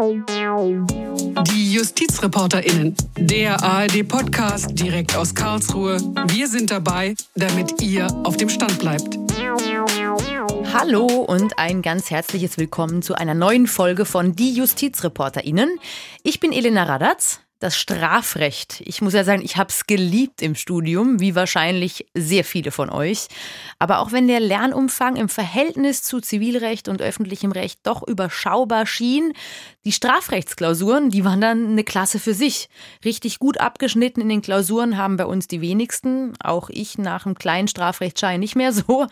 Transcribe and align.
Die 0.00 1.74
JustizreporterInnen, 1.74 2.96
der 3.18 3.62
ARD-Podcast 3.62 4.70
direkt 4.70 5.14
aus 5.14 5.34
Karlsruhe. 5.34 5.98
Wir 6.28 6.48
sind 6.48 6.70
dabei, 6.70 7.14
damit 7.34 7.82
ihr 7.82 8.06
auf 8.24 8.38
dem 8.38 8.48
Stand 8.48 8.78
bleibt. 8.78 9.18
Hallo 10.72 11.04
und 11.04 11.58
ein 11.58 11.82
ganz 11.82 12.10
herzliches 12.10 12.56
Willkommen 12.56 13.02
zu 13.02 13.14
einer 13.14 13.34
neuen 13.34 13.66
Folge 13.66 14.06
von 14.06 14.34
Die 14.34 14.54
JustizreporterInnen. 14.54 15.68
Ich 16.22 16.40
bin 16.40 16.52
Elena 16.52 16.84
Radatz 16.84 17.40
das 17.60 17.76
Strafrecht. 17.76 18.82
Ich 18.86 19.02
muss 19.02 19.12
ja 19.12 19.22
sagen, 19.22 19.42
ich 19.42 19.58
habe 19.58 19.68
es 19.68 19.86
geliebt 19.86 20.40
im 20.40 20.54
Studium, 20.54 21.20
wie 21.20 21.34
wahrscheinlich 21.34 22.06
sehr 22.16 22.42
viele 22.42 22.70
von 22.70 22.88
euch. 22.88 23.28
Aber 23.78 24.00
auch 24.00 24.12
wenn 24.12 24.26
der 24.26 24.40
Lernumfang 24.40 25.16
im 25.16 25.28
Verhältnis 25.28 26.02
zu 26.02 26.20
Zivilrecht 26.20 26.88
und 26.88 27.02
öffentlichem 27.02 27.52
Recht 27.52 27.80
doch 27.82 28.02
überschaubar 28.02 28.86
schien, 28.86 29.34
die 29.84 29.92
Strafrechtsklausuren, 29.92 31.10
die 31.10 31.24
waren 31.24 31.42
dann 31.42 31.68
eine 31.68 31.84
Klasse 31.84 32.18
für 32.18 32.34
sich. 32.34 32.68
Richtig 33.04 33.38
gut 33.38 33.60
abgeschnitten 33.60 34.22
in 34.22 34.30
den 34.30 34.42
Klausuren 34.42 34.96
haben 34.96 35.18
bei 35.18 35.26
uns 35.26 35.46
die 35.46 35.60
wenigsten. 35.60 36.32
Auch 36.42 36.70
ich 36.70 36.96
nach 36.96 37.26
einem 37.26 37.34
kleinen 37.34 37.68
Strafrechtsschein 37.68 38.40
nicht 38.40 38.56
mehr 38.56 38.72
so. 38.72 39.06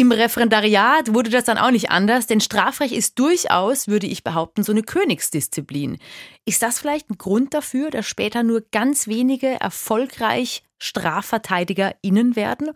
Im 0.00 0.12
Referendariat 0.12 1.12
wurde 1.12 1.28
das 1.28 1.44
dann 1.44 1.58
auch 1.58 1.70
nicht 1.70 1.90
anders, 1.90 2.26
denn 2.26 2.40
Strafrecht 2.40 2.94
ist 2.94 3.18
durchaus, 3.18 3.86
würde 3.86 4.06
ich 4.06 4.24
behaupten, 4.24 4.62
so 4.62 4.72
eine 4.72 4.82
Königsdisziplin. 4.82 5.98
Ist 6.46 6.62
das 6.62 6.78
vielleicht 6.78 7.10
ein 7.10 7.18
Grund 7.18 7.52
dafür, 7.52 7.90
dass 7.90 8.06
später 8.06 8.42
nur 8.42 8.62
ganz 8.72 9.08
wenige 9.08 9.60
erfolgreich 9.60 10.62
StrafverteidigerInnen 10.78 12.34
werden? 12.34 12.70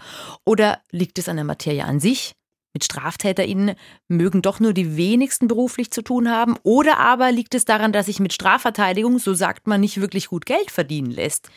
Oder 0.45 0.83
liegt 0.91 1.19
es 1.19 1.31
an 1.31 1.37
der 1.37 1.47
Materie 1.47 1.87
an 1.87 1.99
sich? 1.99 2.33
Mit 2.75 2.85
StraftäterInnen 2.85 3.75
mögen 4.07 4.43
doch 4.43 4.61
nur 4.61 4.75
die 4.75 4.99
wenigsten 4.99 5.49
beruflich 5.49 5.91
zu 5.93 6.03
tun 6.03 6.31
haben? 6.31 6.59
Oder 6.63 6.99
aber 6.99 7.33
liegt 7.33 7.55
es 7.55 7.65
daran, 7.65 7.95
dass 7.95 8.05
sich 8.05 8.21
mit 8.21 8.35
Strafverteidigung, 8.35 9.19
so 9.19 9.33
sagt 9.33 9.67
man, 9.67 9.81
nicht 9.81 9.99
wirklich 9.99 10.27
gut 10.29 10.45
Geld 10.45 10.71
verdienen 10.71 11.11
lässt? 11.11 11.49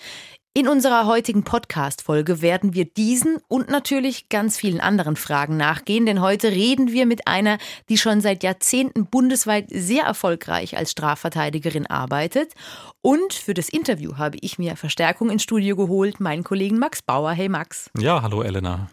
In 0.57 0.67
unserer 0.67 1.05
heutigen 1.05 1.43
Podcast-Folge 1.43 2.41
werden 2.41 2.73
wir 2.73 2.85
diesen 2.85 3.37
und 3.47 3.69
natürlich 3.69 4.27
ganz 4.27 4.57
vielen 4.57 4.79
anderen 4.79 5.15
Fragen 5.15 5.55
nachgehen, 5.55 6.07
denn 6.07 6.19
heute 6.19 6.49
reden 6.49 6.91
wir 6.91 7.05
mit 7.05 7.27
einer, 7.27 7.59
die 7.89 7.97
schon 7.99 8.21
seit 8.21 8.41
Jahrzehnten 8.41 9.05
bundesweit 9.05 9.67
sehr 9.69 10.05
erfolgreich 10.05 10.75
als 10.75 10.89
Strafverteidigerin 10.89 11.85
arbeitet. 11.85 12.53
Und 13.03 13.33
für 13.33 13.53
das 13.53 13.69
Interview 13.69 14.17
habe 14.17 14.39
ich 14.41 14.57
mir 14.57 14.75
Verstärkung 14.77 15.29
ins 15.29 15.43
Studio 15.43 15.75
geholt, 15.75 16.19
meinen 16.19 16.43
Kollegen 16.43 16.79
Max 16.79 17.03
Bauer. 17.03 17.33
Hey 17.33 17.49
Max. 17.49 17.91
Ja, 17.95 18.23
hallo 18.23 18.41
Elena. 18.41 18.89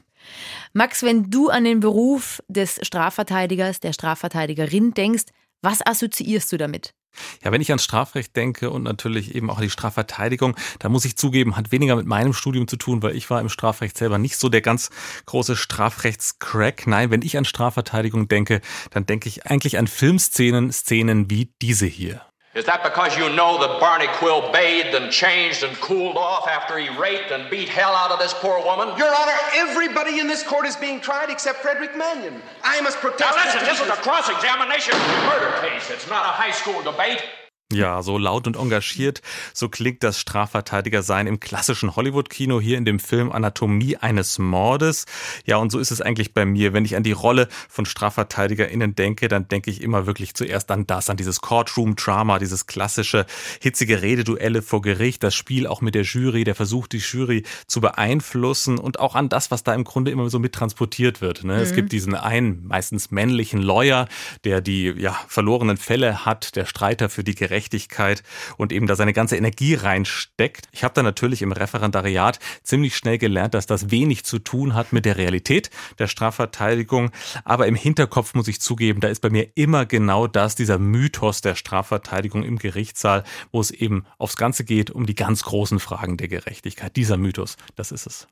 Max, 0.74 1.02
wenn 1.02 1.30
du 1.30 1.48
an 1.48 1.64
den 1.64 1.80
Beruf 1.80 2.42
des 2.46 2.78
Strafverteidigers, 2.82 3.80
der 3.80 3.94
Strafverteidigerin 3.94 4.92
denkst, 4.92 5.24
was 5.64 5.84
assoziierst 5.84 6.52
du 6.52 6.56
damit? 6.56 6.94
Ja, 7.42 7.52
wenn 7.52 7.60
ich 7.60 7.70
ans 7.70 7.84
Strafrecht 7.84 8.34
denke 8.36 8.70
und 8.70 8.82
natürlich 8.82 9.34
eben 9.34 9.50
auch 9.50 9.58
an 9.58 9.62
die 9.62 9.70
Strafverteidigung, 9.70 10.56
da 10.80 10.88
muss 10.88 11.04
ich 11.04 11.16
zugeben, 11.16 11.56
hat 11.56 11.72
weniger 11.72 11.96
mit 11.96 12.06
meinem 12.06 12.32
Studium 12.32 12.66
zu 12.66 12.76
tun, 12.76 13.02
weil 13.02 13.16
ich 13.16 13.30
war 13.30 13.40
im 13.40 13.48
Strafrecht 13.48 13.96
selber 13.96 14.18
nicht 14.18 14.36
so 14.36 14.48
der 14.48 14.62
ganz 14.62 14.90
große 15.26 15.56
Strafrechtscrack. 15.56 16.86
Nein, 16.86 17.10
wenn 17.10 17.22
ich 17.22 17.36
an 17.36 17.44
Strafverteidigung 17.44 18.28
denke, 18.28 18.60
dann 18.90 19.06
denke 19.06 19.28
ich 19.28 19.46
eigentlich 19.46 19.78
an 19.78 19.86
Filmszenen, 19.86 20.72
Szenen 20.72 21.30
wie 21.30 21.52
diese 21.62 21.86
hier. 21.86 22.22
Is 22.54 22.64
that 22.66 22.84
because 22.84 23.16
you 23.16 23.28
know 23.34 23.58
that 23.58 23.80
Barney 23.80 24.06
Quill 24.14 24.52
bathed 24.52 24.94
and 24.94 25.10
changed 25.10 25.64
and 25.64 25.74
cooled 25.80 26.16
off 26.16 26.46
after 26.46 26.78
he 26.78 26.88
raped 26.96 27.32
and 27.32 27.50
beat 27.50 27.68
hell 27.68 27.92
out 27.92 28.12
of 28.12 28.20
this 28.20 28.32
poor 28.32 28.64
woman? 28.64 28.96
Your 28.96 29.12
Honor, 29.12 29.36
everybody 29.54 30.20
in 30.20 30.28
this 30.28 30.44
court 30.44 30.64
is 30.64 30.76
being 30.76 31.00
tried 31.00 31.30
except 31.30 31.58
Frederick 31.58 31.96
Mannion. 31.96 32.40
I 32.62 32.80
must 32.80 32.98
protest. 32.98 33.36
Now 33.36 33.44
listen, 33.44 33.64
this 33.64 33.80
is 33.80 33.88
a 33.88 34.00
cross-examination 34.02 34.96
murder 35.26 35.50
case. 35.66 35.90
It's 35.90 36.08
not 36.08 36.26
a 36.26 36.28
high 36.28 36.52
school 36.52 36.80
debate. 36.80 37.24
Ja, 37.74 38.02
so 38.02 38.18
laut 38.18 38.46
und 38.46 38.56
engagiert, 38.56 39.20
so 39.52 39.68
klingt 39.68 40.04
das 40.04 40.20
Strafverteidiger-Sein 40.20 41.26
im 41.26 41.40
klassischen 41.40 41.96
Hollywood-Kino 41.96 42.60
hier 42.60 42.78
in 42.78 42.84
dem 42.84 43.00
Film 43.00 43.32
Anatomie 43.32 43.96
eines 43.96 44.38
Mordes. 44.38 45.06
Ja, 45.44 45.56
und 45.56 45.72
so 45.72 45.80
ist 45.80 45.90
es 45.90 46.00
eigentlich 46.00 46.34
bei 46.34 46.44
mir. 46.44 46.72
Wenn 46.72 46.84
ich 46.84 46.94
an 46.94 47.02
die 47.02 47.12
Rolle 47.12 47.48
von 47.68 47.84
StrafverteidigerInnen 47.84 48.94
denke, 48.94 49.26
dann 49.26 49.48
denke 49.48 49.70
ich 49.70 49.82
immer 49.82 50.06
wirklich 50.06 50.34
zuerst 50.34 50.70
an 50.70 50.86
das, 50.86 51.10
an 51.10 51.16
dieses 51.16 51.40
Courtroom-Drama, 51.40 52.38
dieses 52.38 52.66
klassische 52.66 53.26
hitzige 53.60 54.02
Rededuelle 54.02 54.62
vor 54.62 54.80
Gericht, 54.80 55.24
das 55.24 55.34
Spiel 55.34 55.66
auch 55.66 55.80
mit 55.80 55.96
der 55.96 56.02
Jury, 56.02 56.44
der 56.44 56.54
Versuch, 56.54 56.86
die 56.86 56.98
Jury 56.98 57.42
zu 57.66 57.80
beeinflussen 57.80 58.78
und 58.78 59.00
auch 59.00 59.16
an 59.16 59.28
das, 59.28 59.50
was 59.50 59.64
da 59.64 59.74
im 59.74 59.82
Grunde 59.82 60.12
immer 60.12 60.30
so 60.30 60.38
mittransportiert 60.38 61.20
wird. 61.20 61.42
Ne? 61.42 61.56
Mhm. 61.56 61.60
Es 61.60 61.74
gibt 61.74 61.90
diesen 61.90 62.14
einen, 62.14 62.64
meistens 62.66 63.10
männlichen 63.10 63.60
Lawyer, 63.60 64.06
der 64.44 64.60
die 64.60 64.94
ja, 64.96 65.18
verlorenen 65.26 65.76
Fälle 65.76 66.24
hat, 66.24 66.54
der 66.54 66.66
Streiter 66.66 67.08
für 67.08 67.24
die 67.24 67.34
Gerechtigkeit 67.34 67.63
Gerechtigkeit 67.64 68.22
und 68.56 68.72
eben 68.72 68.86
da 68.86 68.94
seine 68.94 69.12
ganze 69.12 69.36
Energie 69.36 69.74
reinsteckt. 69.74 70.68
Ich 70.72 70.84
habe 70.84 70.94
da 70.94 71.02
natürlich 71.02 71.42
im 71.42 71.52
Referendariat 71.52 72.38
ziemlich 72.62 72.96
schnell 72.96 73.18
gelernt, 73.18 73.54
dass 73.54 73.66
das 73.66 73.90
wenig 73.90 74.24
zu 74.24 74.38
tun 74.38 74.74
hat 74.74 74.92
mit 74.92 75.04
der 75.04 75.16
Realität 75.16 75.70
der 75.98 76.08
Strafverteidigung. 76.08 77.10
Aber 77.44 77.66
im 77.66 77.74
Hinterkopf 77.74 78.34
muss 78.34 78.48
ich 78.48 78.60
zugeben, 78.60 79.00
da 79.00 79.08
ist 79.08 79.20
bei 79.20 79.30
mir 79.30 79.48
immer 79.54 79.86
genau 79.86 80.26
das, 80.26 80.54
dieser 80.54 80.78
Mythos 80.78 81.40
der 81.40 81.54
Strafverteidigung 81.54 82.42
im 82.42 82.58
Gerichtssaal, 82.58 83.24
wo 83.50 83.60
es 83.60 83.70
eben 83.70 84.04
aufs 84.18 84.36
Ganze 84.36 84.64
geht, 84.64 84.90
um 84.90 85.06
die 85.06 85.14
ganz 85.14 85.44
großen 85.44 85.80
Fragen 85.80 86.16
der 86.16 86.28
Gerechtigkeit. 86.28 86.96
Dieser 86.96 87.16
Mythos, 87.16 87.56
das 87.76 87.92
ist 87.92 88.06
es. 88.06 88.26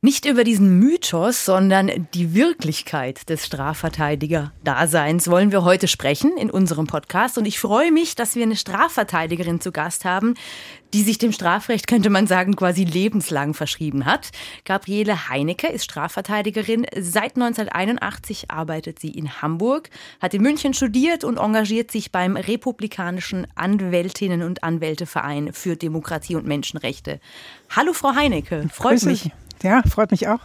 Nicht 0.00 0.26
über 0.26 0.44
diesen 0.44 0.78
Mythos, 0.78 1.44
sondern 1.44 2.06
die 2.14 2.32
Wirklichkeit 2.32 3.28
des 3.28 3.44
Strafverteidiger-Daseins 3.44 5.28
wollen 5.28 5.50
wir 5.50 5.64
heute 5.64 5.88
sprechen 5.88 6.36
in 6.36 6.52
unserem 6.52 6.86
Podcast. 6.86 7.36
Und 7.36 7.46
ich 7.46 7.58
freue 7.58 7.90
mich, 7.90 8.14
dass 8.14 8.36
wir 8.36 8.44
eine 8.44 8.54
Strafverteidigerin 8.54 9.60
zu 9.60 9.72
Gast 9.72 10.04
haben, 10.04 10.34
die 10.94 11.02
sich 11.02 11.18
dem 11.18 11.32
Strafrecht, 11.32 11.88
könnte 11.88 12.10
man 12.10 12.28
sagen, 12.28 12.54
quasi 12.54 12.84
lebenslang 12.84 13.54
verschrieben 13.54 14.04
hat. 14.04 14.30
Gabriele 14.64 15.28
Heinecke 15.28 15.66
ist 15.66 15.82
Strafverteidigerin. 15.82 16.86
Seit 16.96 17.34
1981 17.34 18.52
arbeitet 18.52 19.00
sie 19.00 19.10
in 19.10 19.42
Hamburg, 19.42 19.90
hat 20.20 20.32
in 20.32 20.42
München 20.42 20.74
studiert 20.74 21.24
und 21.24 21.38
engagiert 21.38 21.90
sich 21.90 22.12
beim 22.12 22.36
Republikanischen 22.36 23.48
Anwältinnen 23.56 24.44
und 24.44 24.62
Anwälteverein 24.62 25.52
für 25.52 25.74
Demokratie 25.74 26.36
und 26.36 26.46
Menschenrechte. 26.46 27.18
Hallo, 27.74 27.92
Frau 27.92 28.14
Heinecke. 28.14 28.68
Freut 28.72 29.02
mich. 29.02 29.32
Ja, 29.62 29.82
freut 29.82 30.10
mich 30.10 30.28
auch. 30.28 30.40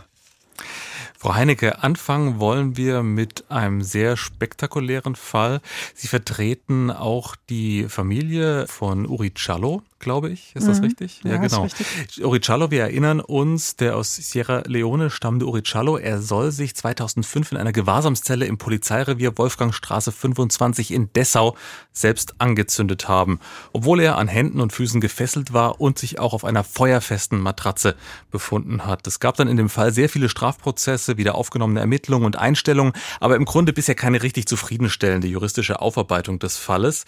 Frau 1.18 1.36
Heinecke, 1.36 1.82
anfangen 1.82 2.40
wollen 2.40 2.76
wir 2.76 3.02
mit 3.02 3.50
einem 3.50 3.82
sehr 3.82 4.18
spektakulären 4.18 5.16
Fall. 5.16 5.62
Sie 5.96 6.10
vertreten 6.10 6.92
auch 6.92 7.38
die 7.50 7.86
Familie 7.88 8.68
von 8.68 9.06
Uri 9.06 9.34
Cialo 9.34 9.84
glaube 10.04 10.30
ich. 10.30 10.56
Ist 10.56 10.68
das 10.68 10.80
mhm. 10.80 10.86
richtig? 10.86 11.22
Ja, 11.24 11.32
ja 11.32 11.38
genau. 11.38 11.64
Richtig. 11.64 12.24
Urichallo, 12.24 12.70
wir 12.72 12.82
erinnern 12.82 13.20
uns, 13.20 13.76
der 13.76 13.96
aus 13.96 14.16
Sierra 14.16 14.64
Leone 14.66 15.10
stammende 15.10 15.48
Urichallo, 15.48 15.98
er 15.98 16.22
soll 16.22 16.52
sich 16.52 16.76
2005 16.76 17.54
in 17.54 17.58
einer 17.58 17.72
Gewahrsamszelle 17.72 18.46
im 18.46 18.58
Polizeirevier 18.58 19.38
Wolfgangstraße 19.38 20.12
25 20.12 20.92
in 20.92 21.12
Dessau 21.14 21.56
selbst 21.92 22.36
angezündet 22.40 23.08
haben, 23.08 23.40
obwohl 23.72 24.02
er 24.02 24.18
an 24.18 24.28
Händen 24.28 24.60
und 24.60 24.74
Füßen 24.74 25.02
gefesselt 25.02 25.54
war 25.54 25.80
und 25.80 25.98
sich 25.98 26.20
auch 26.20 26.34
auf 26.34 26.46
einer 26.46 26.64
feuerfesten 26.64 27.40
Matratze 27.40 27.96
befunden 28.32 28.86
hat. 28.86 29.08
Es 29.08 29.20
gab 29.20 29.38
dann 29.38 29.48
in 29.48 29.58
dem 29.58 29.70
Fall 29.70 29.94
sehr 29.94 30.10
viele 30.10 30.30
Strafprozesse, 30.30 31.18
wieder 31.18 31.36
aufgenommene 31.36 31.80
Ermittlungen 31.80 32.26
und 32.26 32.36
Einstellungen, 32.36 32.94
aber 33.20 33.36
im 33.36 33.46
Grunde 33.46 33.74
bisher 33.74 33.96
keine 33.96 34.22
richtig 34.22 34.48
zufriedenstellende 34.48 35.28
juristische 35.28 35.82
Aufarbeitung 35.82 36.40
des 36.40 36.58
Falles. 36.58 37.06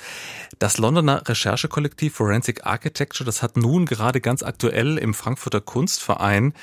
Das 0.60 0.78
Londoner 0.78 1.28
Recherchekollektiv 1.28 2.16
Forensic 2.16 2.66
Archive 2.66 2.85
Architecture, 2.86 3.26
das 3.26 3.42
hat 3.42 3.58
nun 3.58 3.88
gerade 3.88 4.22
ganz 4.22 4.44
aktuell 4.44 5.00
im 5.00 5.16
Frankfurter 5.16 5.60
Kunstverein 5.60 6.54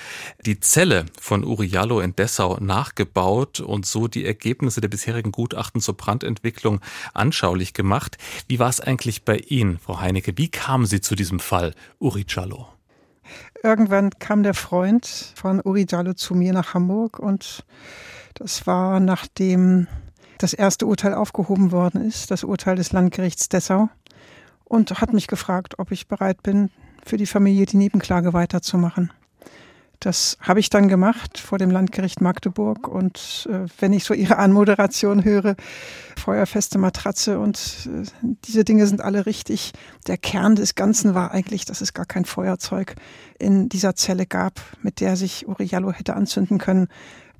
die 0.46 0.60
Zelle 0.60 1.06
von 1.20 1.42
Uriallo 1.42 1.98
in 1.98 2.14
Dessau 2.14 2.58
nachgebaut 2.60 3.58
und 3.58 3.86
so 3.86 4.06
die 4.06 4.24
Ergebnisse 4.24 4.80
der 4.80 4.86
bisherigen 4.86 5.32
Gutachten 5.32 5.80
zur 5.80 5.96
Brandentwicklung 5.96 6.80
anschaulich 7.12 7.74
gemacht. 7.74 8.18
Wie 8.46 8.60
war 8.60 8.68
es 8.68 8.78
eigentlich 8.78 9.24
bei 9.24 9.38
Ihnen, 9.38 9.80
Frau 9.80 9.98
Heinecke? 9.98 10.34
Wie 10.36 10.48
kamen 10.48 10.86
Sie 10.86 11.00
zu 11.00 11.16
diesem 11.16 11.40
Fall 11.40 11.74
Uriallo? 11.98 12.68
Irgendwann 13.64 14.10
kam 14.20 14.44
der 14.44 14.54
Freund 14.54 15.32
von 15.34 15.60
Uriallo 15.60 16.14
zu 16.14 16.36
mir 16.36 16.52
nach 16.52 16.72
Hamburg 16.72 17.18
und 17.18 17.64
das 18.34 18.64
war 18.68 19.00
nachdem 19.00 19.88
das 20.38 20.52
erste 20.52 20.86
Urteil 20.86 21.14
aufgehoben 21.14 21.72
worden 21.72 22.06
ist, 22.06 22.30
das 22.30 22.44
Urteil 22.44 22.76
des 22.76 22.92
Landgerichts 22.92 23.48
Dessau 23.48 23.88
und 24.72 25.02
hat 25.02 25.12
mich 25.12 25.26
gefragt, 25.26 25.78
ob 25.78 25.92
ich 25.92 26.08
bereit 26.08 26.42
bin, 26.42 26.70
für 27.04 27.18
die 27.18 27.26
Familie 27.26 27.66
die 27.66 27.76
Nebenklage 27.76 28.32
weiterzumachen. 28.32 29.12
Das 30.00 30.38
habe 30.40 30.60
ich 30.60 30.70
dann 30.70 30.88
gemacht 30.88 31.38
vor 31.38 31.58
dem 31.58 31.70
Landgericht 31.70 32.22
Magdeburg. 32.22 32.88
Und 32.88 33.46
äh, 33.50 33.66
wenn 33.78 33.92
ich 33.92 34.04
so 34.04 34.14
Ihre 34.14 34.38
Anmoderation 34.38 35.24
höre, 35.24 35.56
feuerfeste 36.16 36.78
Matratze 36.78 37.38
und 37.38 37.86
äh, 37.86 38.08
diese 38.46 38.64
Dinge 38.64 38.86
sind 38.86 39.02
alle 39.02 39.26
richtig. 39.26 39.72
Der 40.06 40.16
Kern 40.16 40.56
des 40.56 40.74
Ganzen 40.74 41.14
war 41.14 41.32
eigentlich, 41.32 41.66
dass 41.66 41.82
es 41.82 41.92
gar 41.92 42.06
kein 42.06 42.24
Feuerzeug 42.24 42.94
in 43.38 43.68
dieser 43.68 43.94
Zelle 43.94 44.24
gab, 44.24 44.58
mit 44.80 45.00
der 45.00 45.16
sich 45.16 45.46
Uriallo 45.46 45.92
hätte 45.92 46.14
anzünden 46.14 46.56
können. 46.56 46.88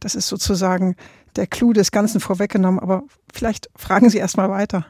Das 0.01 0.15
ist 0.15 0.29
sozusagen 0.29 0.97
der 1.37 1.47
Clou 1.47 1.73
des 1.73 1.93
Ganzen 1.93 2.21
vorweggenommen. 2.21 2.79
Aber 2.79 3.05
vielleicht 3.33 3.71
fragen 3.75 4.11
Sie 4.11 4.19
erst 4.19 4.37
mal 4.37 4.51
weiter. 4.51 4.85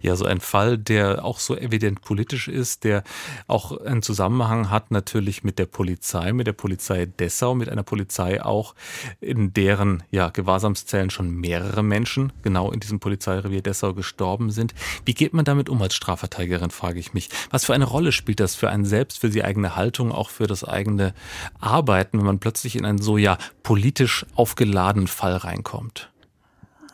Ja, 0.00 0.16
so 0.16 0.24
ein 0.24 0.40
Fall, 0.40 0.78
der 0.78 1.24
auch 1.24 1.38
so 1.38 1.56
evident 1.56 2.02
politisch 2.02 2.48
ist, 2.48 2.84
der 2.84 3.02
auch 3.46 3.78
einen 3.80 4.02
Zusammenhang 4.02 4.70
hat 4.70 4.90
natürlich 4.90 5.44
mit 5.44 5.58
der 5.58 5.66
Polizei, 5.66 6.32
mit 6.32 6.46
der 6.46 6.52
Polizei 6.52 7.06
Dessau, 7.06 7.54
mit 7.54 7.68
einer 7.68 7.82
Polizei 7.82 8.42
auch, 8.42 8.74
in 9.20 9.52
deren 9.52 10.02
ja, 10.10 10.30
Gewahrsamszellen 10.30 11.10
schon 11.10 11.30
mehrere 11.30 11.82
Menschen 11.82 12.32
genau 12.42 12.70
in 12.70 12.80
diesem 12.80 13.00
Polizeirevier 13.00 13.62
Dessau 13.62 13.94
gestorben 13.94 14.50
sind. 14.50 14.74
Wie 15.04 15.14
geht 15.14 15.32
man 15.32 15.44
damit 15.44 15.68
um 15.68 15.80
als 15.82 15.94
Strafverteidigerin, 15.94 16.70
frage 16.70 16.98
ich 16.98 17.14
mich. 17.14 17.28
Was 17.50 17.64
für 17.64 17.74
eine 17.74 17.84
Rolle 17.84 18.12
spielt 18.12 18.40
das 18.40 18.54
für 18.54 18.70
einen 18.70 18.84
selbst, 18.84 19.20
für 19.20 19.30
die 19.30 19.44
eigene 19.44 19.76
Haltung, 19.76 20.12
auch 20.12 20.30
für 20.30 20.46
das 20.46 20.64
eigene 20.64 21.14
Arbeiten, 21.60 22.18
wenn 22.18 22.26
man 22.26 22.38
plötzlich 22.38 22.76
in 22.76 22.84
einen 22.84 23.00
so 23.00 23.16
ja 23.16 23.38
politisch 23.62 24.26
aufgeladenen 24.34 25.08
Fall 25.08 25.36
reinkommt? 25.36 26.10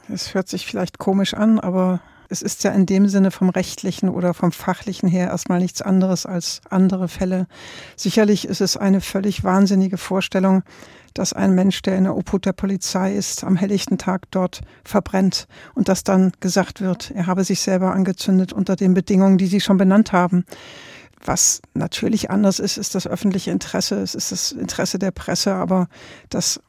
Es 0.09 0.35
hört 0.35 0.49
sich 0.49 0.67
vielleicht 0.67 0.99
komisch 0.99 1.35
an, 1.35 1.61
aber 1.61 2.01
es 2.29 2.43
ist 2.43 2.65
ja 2.65 2.73
in 2.73 2.87
dem 2.87 3.09
Sinne 3.09 3.31
vom 3.31 3.49
rechtlichen 3.49 4.09
oder 4.09 4.35
vom 4.35 4.53
fachlichen 4.53 5.09
her 5.09 5.29
erstmal 5.29 5.61
nichts 5.61 5.83
anderes 5.83 6.27
als 6.27 6.61
andere 6.69 7.09
Fälle. 7.09 7.47
Sicherlich 7.97 8.47
ist 8.47 8.61
es 8.61 8.77
eine 8.77 9.01
völlig 9.01 9.45
wahnsinnige 9.45 9.97
Vorstellung, 9.97 10.63
dass 11.15 11.33
ein 11.33 11.55
Mensch, 11.55 11.83
der 11.83 11.97
in 11.97 12.05
der 12.05 12.17
Obhut 12.17 12.45
der 12.45 12.53
Polizei 12.53 13.15
ist, 13.15 13.45
am 13.45 13.57
helllichten 13.57 13.99
Tag 13.99 14.31
dort 14.31 14.61
verbrennt 14.85 15.49
und 15.75 15.89
dass 15.89 16.05
dann 16.05 16.33
gesagt 16.41 16.81
wird, 16.81 17.11
er 17.13 17.27
habe 17.27 17.45
sich 17.45 17.61
selber 17.61 17.93
angezündet 17.93 18.53
unter 18.53 18.77
den 18.77 18.95
Bedingungen, 18.95 19.39
die 19.39 19.47
Sie 19.47 19.61
schon 19.61 19.79
benannt 19.79 20.13
haben. 20.13 20.45
Was 21.25 21.61
natürlich 21.75 22.31
anders 22.31 22.61
ist, 22.61 22.77
ist 22.77 22.95
das 22.95 23.07
öffentliche 23.07 23.51
Interesse, 23.51 24.01
es 24.01 24.15
ist 24.15 24.31
das 24.31 24.53
Interesse 24.53 24.99
der 24.99 25.11
Presse, 25.11 25.55
aber 25.55 25.89
das 26.29 26.61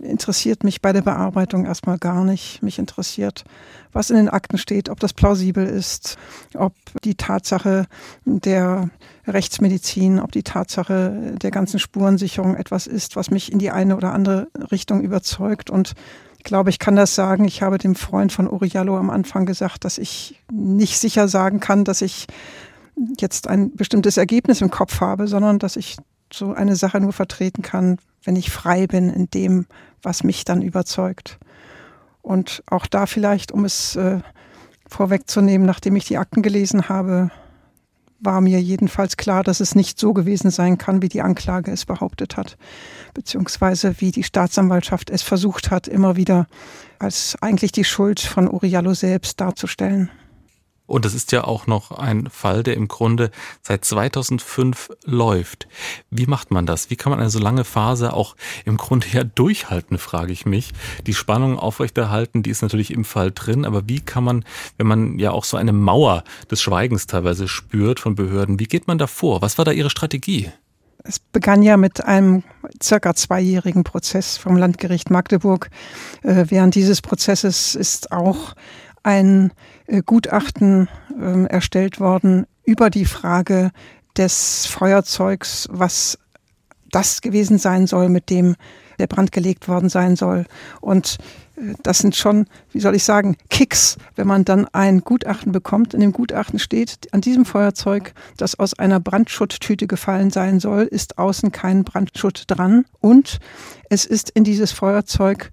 interessiert 0.00 0.64
mich 0.64 0.82
bei 0.82 0.92
der 0.92 1.02
Bearbeitung 1.02 1.64
erstmal 1.64 1.98
gar 1.98 2.24
nicht. 2.24 2.62
Mich 2.62 2.78
interessiert, 2.78 3.44
was 3.92 4.10
in 4.10 4.16
den 4.16 4.28
Akten 4.28 4.58
steht, 4.58 4.88
ob 4.88 5.00
das 5.00 5.12
plausibel 5.12 5.66
ist, 5.66 6.16
ob 6.54 6.74
die 7.04 7.14
Tatsache 7.14 7.86
der 8.24 8.90
Rechtsmedizin, 9.26 10.18
ob 10.18 10.32
die 10.32 10.42
Tatsache 10.42 11.34
der 11.40 11.50
ganzen 11.50 11.78
Spurensicherung 11.78 12.56
etwas 12.56 12.86
ist, 12.86 13.16
was 13.16 13.30
mich 13.30 13.52
in 13.52 13.58
die 13.58 13.70
eine 13.70 13.96
oder 13.96 14.12
andere 14.12 14.48
Richtung 14.70 15.00
überzeugt. 15.00 15.70
Und 15.70 15.94
ich 16.38 16.44
glaube, 16.44 16.70
ich 16.70 16.78
kann 16.78 16.96
das 16.96 17.14
sagen. 17.14 17.44
Ich 17.44 17.62
habe 17.62 17.78
dem 17.78 17.94
Freund 17.94 18.32
von 18.32 18.50
Uriallo 18.50 18.96
am 18.98 19.10
Anfang 19.10 19.46
gesagt, 19.46 19.84
dass 19.84 19.98
ich 19.98 20.40
nicht 20.50 20.98
sicher 20.98 21.28
sagen 21.28 21.60
kann, 21.60 21.84
dass 21.84 22.02
ich 22.02 22.26
jetzt 23.18 23.48
ein 23.48 23.74
bestimmtes 23.74 24.16
Ergebnis 24.16 24.60
im 24.60 24.70
Kopf 24.70 25.00
habe, 25.00 25.28
sondern 25.28 25.58
dass 25.58 25.76
ich 25.76 25.96
so 26.32 26.52
eine 26.52 26.76
Sache 26.76 27.00
nur 27.00 27.12
vertreten 27.12 27.62
kann, 27.62 27.98
wenn 28.24 28.36
ich 28.36 28.50
frei 28.50 28.86
bin 28.86 29.08
in 29.08 29.28
dem, 29.30 29.66
was 30.02 30.24
mich 30.24 30.44
dann 30.44 30.62
überzeugt. 30.62 31.38
Und 32.22 32.62
auch 32.66 32.86
da 32.86 33.06
vielleicht, 33.06 33.52
um 33.52 33.64
es 33.64 33.96
äh, 33.96 34.20
vorwegzunehmen, 34.88 35.66
nachdem 35.66 35.96
ich 35.96 36.04
die 36.04 36.18
Akten 36.18 36.42
gelesen 36.42 36.88
habe, 36.88 37.30
war 38.20 38.40
mir 38.40 38.60
jedenfalls 38.60 39.16
klar, 39.16 39.42
dass 39.42 39.58
es 39.58 39.74
nicht 39.74 39.98
so 39.98 40.12
gewesen 40.12 40.50
sein 40.50 40.78
kann, 40.78 41.02
wie 41.02 41.08
die 41.08 41.22
Anklage 41.22 41.72
es 41.72 41.84
behauptet 41.84 42.36
hat, 42.36 42.56
beziehungsweise 43.14 43.96
wie 43.98 44.12
die 44.12 44.22
Staatsanwaltschaft 44.22 45.10
es 45.10 45.22
versucht 45.22 45.72
hat, 45.72 45.88
immer 45.88 46.16
wieder 46.16 46.46
als 47.00 47.36
eigentlich 47.40 47.72
die 47.72 47.84
Schuld 47.84 48.20
von 48.20 48.48
Uriallo 48.48 48.94
selbst 48.94 49.40
darzustellen. 49.40 50.10
Und 50.86 51.06
es 51.06 51.14
ist 51.14 51.32
ja 51.32 51.44
auch 51.44 51.66
noch 51.66 51.92
ein 51.92 52.28
Fall, 52.28 52.62
der 52.62 52.74
im 52.74 52.88
Grunde 52.88 53.30
seit 53.62 53.84
2005 53.84 54.90
läuft. 55.04 55.68
Wie 56.10 56.26
macht 56.26 56.50
man 56.50 56.66
das? 56.66 56.90
Wie 56.90 56.96
kann 56.96 57.10
man 57.10 57.20
eine 57.20 57.30
so 57.30 57.38
lange 57.38 57.64
Phase 57.64 58.12
auch 58.12 58.36
im 58.64 58.76
Grunde 58.76 59.06
ja 59.12 59.24
durchhalten, 59.24 59.96
frage 59.98 60.32
ich 60.32 60.44
mich. 60.44 60.72
Die 61.06 61.14
Spannung 61.14 61.58
aufrechterhalten, 61.58 62.42
die 62.42 62.50
ist 62.50 62.62
natürlich 62.62 62.90
im 62.90 63.04
Fall 63.04 63.30
drin, 63.30 63.64
aber 63.64 63.88
wie 63.88 64.00
kann 64.00 64.24
man, 64.24 64.44
wenn 64.76 64.86
man 64.86 65.18
ja 65.18 65.30
auch 65.30 65.44
so 65.44 65.56
eine 65.56 65.72
Mauer 65.72 66.24
des 66.50 66.60
Schweigens 66.60 67.06
teilweise 67.06 67.48
spürt 67.48 68.00
von 68.00 68.14
Behörden, 68.14 68.58
wie 68.58 68.66
geht 68.66 68.86
man 68.88 68.98
da 68.98 69.06
vor? 69.06 69.40
Was 69.40 69.58
war 69.58 69.64
da 69.64 69.72
Ihre 69.72 69.90
Strategie? 69.90 70.50
Es 71.04 71.18
begann 71.18 71.62
ja 71.62 71.76
mit 71.76 72.04
einem 72.04 72.44
circa 72.80 73.14
zweijährigen 73.14 73.82
Prozess 73.82 74.36
vom 74.36 74.56
Landgericht 74.56 75.10
Magdeburg. 75.10 75.70
Äh, 76.22 76.46
während 76.48 76.74
dieses 76.74 77.00
Prozesses 77.02 77.74
ist 77.74 78.12
auch 78.12 78.54
ein 79.02 79.52
äh, 79.86 80.02
Gutachten 80.04 80.88
äh, 81.20 81.44
erstellt 81.46 82.00
worden 82.00 82.46
über 82.64 82.90
die 82.90 83.04
Frage 83.04 83.70
des 84.16 84.66
Feuerzeugs, 84.66 85.68
was 85.70 86.18
das 86.90 87.22
gewesen 87.22 87.58
sein 87.58 87.86
soll, 87.86 88.08
mit 88.08 88.30
dem 88.30 88.54
der 88.98 89.06
Brand 89.06 89.32
gelegt 89.32 89.68
worden 89.68 89.88
sein 89.88 90.14
soll. 90.16 90.44
Und 90.80 91.18
äh, 91.56 91.74
das 91.82 91.98
sind 91.98 92.14
schon, 92.14 92.46
wie 92.70 92.80
soll 92.80 92.94
ich 92.94 93.04
sagen, 93.04 93.36
Kicks, 93.50 93.96
wenn 94.14 94.26
man 94.26 94.44
dann 94.44 94.66
ein 94.72 95.00
Gutachten 95.00 95.52
bekommt. 95.52 95.94
In 95.94 96.00
dem 96.00 96.12
Gutachten 96.12 96.58
steht, 96.58 97.08
an 97.12 97.20
diesem 97.20 97.44
Feuerzeug, 97.44 98.12
das 98.36 98.58
aus 98.58 98.78
einer 98.78 99.00
Brandschutttüte 99.00 99.86
gefallen 99.86 100.30
sein 100.30 100.60
soll, 100.60 100.82
ist 100.82 101.18
außen 101.18 101.50
kein 101.50 101.84
Brandschutt 101.84 102.44
dran. 102.46 102.84
Und 103.00 103.38
es 103.88 104.04
ist 104.04 104.30
in 104.30 104.44
dieses 104.44 104.72
Feuerzeug 104.72 105.50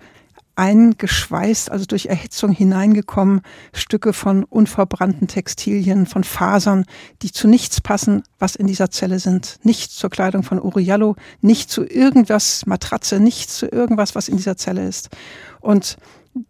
eingeschweißt, 0.59 1.71
also 1.71 1.85
durch 1.85 2.07
Erhitzung 2.07 2.51
hineingekommen, 2.51 3.39
Stücke 3.71 4.11
von 4.11 4.43
unverbrannten 4.43 5.29
Textilien, 5.29 6.05
von 6.05 6.25
Fasern, 6.25 6.83
die 7.21 7.31
zu 7.31 7.47
nichts 7.47 7.79
passen, 7.79 8.23
was 8.39 8.57
in 8.57 8.67
dieser 8.67 8.91
Zelle 8.91 9.19
sind. 9.19 9.59
Nicht 9.63 9.93
zur 9.93 10.09
Kleidung 10.09 10.43
von 10.43 10.59
Uriallo, 10.61 11.15
nicht 11.39 11.71
zu 11.71 11.85
irgendwas, 11.85 12.65
Matratze, 12.65 13.21
nicht 13.21 13.49
zu 13.49 13.67
irgendwas, 13.67 14.15
was 14.15 14.27
in 14.27 14.35
dieser 14.35 14.57
Zelle 14.57 14.85
ist. 14.85 15.07
Und 15.61 15.95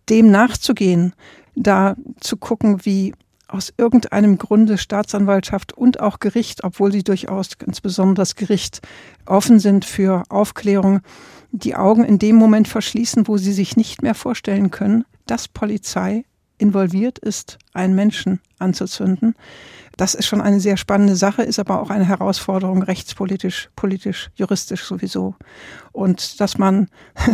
dem 0.10 0.32
nachzugehen, 0.32 1.14
da 1.56 1.96
zu 2.20 2.36
gucken, 2.36 2.84
wie 2.86 3.14
aus 3.48 3.74
irgendeinem 3.78 4.40
Grunde 4.40 4.80
Staatsanwaltschaft 4.80 5.74
und 5.74 6.00
auch 6.00 6.20
Gericht, 6.20 6.64
obwohl 6.64 6.92
sie 6.92 7.04
durchaus 7.04 7.50
insbesondere 7.64 8.16
das 8.16 8.36
Gericht 8.36 8.82
offen 9.28 9.60
sind 9.60 9.86
für 9.86 10.24
Aufklärung, 10.30 11.02
die 11.52 11.76
Augen 11.76 12.04
in 12.04 12.20
dem 12.20 12.36
Moment 12.36 12.68
verschließen, 12.68 13.28
wo 13.28 13.38
sie 13.38 13.54
sich 13.54 13.78
nicht 13.78 14.02
mehr 14.02 14.16
vorstellen 14.16 14.72
können, 14.72 15.06
dass 15.26 15.48
Polizei 15.48 16.24
involviert 16.58 17.20
ist, 17.20 17.58
einen 17.74 17.96
Menschen 17.96 18.42
anzuzünden. 18.60 19.36
Das 20.00 20.14
ist 20.14 20.28
schon 20.28 20.40
eine 20.40 20.62
sehr 20.62 20.78
spannende 20.78 21.18
Sache, 21.18 21.44
ist 21.44 21.60
aber 21.60 21.82
auch 21.82 21.90
eine 21.90 22.08
Herausforderung 22.08 22.84
rechtspolitisch, 22.84 23.70
politisch, 23.76 24.30
juristisch 24.36 24.86
sowieso. 24.86 25.36
Und 25.92 26.40
dass 26.40 26.58
man, 26.58 26.88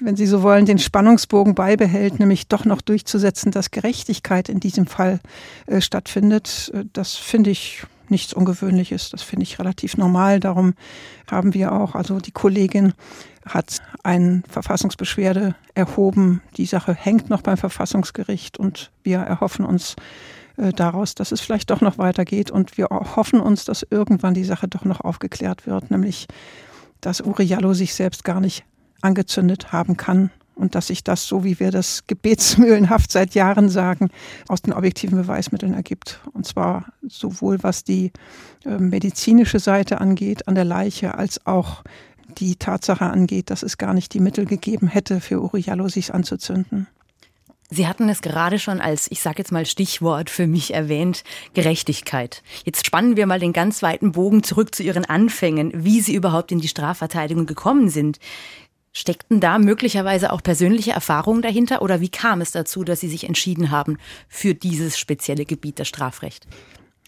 wenn 0.00 0.16
Sie 0.16 0.26
so 0.26 0.42
wollen, 0.42 0.64
den 0.64 0.78
Spannungsbogen 0.78 1.54
beibehält, 1.54 2.18
nämlich 2.18 2.48
doch 2.48 2.64
noch 2.64 2.80
durchzusetzen, 2.80 3.52
dass 3.52 3.70
Gerechtigkeit 3.70 4.48
in 4.48 4.60
diesem 4.60 4.86
Fall 4.86 5.20
äh, 5.66 5.82
stattfindet, 5.82 6.70
äh, 6.72 6.84
das 6.92 7.16
finde 7.16 7.50
ich 7.50 7.84
nichts 8.08 8.32
Ungewöhnliches. 8.32 9.10
Das 9.10 9.20
finde 9.22 9.42
ich 9.42 9.58
relativ 9.58 9.98
normal. 9.98 10.40
Darum 10.40 10.72
haben 11.30 11.52
wir 11.52 11.72
auch, 11.72 11.94
also 11.94 12.18
die 12.20 12.32
Kollegin 12.32 12.94
hat 13.46 13.80
eine 14.02 14.42
Verfassungsbeschwerde 14.48 15.54
erhoben. 15.74 16.42
Die 16.56 16.66
Sache 16.66 16.94
hängt 16.94 17.30
noch 17.30 17.42
beim 17.42 17.56
Verfassungsgericht 17.56 18.58
und 18.58 18.90
wir 19.02 19.18
erhoffen 19.18 19.64
uns 19.64 19.96
äh, 20.56 20.72
daraus, 20.72 21.14
dass 21.14 21.32
es 21.32 21.40
vielleicht 21.40 21.70
doch 21.70 21.80
noch 21.80 21.98
weitergeht 21.98 22.50
und 22.50 22.76
wir 22.76 22.86
hoffen 22.90 23.40
uns, 23.40 23.64
dass 23.64 23.86
irgendwann 23.88 24.34
die 24.34 24.44
Sache 24.44 24.68
doch 24.68 24.84
noch 24.84 25.00
aufgeklärt 25.00 25.66
wird, 25.66 25.90
nämlich 25.90 26.26
dass 27.00 27.20
Uriallo 27.20 27.74
sich 27.74 27.94
selbst 27.94 28.24
gar 28.24 28.40
nicht 28.40 28.64
angezündet 29.02 29.72
haben 29.72 29.96
kann 29.96 30.30
und 30.54 30.74
dass 30.74 30.88
sich 30.88 31.04
das, 31.04 31.26
so 31.26 31.44
wie 31.44 31.60
wir 31.60 31.70
das 31.70 32.06
gebetsmühlenhaft 32.06 33.12
seit 33.12 33.34
Jahren 33.34 33.68
sagen, 33.68 34.10
aus 34.48 34.62
den 34.62 34.72
objektiven 34.72 35.18
Beweismitteln 35.18 35.74
ergibt. 35.74 36.20
Und 36.32 36.46
zwar 36.46 36.86
sowohl 37.06 37.62
was 37.62 37.84
die 37.84 38.12
äh, 38.64 38.78
medizinische 38.78 39.58
Seite 39.58 40.00
angeht 40.00 40.48
an 40.48 40.54
der 40.54 40.64
Leiche, 40.64 41.14
als 41.14 41.46
auch 41.46 41.84
die 42.38 42.56
Tatsache 42.56 43.06
angeht, 43.06 43.50
dass 43.50 43.62
es 43.62 43.78
gar 43.78 43.94
nicht 43.94 44.14
die 44.14 44.20
Mittel 44.20 44.46
gegeben 44.46 44.88
hätte, 44.88 45.20
für 45.20 45.40
Uriallo 45.40 45.88
sich 45.88 46.14
anzuzünden. 46.14 46.86
Sie 47.68 47.88
hatten 47.88 48.08
es 48.08 48.22
gerade 48.22 48.58
schon 48.58 48.80
als, 48.80 49.10
ich 49.10 49.20
sage 49.20 49.38
jetzt 49.38 49.50
mal 49.50 49.66
Stichwort 49.66 50.30
für 50.30 50.46
mich 50.46 50.72
erwähnt, 50.72 51.24
Gerechtigkeit. 51.54 52.42
Jetzt 52.64 52.86
spannen 52.86 53.16
wir 53.16 53.26
mal 53.26 53.40
den 53.40 53.52
ganz 53.52 53.82
weiten 53.82 54.12
Bogen 54.12 54.44
zurück 54.44 54.74
zu 54.74 54.84
Ihren 54.84 55.04
Anfängen, 55.04 55.72
wie 55.74 56.00
Sie 56.00 56.14
überhaupt 56.14 56.52
in 56.52 56.60
die 56.60 56.68
Strafverteidigung 56.68 57.46
gekommen 57.46 57.88
sind. 57.88 58.18
Steckten 58.92 59.40
da 59.40 59.58
möglicherweise 59.58 60.32
auch 60.32 60.42
persönliche 60.42 60.92
Erfahrungen 60.92 61.42
dahinter 61.42 61.82
oder 61.82 62.00
wie 62.00 62.08
kam 62.08 62.40
es 62.40 62.52
dazu, 62.52 62.84
dass 62.84 63.00
Sie 63.00 63.08
sich 63.08 63.24
entschieden 63.24 63.70
haben 63.70 63.98
für 64.28 64.54
dieses 64.54 64.96
spezielle 64.96 65.44
Gebiet 65.44 65.78
der 65.80 65.84
Strafrecht? 65.84 66.46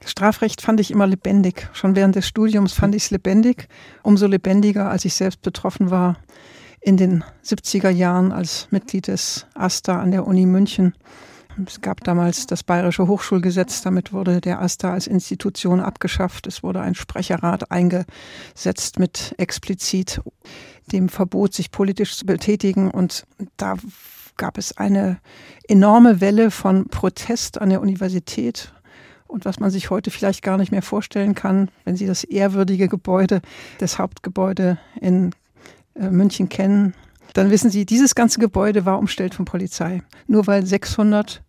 Strafrecht 0.05 0.61
fand 0.61 0.81
ich 0.81 0.91
immer 0.91 1.07
lebendig. 1.07 1.69
Schon 1.73 1.97
während 1.97 2.15
des 2.15 2.27
Studiums 2.27 2.73
fand 2.73 2.95
ich 2.95 3.05
es 3.05 3.11
lebendig. 3.11 3.69
Umso 4.03 4.27
lebendiger, 4.27 4.91
als 4.91 5.05
ich 5.05 5.15
selbst 5.15 5.43
betroffen 5.43 5.91
war 5.91 6.17
in 6.81 6.97
den 6.97 7.25
70er 7.45 7.91
Jahren 7.91 8.33
als 8.33 8.69
Mitglied 8.71 9.09
des 9.09 9.47
AStA 9.55 10.01
an 10.01 10.11
der 10.11 10.27
Uni 10.27 10.47
München. 10.47 10.95
Es 11.67 11.81
gab 11.81 12.05
damals 12.05 12.47
das 12.47 12.63
Bayerische 12.63 13.09
Hochschulgesetz, 13.09 13.83
damit 13.83 14.13
wurde 14.13 14.41
der 14.41 14.61
AStA 14.61 14.93
als 14.93 15.09
Institution 15.09 15.81
abgeschafft. 15.81 16.47
Es 16.47 16.63
wurde 16.63 16.81
ein 16.81 16.95
Sprecherrat 16.95 17.73
eingesetzt 17.73 19.01
mit 19.01 19.35
explizit 19.39 20.21
dem 20.93 21.09
Verbot, 21.09 21.55
sich 21.55 21.73
politisch 21.73 22.17
zu 22.17 22.27
betätigen. 22.27 22.91
Und 22.91 23.27
da 23.57 23.75
gab 24.37 24.57
es 24.57 24.77
eine 24.77 25.19
enorme 25.67 26.21
Welle 26.21 26.53
von 26.53 26.89
Protest 26.89 27.61
an 27.61 27.71
der 27.71 27.81
Universität. 27.81 28.73
Und 29.29 29.45
was 29.45 29.61
man 29.61 29.71
sich 29.71 29.91
heute 29.91 30.11
vielleicht 30.11 30.43
gar 30.43 30.57
nicht 30.57 30.73
mehr 30.73 30.83
vorstellen 30.83 31.35
kann, 31.35 31.71
wenn 31.85 31.97
Sie 31.97 32.07
das 32.07 32.25
ehrwürdige 32.25 32.89
Gebäude, 32.89 33.41
das 33.79 33.99
Hauptgebäude 33.99 34.79
in 35.01 35.31
äh, 35.95 36.11
München 36.11 36.49
kennen, 36.49 36.95
dann 37.35 37.51
wissen 37.51 37.71
Sie, 37.71 37.87
dieses 37.87 38.15
ganze 38.15 38.41
Gebäude 38.41 38.85
war 38.87 38.99
umstellt 38.99 39.35
von 39.35 39.45
Polizei. 39.45 40.03
Nur 40.27 40.47
weil 40.47 40.65
600 40.65 41.43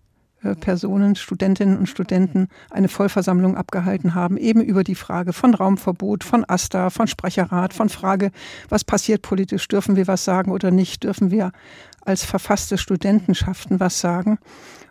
äh, 0.44 0.56
Personen, 0.56 1.16
Studentinnen 1.16 1.78
und 1.78 1.88
Studenten 1.88 2.48
eine 2.70 2.90
Vollversammlung 2.90 3.58
abgehalten 3.58 4.14
haben, 4.14 4.38
eben 4.38 4.62
über 4.62 4.84
die 4.84 4.96
Frage 4.96 5.34
von 5.34 5.54
Raumverbot, 5.54 6.24
von 6.24 6.46
AStA, 6.48 6.90
von 6.90 7.08
Sprecherrat, 7.08 7.74
von 7.74 7.90
Frage, 7.90 8.32
was 8.70 8.84
passiert 8.84 9.22
politisch, 9.22 9.68
dürfen 9.68 9.96
wir 9.96 10.08
was 10.08 10.26
sagen 10.26 10.52
oder 10.52 10.72
nicht, 10.72 11.04
dürfen 11.04 11.32
wir 11.32 11.52
als 12.06 12.24
verfasste 12.24 12.78
Studentenschaften 12.78 13.80
was 13.80 14.00
sagen. 14.00 14.40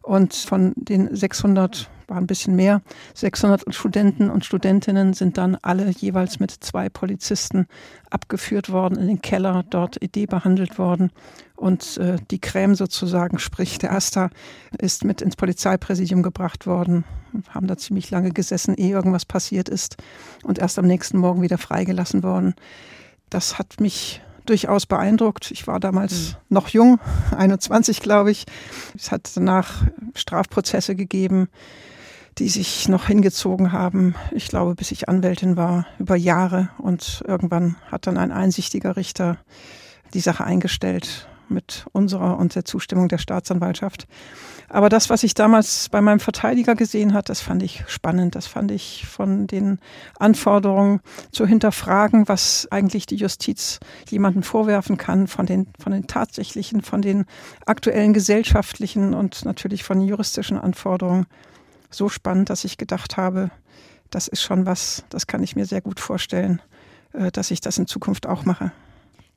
Und 0.02 0.35
von 0.35 0.73
den 0.76 1.14
600 1.14 1.90
war 2.09 2.17
ein 2.17 2.27
bisschen 2.27 2.57
mehr. 2.57 2.83
600 3.15 3.75
Studenten 3.75 4.31
und 4.31 4.45
Studentinnen 4.45 5.12
sind 5.12 5.38
dann 5.38 5.57
alle 5.62 5.91
jeweils 5.91 6.41
mit 6.41 6.50
zwei 6.50 6.88
Polizisten 6.88 7.67
abgeführt 8.11 8.71
worden 8.71 8.99
in 8.99 9.07
den 9.07 9.23
Keller, 9.23 9.65
dort 9.69 10.03
Idee 10.03 10.27
behandelt 10.27 10.79
worden. 10.79 11.12
Und 11.55 11.99
äh, 11.99 12.17
die 12.31 12.41
Creme 12.41 12.75
sozusagen, 12.75 13.38
sprich 13.38 13.79
der 13.79 13.93
Asta, 13.93 14.31
ist 14.79 15.05
mit 15.05 15.21
ins 15.21 15.37
Polizeipräsidium 15.37 16.23
gebracht 16.23 16.67
worden. 16.67 17.05
Haben 17.50 17.67
da 17.67 17.77
ziemlich 17.77 18.11
lange 18.11 18.31
gesessen, 18.31 18.75
ehe 18.75 18.91
irgendwas 18.91 19.27
passiert 19.27 19.69
ist. 19.69 19.97
Und 20.45 20.59
erst 20.59 20.79
am 20.79 20.87
nächsten 20.87 21.19
Morgen 21.19 21.43
wieder 21.43 21.59
freigelassen 21.59 22.23
worden. 22.23 22.55
Das 23.29 23.59
hat 23.59 23.81
mich 23.81 24.23
durchaus 24.47 24.87
beeindruckt. 24.87 25.50
Ich 25.50 25.67
war 25.67 25.79
damals 25.79 26.31
mhm. 26.31 26.55
noch 26.55 26.69
jung, 26.69 27.00
21 27.37 28.00
glaube 28.00 28.31
ich. 28.31 28.47
Es 28.97 29.12
hat 29.12 29.31
danach 29.35 29.83
Strafprozesse 30.15 30.95
gegeben 30.97 31.49
die 32.38 32.49
sich 32.49 32.88
noch 32.88 33.07
hingezogen 33.07 33.73
haben, 33.73 34.14
ich 34.30 34.49
glaube, 34.49 34.75
bis 34.75 34.92
ich 34.92 35.09
Anwältin 35.09 35.57
war, 35.57 35.87
über 35.99 36.16
Jahre. 36.16 36.68
Und 36.78 37.23
irgendwann 37.26 37.76
hat 37.90 38.07
dann 38.07 38.16
ein 38.16 38.33
einsichtiger 38.33 38.97
Richter 38.97 39.38
die 40.14 40.21
Sache 40.21 40.45
eingestellt 40.45 41.28
mit 41.49 41.87
unserer 41.92 42.38
und 42.38 42.54
der 42.54 42.64
Zustimmung 42.64 43.09
der 43.09 43.18
Staatsanwaltschaft. 43.18 44.07
Aber 44.68 44.90
das, 44.90 45.09
was 45.09 45.23
ich 45.23 45.33
damals 45.33 45.88
bei 45.88 46.02
meinem 46.02 46.21
Verteidiger 46.21 46.75
gesehen 46.75 47.14
hat, 47.14 47.30
das 47.30 47.40
fand 47.40 47.62
ich 47.62 47.85
spannend. 47.88 48.35
Das 48.35 48.47
fand 48.47 48.71
ich 48.71 49.07
von 49.07 49.47
den 49.47 49.78
Anforderungen 50.18 51.00
zu 51.33 51.47
hinterfragen, 51.47 52.28
was 52.28 52.68
eigentlich 52.71 53.07
die 53.07 53.16
Justiz 53.16 53.80
jemandem 54.11 54.42
vorwerfen 54.42 54.99
kann, 54.99 55.26
von 55.26 55.47
den, 55.47 55.68
von 55.80 55.92
den 55.92 56.07
tatsächlichen, 56.07 56.83
von 56.83 57.00
den 57.00 57.25
aktuellen 57.64 58.12
gesellschaftlichen 58.12 59.14
und 59.14 59.47
natürlich 59.47 59.85
von 59.85 60.02
juristischen 60.02 60.59
Anforderungen 60.59 61.26
so 61.90 62.09
spannend, 62.09 62.50
dass 62.50 62.64
ich 62.64 62.76
gedacht 62.76 63.16
habe, 63.16 63.50
das 64.11 64.28
ist 64.28 64.42
schon 64.42 64.66
was, 64.66 65.04
das 65.11 65.26
kann 65.26 65.42
ich 65.42 65.57
mir 65.57 65.66
sehr 65.66 65.80
gut 65.80 66.00
vorstellen, 66.00 66.62
äh, 67.12 67.30
dass 67.30 67.50
ich 67.50 67.61
das 67.61 67.78
in 67.78 67.87
Zukunft 67.87 68.26
auch 68.26 68.45
mache. 68.45 68.73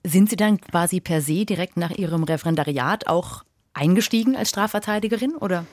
Sind 0.04 0.30
Sie 0.30 0.36
dann 0.36 0.60
quasi 0.60 1.00
per 1.00 1.22
se 1.22 1.46
direkt 1.46 1.78
nach 1.78 1.92
Ihrem 1.92 2.24
Referendariat 2.24 3.08
auch 3.08 3.44
eingestiegen 3.74 4.36
als 4.36 4.50
Strafverteidigerin 4.50 5.36
oder 5.36 5.66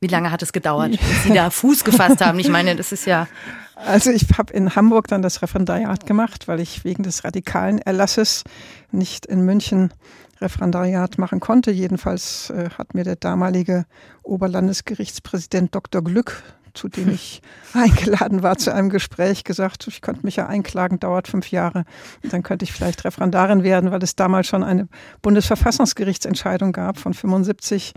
wie 0.00 0.08
lange 0.08 0.30
hat 0.30 0.42
es 0.42 0.52
gedauert, 0.52 0.90
bis 1.00 1.24
Sie 1.24 1.32
da 1.32 1.50
Fuß 1.50 1.84
gefasst 1.84 2.20
haben? 2.20 2.38
Ich 2.38 2.48
meine, 2.48 2.76
das 2.76 2.92
ist 2.92 3.06
ja. 3.06 3.28
Also 3.76 4.10
ich 4.10 4.26
habe 4.38 4.52
in 4.52 4.74
Hamburg 4.74 5.08
dann 5.08 5.22
das 5.22 5.42
Referendariat 5.42 6.06
gemacht, 6.06 6.48
weil 6.48 6.60
ich 6.60 6.84
wegen 6.84 7.02
des 7.02 7.24
radikalen 7.24 7.78
Erlasses 7.78 8.42
nicht 8.90 9.26
in 9.26 9.42
München 9.42 9.92
Referendariat 10.40 11.18
machen 11.18 11.40
konnte. 11.40 11.70
Jedenfalls 11.70 12.50
äh, 12.50 12.70
hat 12.70 12.94
mir 12.94 13.04
der 13.04 13.16
damalige 13.16 13.86
Oberlandesgerichtspräsident 14.22 15.74
Dr. 15.74 16.02
Glück, 16.02 16.42
zu 16.74 16.88
dem 16.88 17.10
ich 17.10 17.40
eingeladen 17.72 18.42
war 18.42 18.58
zu 18.58 18.72
einem 18.72 18.90
Gespräch, 18.90 19.44
gesagt, 19.44 19.86
ich 19.88 20.00
könnte 20.00 20.24
mich 20.24 20.36
ja 20.36 20.46
einklagen, 20.46 21.00
dauert 21.00 21.28
fünf 21.28 21.50
Jahre. 21.50 21.84
Dann 22.30 22.42
könnte 22.42 22.64
ich 22.64 22.72
vielleicht 22.72 23.04
Referendarin 23.04 23.62
werden, 23.62 23.90
weil 23.90 24.02
es 24.02 24.14
damals 24.14 24.46
schon 24.46 24.62
eine 24.62 24.88
Bundesverfassungsgerichtsentscheidung 25.22 26.72
gab 26.72 26.98
von 26.98 27.14
75, 27.14 27.94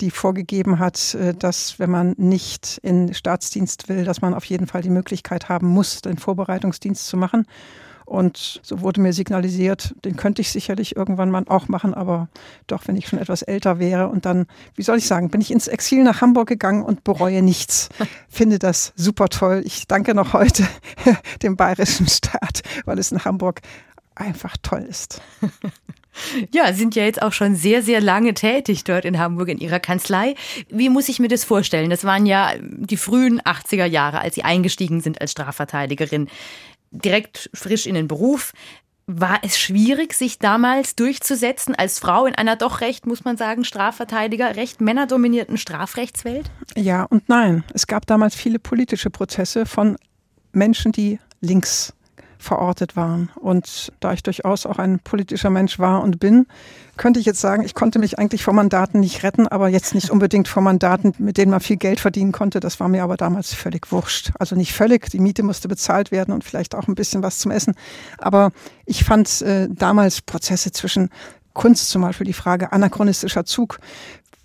die 0.00 0.10
vorgegeben 0.10 0.78
hat, 0.78 1.14
äh, 1.14 1.34
dass 1.34 1.78
wenn 1.78 1.90
man 1.90 2.14
nicht 2.16 2.78
in 2.82 3.14
Staatsdienst 3.14 3.88
will, 3.88 4.04
dass 4.04 4.22
man 4.22 4.34
auf 4.34 4.44
jeden 4.46 4.66
Fall 4.66 4.82
die 4.82 4.90
Möglichkeit 4.90 5.48
haben 5.48 5.68
muss, 5.68 6.00
den 6.00 6.18
Vorbereitungsdienst 6.18 7.06
zu 7.06 7.16
machen. 7.16 7.46
Und 8.04 8.60
so 8.62 8.80
wurde 8.80 9.00
mir 9.00 9.12
signalisiert, 9.12 9.94
den 10.04 10.16
könnte 10.16 10.42
ich 10.42 10.50
sicherlich 10.50 10.96
irgendwann 10.96 11.30
mal 11.30 11.44
auch 11.48 11.68
machen, 11.68 11.94
aber 11.94 12.28
doch, 12.66 12.86
wenn 12.86 12.96
ich 12.96 13.08
schon 13.08 13.18
etwas 13.18 13.42
älter 13.42 13.78
wäre. 13.78 14.08
Und 14.08 14.26
dann, 14.26 14.46
wie 14.74 14.82
soll 14.82 14.98
ich 14.98 15.06
sagen, 15.06 15.30
bin 15.30 15.40
ich 15.40 15.50
ins 15.50 15.68
Exil 15.68 16.02
nach 16.02 16.20
Hamburg 16.20 16.48
gegangen 16.48 16.82
und 16.82 17.04
bereue 17.04 17.42
nichts. 17.42 17.88
Finde 18.28 18.58
das 18.58 18.92
super 18.96 19.28
toll. 19.28 19.62
Ich 19.64 19.86
danke 19.86 20.14
noch 20.14 20.32
heute 20.32 20.66
dem 21.42 21.56
bayerischen 21.56 22.08
Staat, 22.08 22.62
weil 22.84 22.98
es 22.98 23.12
in 23.12 23.24
Hamburg 23.24 23.60
einfach 24.14 24.56
toll 24.62 24.86
ist. 24.88 25.20
Ja, 26.52 26.72
sind 26.74 26.94
ja 26.94 27.04
jetzt 27.04 27.22
auch 27.22 27.32
schon 27.32 27.56
sehr, 27.56 27.82
sehr 27.82 28.00
lange 28.00 28.34
tätig 28.34 28.84
dort 28.84 29.04
in 29.04 29.18
Hamburg 29.18 29.48
in 29.48 29.58
Ihrer 29.58 29.80
Kanzlei. 29.80 30.34
Wie 30.68 30.90
muss 30.90 31.08
ich 31.08 31.18
mir 31.18 31.28
das 31.28 31.44
vorstellen? 31.44 31.88
Das 31.88 32.04
waren 32.04 32.26
ja 32.26 32.52
die 32.60 32.98
frühen 32.98 33.40
80er 33.40 33.86
Jahre, 33.86 34.20
als 34.20 34.34
Sie 34.34 34.44
eingestiegen 34.44 35.00
sind 35.00 35.20
als 35.20 35.32
Strafverteidigerin 35.32 36.28
direkt 36.92 37.50
frisch 37.54 37.86
in 37.86 37.94
den 37.94 38.08
Beruf. 38.08 38.52
War 39.06 39.40
es 39.42 39.58
schwierig, 39.58 40.14
sich 40.14 40.38
damals 40.38 40.94
durchzusetzen 40.94 41.74
als 41.74 41.98
Frau 41.98 42.24
in 42.24 42.36
einer 42.36 42.54
doch 42.54 42.80
recht, 42.80 43.04
muss 43.04 43.24
man 43.24 43.36
sagen, 43.36 43.64
Strafverteidiger, 43.64 44.54
recht 44.54 44.80
männerdominierten 44.80 45.58
Strafrechtswelt? 45.58 46.50
Ja 46.76 47.04
und 47.04 47.28
nein. 47.28 47.64
Es 47.74 47.88
gab 47.88 48.06
damals 48.06 48.36
viele 48.36 48.60
politische 48.60 49.10
Prozesse 49.10 49.66
von 49.66 49.96
Menschen, 50.52 50.92
die 50.92 51.18
links 51.40 51.94
verortet 52.42 52.96
waren. 52.96 53.30
Und 53.36 53.92
da 54.00 54.12
ich 54.12 54.22
durchaus 54.22 54.66
auch 54.66 54.78
ein 54.78 54.98
politischer 54.98 55.50
Mensch 55.50 55.78
war 55.78 56.02
und 56.02 56.20
bin, 56.20 56.46
könnte 56.96 57.20
ich 57.20 57.26
jetzt 57.26 57.40
sagen, 57.40 57.64
ich 57.64 57.74
konnte 57.74 57.98
mich 57.98 58.18
eigentlich 58.18 58.44
vor 58.44 58.52
Mandaten 58.52 59.00
nicht 59.00 59.22
retten, 59.22 59.48
aber 59.48 59.68
jetzt 59.68 59.94
nicht 59.94 60.10
unbedingt 60.10 60.48
vor 60.48 60.62
Mandaten, 60.62 61.14
mit 61.18 61.38
denen 61.38 61.50
man 61.50 61.60
viel 61.60 61.76
Geld 61.76 62.00
verdienen 62.00 62.32
konnte. 62.32 62.60
Das 62.60 62.80
war 62.80 62.88
mir 62.88 63.02
aber 63.02 63.16
damals 63.16 63.54
völlig 63.54 63.90
wurscht. 63.90 64.32
Also 64.38 64.56
nicht 64.56 64.72
völlig, 64.72 65.08
die 65.10 65.20
Miete 65.20 65.42
musste 65.42 65.68
bezahlt 65.68 66.10
werden 66.10 66.34
und 66.34 66.44
vielleicht 66.44 66.74
auch 66.74 66.88
ein 66.88 66.94
bisschen 66.94 67.22
was 67.22 67.38
zum 67.38 67.50
Essen. 67.50 67.74
Aber 68.18 68.50
ich 68.84 69.04
fand 69.04 69.40
äh, 69.42 69.68
damals 69.70 70.20
Prozesse 70.20 70.72
zwischen 70.72 71.08
Kunst 71.54 71.90
zum 71.90 72.02
Beispiel, 72.02 72.26
die 72.26 72.32
Frage 72.32 72.72
anachronistischer 72.72 73.44
Zug 73.44 73.78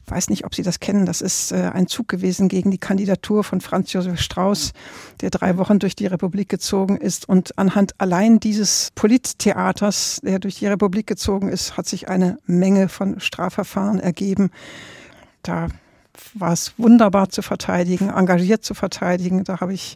weiß 0.10 0.30
nicht, 0.30 0.46
ob 0.46 0.56
Sie 0.56 0.64
das 0.64 0.80
kennen. 0.80 1.06
Das 1.06 1.22
ist 1.22 1.52
äh, 1.52 1.72
ein 1.74 1.88
Zug 1.88 2.08
gewesen 2.08 2.48
gegen 2.48 2.72
die 2.72 2.78
Kandidatur 2.78 3.44
von 3.44 3.62
Franz 3.62 3.94
Josef 3.94 4.20
Strauß, 4.20 4.74
der 5.22 5.30
drei 5.30 5.58
Wochen 5.58 5.80
durch 5.80 5.96
die 5.96 6.08
Republik 6.08 6.50
gezogen 6.50 6.98
ist. 6.98 7.28
Und 7.28 7.58
anhand 7.58 8.00
allein 8.00 8.40
dieses 8.40 8.92
Polittheaters, 8.96 10.20
der 10.24 10.40
durch 10.40 10.56
die 10.56 10.68
Republik 10.68 11.08
gezogen 11.08 11.50
ist, 11.50 11.78
hat 11.78 11.88
sich 11.88 12.10
eine 12.10 12.38
Menge 12.46 12.90
von 12.90 13.20
Strafverfahren 13.20 14.00
ergeben. 14.00 14.52
Da 15.44 15.68
war 16.34 16.54
es 16.54 16.74
wunderbar 16.78 17.30
zu 17.30 17.42
verteidigen, 17.42 18.10
engagiert 18.10 18.64
zu 18.64 18.74
verteidigen. 18.74 19.44
Da 19.44 19.60
habe 19.60 19.74
ich 19.74 19.96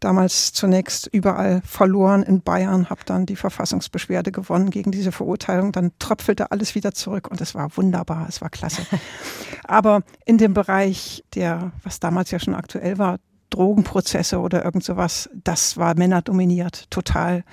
damals 0.00 0.52
zunächst 0.52 1.06
überall 1.06 1.62
verloren 1.64 2.22
in 2.22 2.40
Bayern, 2.40 2.90
habe 2.90 3.02
dann 3.04 3.26
die 3.26 3.36
Verfassungsbeschwerde 3.36 4.32
gewonnen 4.32 4.70
gegen 4.70 4.90
diese 4.90 5.12
Verurteilung. 5.12 5.72
Dann 5.72 5.92
tröpfelte 5.98 6.50
alles 6.50 6.74
wieder 6.74 6.92
zurück 6.92 7.28
und 7.30 7.40
es 7.40 7.54
war 7.54 7.76
wunderbar, 7.76 8.26
es 8.28 8.40
war 8.40 8.50
klasse. 8.50 8.82
Aber 9.64 10.02
in 10.24 10.38
dem 10.38 10.54
Bereich 10.54 11.24
der, 11.34 11.72
was 11.82 12.00
damals 12.00 12.30
ja 12.30 12.38
schon 12.38 12.54
aktuell 12.54 12.98
war, 12.98 13.18
Drogenprozesse 13.50 14.38
oder 14.40 14.64
irgend 14.64 14.82
sowas, 14.82 15.28
das 15.44 15.76
war 15.76 15.94
männerdominiert, 15.96 16.90
total. 16.90 17.44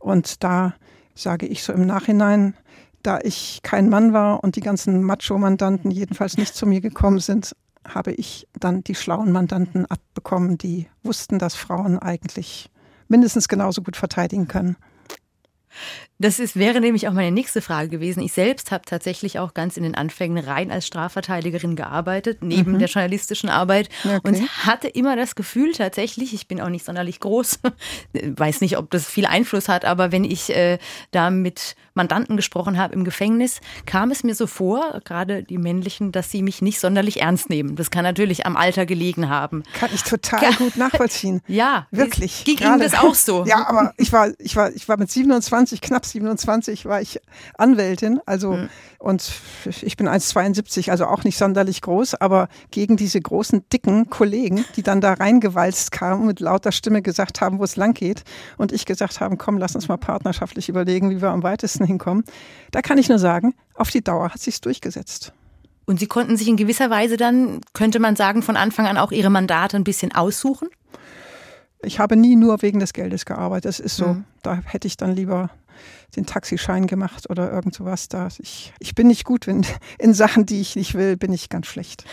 Und 0.00 0.42
da 0.42 0.74
sage 1.14 1.46
ich 1.46 1.62
so 1.62 1.72
im 1.72 1.86
Nachhinein, 1.86 2.54
da 3.02 3.18
ich 3.22 3.60
kein 3.62 3.88
Mann 3.88 4.12
war 4.12 4.42
und 4.42 4.56
die 4.56 4.60
ganzen 4.60 5.02
Macho-Mandanten 5.02 5.90
jedenfalls 5.90 6.36
nicht 6.36 6.54
zu 6.54 6.66
mir 6.66 6.80
gekommen 6.80 7.18
sind, 7.18 7.54
habe 7.86 8.12
ich 8.12 8.48
dann 8.58 8.84
die 8.84 8.94
schlauen 8.94 9.32
Mandanten 9.32 9.86
abbekommen, 9.86 10.58
die 10.58 10.88
wussten, 11.02 11.38
dass 11.38 11.54
Frauen 11.54 11.98
eigentlich 11.98 12.70
mindestens 13.08 13.48
genauso 13.48 13.82
gut 13.82 13.96
verteidigen 13.96 14.48
können. 14.48 14.76
Das 16.22 16.38
ist, 16.38 16.56
wäre 16.56 16.80
nämlich 16.80 17.08
auch 17.08 17.12
meine 17.12 17.32
nächste 17.32 17.60
Frage 17.60 17.88
gewesen. 17.88 18.22
Ich 18.22 18.32
selbst 18.32 18.70
habe 18.70 18.84
tatsächlich 18.86 19.40
auch 19.40 19.54
ganz 19.54 19.76
in 19.76 19.82
den 19.82 19.96
Anfängen 19.96 20.42
rein 20.42 20.70
als 20.70 20.86
Strafverteidigerin 20.86 21.74
gearbeitet, 21.74 22.38
neben 22.42 22.72
mhm. 22.72 22.78
der 22.78 22.88
journalistischen 22.88 23.48
Arbeit 23.48 23.88
okay. 24.04 24.20
und 24.22 24.48
hatte 24.64 24.86
immer 24.86 25.16
das 25.16 25.34
Gefühl 25.34 25.72
tatsächlich, 25.72 26.32
ich 26.32 26.46
bin 26.46 26.60
auch 26.60 26.68
nicht 26.68 26.84
sonderlich 26.84 27.18
groß, 27.18 27.58
weiß 28.12 28.60
nicht, 28.60 28.78
ob 28.78 28.90
das 28.92 29.06
viel 29.06 29.26
Einfluss 29.26 29.68
hat, 29.68 29.84
aber 29.84 30.12
wenn 30.12 30.22
ich 30.22 30.54
äh, 30.54 30.78
da 31.10 31.30
mit 31.30 31.74
Mandanten 31.94 32.36
gesprochen 32.36 32.78
habe 32.78 32.94
im 32.94 33.04
Gefängnis, 33.04 33.60
kam 33.84 34.10
es 34.10 34.24
mir 34.24 34.34
so 34.34 34.46
vor, 34.46 35.00
gerade 35.04 35.42
die 35.42 35.58
männlichen, 35.58 36.12
dass 36.12 36.30
sie 36.30 36.42
mich 36.42 36.62
nicht 36.62 36.80
sonderlich 36.80 37.20
ernst 37.20 37.50
nehmen. 37.50 37.76
Das 37.76 37.90
kann 37.90 38.02
natürlich 38.02 38.46
am 38.46 38.56
Alter 38.56 38.86
gelegen 38.86 39.28
haben. 39.28 39.62
Kann 39.74 39.90
ich 39.92 40.02
total 40.02 40.42
ja. 40.42 40.50
gut 40.52 40.76
nachvollziehen. 40.76 41.40
Ja, 41.52 41.86
wirklich. 41.90 42.44
Ging 42.44 42.58
Ihnen 42.58 42.78
das 42.78 42.94
auch 42.94 43.14
so? 43.14 43.44
Ja, 43.52 43.66
aber 43.66 43.92
ich 43.98 44.12
war, 44.12 44.30
ich 44.38 44.56
war, 44.56 44.72
ich 44.72 44.88
war 44.88 44.96
mit 44.96 45.10
27 45.10 45.80
knapp 45.80 46.06
27 46.12 46.86
war 46.86 47.00
ich 47.00 47.20
Anwältin, 47.58 48.20
also 48.26 48.52
mhm. 48.52 48.68
und 48.98 49.32
ich 49.82 49.96
bin 49.96 50.08
1,72, 50.08 50.90
also 50.90 51.06
auch 51.06 51.24
nicht 51.24 51.36
sonderlich 51.36 51.82
groß, 51.82 52.14
aber 52.14 52.48
gegen 52.70 52.96
diese 52.96 53.20
großen, 53.20 53.64
dicken 53.72 54.10
Kollegen, 54.10 54.64
die 54.76 54.82
dann 54.82 55.00
da 55.00 55.14
reingewalzt 55.14 55.92
kamen 55.92 56.22
und 56.22 56.26
mit 56.26 56.40
lauter 56.40 56.72
Stimme 56.72 57.02
gesagt 57.02 57.40
haben, 57.40 57.58
wo 57.58 57.64
es 57.64 57.76
lang 57.76 57.94
geht 57.94 58.24
und 58.56 58.72
ich 58.72 58.86
gesagt 58.86 59.20
haben, 59.20 59.38
komm, 59.38 59.58
lass 59.58 59.74
uns 59.74 59.88
mal 59.88 59.98
partnerschaftlich 59.98 60.68
überlegen, 60.68 61.10
wie 61.10 61.20
wir 61.20 61.30
am 61.30 61.42
weitesten 61.42 61.84
hinkommen. 61.84 62.24
Da 62.70 62.82
kann 62.82 62.98
ich 62.98 63.08
nur 63.08 63.18
sagen, 63.18 63.54
auf 63.74 63.90
die 63.90 64.02
Dauer 64.02 64.30
hat 64.30 64.40
sich's 64.40 64.60
durchgesetzt. 64.60 65.32
Und 65.84 65.98
Sie 65.98 66.06
konnten 66.06 66.36
sich 66.36 66.48
in 66.48 66.56
gewisser 66.56 66.90
Weise 66.90 67.16
dann, 67.16 67.60
könnte 67.72 67.98
man 67.98 68.16
sagen, 68.16 68.42
von 68.42 68.56
Anfang 68.56 68.86
an 68.86 68.98
auch 68.98 69.10
Ihre 69.10 69.30
Mandate 69.30 69.76
ein 69.76 69.84
bisschen 69.84 70.14
aussuchen? 70.14 70.68
Ich 71.84 71.98
habe 71.98 72.16
nie 72.16 72.36
nur 72.36 72.62
wegen 72.62 72.78
des 72.78 72.92
Geldes 72.92 73.24
gearbeitet. 73.24 73.66
Das 73.66 73.80
ist 73.80 73.96
so. 73.96 74.08
Mhm. 74.08 74.24
Da 74.42 74.60
hätte 74.64 74.86
ich 74.86 74.96
dann 74.96 75.14
lieber 75.14 75.50
den 76.16 76.26
Taxischein 76.26 76.86
gemacht 76.86 77.28
oder 77.30 77.50
irgend 77.50 77.74
sowas. 77.74 78.08
Da 78.08 78.28
ich, 78.38 78.72
ich 78.78 78.94
bin 78.94 79.08
nicht 79.08 79.24
gut 79.24 79.46
in, 79.46 79.66
in 79.98 80.14
Sachen, 80.14 80.46
die 80.46 80.60
ich 80.60 80.76
nicht 80.76 80.94
will, 80.94 81.16
bin 81.16 81.32
ich 81.32 81.48
ganz 81.48 81.66
schlecht. 81.66 82.04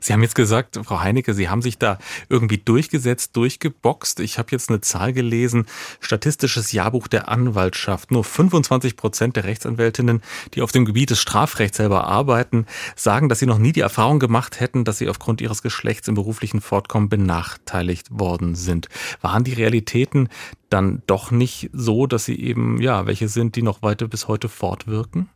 Sie 0.00 0.12
haben 0.12 0.22
jetzt 0.22 0.34
gesagt, 0.34 0.78
Frau 0.82 1.00
Heinecke, 1.00 1.34
Sie 1.34 1.48
haben 1.48 1.62
sich 1.62 1.78
da 1.78 1.98
irgendwie 2.28 2.58
durchgesetzt, 2.58 3.36
durchgeboxt. 3.36 4.20
Ich 4.20 4.38
habe 4.38 4.48
jetzt 4.52 4.70
eine 4.70 4.80
Zahl 4.80 5.12
gelesen, 5.12 5.66
statistisches 6.00 6.72
Jahrbuch 6.72 7.08
der 7.08 7.28
Anwaltschaft. 7.28 8.10
Nur 8.10 8.24
25 8.24 8.96
Prozent 8.96 9.36
der 9.36 9.44
Rechtsanwältinnen, 9.44 10.22
die 10.54 10.62
auf 10.62 10.72
dem 10.72 10.84
Gebiet 10.84 11.10
des 11.10 11.20
Strafrechts 11.20 11.76
selber 11.76 12.06
arbeiten, 12.06 12.66
sagen, 12.96 13.28
dass 13.28 13.38
sie 13.38 13.46
noch 13.46 13.58
nie 13.58 13.72
die 13.72 13.80
Erfahrung 13.80 14.18
gemacht 14.18 14.60
hätten, 14.60 14.84
dass 14.84 14.98
sie 14.98 15.08
aufgrund 15.08 15.40
ihres 15.40 15.62
Geschlechts 15.62 16.08
im 16.08 16.14
beruflichen 16.14 16.60
Fortkommen 16.60 17.08
benachteiligt 17.08 18.08
worden 18.10 18.54
sind. 18.54 18.88
Waren 19.20 19.44
die 19.44 19.52
Realitäten 19.54 20.28
dann 20.70 21.02
doch 21.06 21.30
nicht 21.30 21.70
so, 21.72 22.06
dass 22.06 22.24
sie 22.24 22.40
eben, 22.40 22.80
ja, 22.80 23.06
welche 23.06 23.28
sind, 23.28 23.56
die 23.56 23.62
noch 23.62 23.82
weiter 23.82 24.08
bis 24.08 24.28
heute 24.28 24.48
fortwirken? 24.48 25.28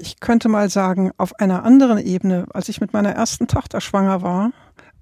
Ich 0.00 0.20
könnte 0.20 0.48
mal 0.48 0.70
sagen, 0.70 1.12
auf 1.16 1.38
einer 1.38 1.64
anderen 1.64 1.98
Ebene, 1.98 2.46
als 2.52 2.68
ich 2.68 2.80
mit 2.80 2.92
meiner 2.92 3.12
ersten 3.12 3.46
Tochter 3.46 3.80
schwanger 3.80 4.22
war, 4.22 4.52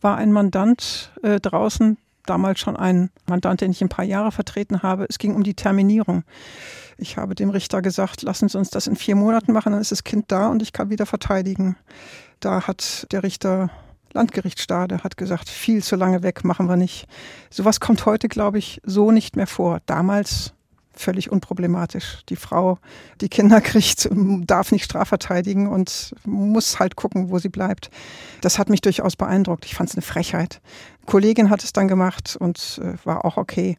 war 0.00 0.16
ein 0.16 0.32
Mandant 0.32 1.12
äh, 1.22 1.40
draußen, 1.40 1.98
damals 2.26 2.60
schon 2.60 2.76
ein 2.76 3.10
Mandant, 3.26 3.60
den 3.60 3.70
ich 3.70 3.82
ein 3.82 3.88
paar 3.88 4.04
Jahre 4.04 4.32
vertreten 4.32 4.82
habe. 4.82 5.06
Es 5.08 5.18
ging 5.18 5.34
um 5.34 5.42
die 5.42 5.54
Terminierung. 5.54 6.24
Ich 6.98 7.16
habe 7.16 7.34
dem 7.34 7.50
Richter 7.50 7.80
gesagt, 7.80 8.22
lassen 8.22 8.48
Sie 8.48 8.58
uns 8.58 8.70
das 8.70 8.86
in 8.86 8.96
vier 8.96 9.16
Monaten 9.16 9.52
machen, 9.52 9.72
dann 9.72 9.80
ist 9.80 9.92
das 9.92 10.04
Kind 10.04 10.26
da 10.28 10.48
und 10.48 10.62
ich 10.62 10.72
kann 10.72 10.90
wieder 10.90 11.06
verteidigen. 11.06 11.76
Da 12.40 12.66
hat 12.66 13.06
der 13.12 13.22
Richter 13.22 13.70
Landgericht 14.12 14.58
Stade 14.58 15.04
hat 15.04 15.16
gesagt, 15.16 15.48
viel 15.48 15.82
zu 15.82 15.94
lange 15.94 16.22
weg, 16.22 16.42
machen 16.42 16.68
wir 16.68 16.76
nicht. 16.76 17.06
Sowas 17.50 17.78
kommt 17.78 18.06
heute, 18.06 18.28
glaube 18.28 18.58
ich, 18.58 18.80
so 18.84 19.10
nicht 19.10 19.36
mehr 19.36 19.46
vor. 19.46 19.80
Damals 19.86 20.54
völlig 21.00 21.30
unproblematisch. 21.30 22.22
Die 22.28 22.36
Frau, 22.36 22.78
die 23.20 23.28
Kinder 23.28 23.60
kriegt, 23.60 24.08
darf 24.12 24.72
nicht 24.72 24.84
strafverteidigen 24.84 25.66
und 25.68 26.14
muss 26.24 26.78
halt 26.78 26.96
gucken, 26.96 27.30
wo 27.30 27.38
sie 27.38 27.48
bleibt. 27.48 27.90
Das 28.40 28.58
hat 28.58 28.68
mich 28.68 28.80
durchaus 28.80 29.16
beeindruckt. 29.16 29.64
Ich 29.64 29.74
fand 29.74 29.90
es 29.90 29.96
eine 29.96 30.02
Frechheit. 30.02 30.60
Eine 30.98 31.06
Kollegin 31.06 31.50
hat 31.50 31.64
es 31.64 31.72
dann 31.72 31.88
gemacht 31.88 32.36
und 32.38 32.80
äh, 32.82 32.94
war 33.04 33.24
auch 33.24 33.36
okay. 33.36 33.78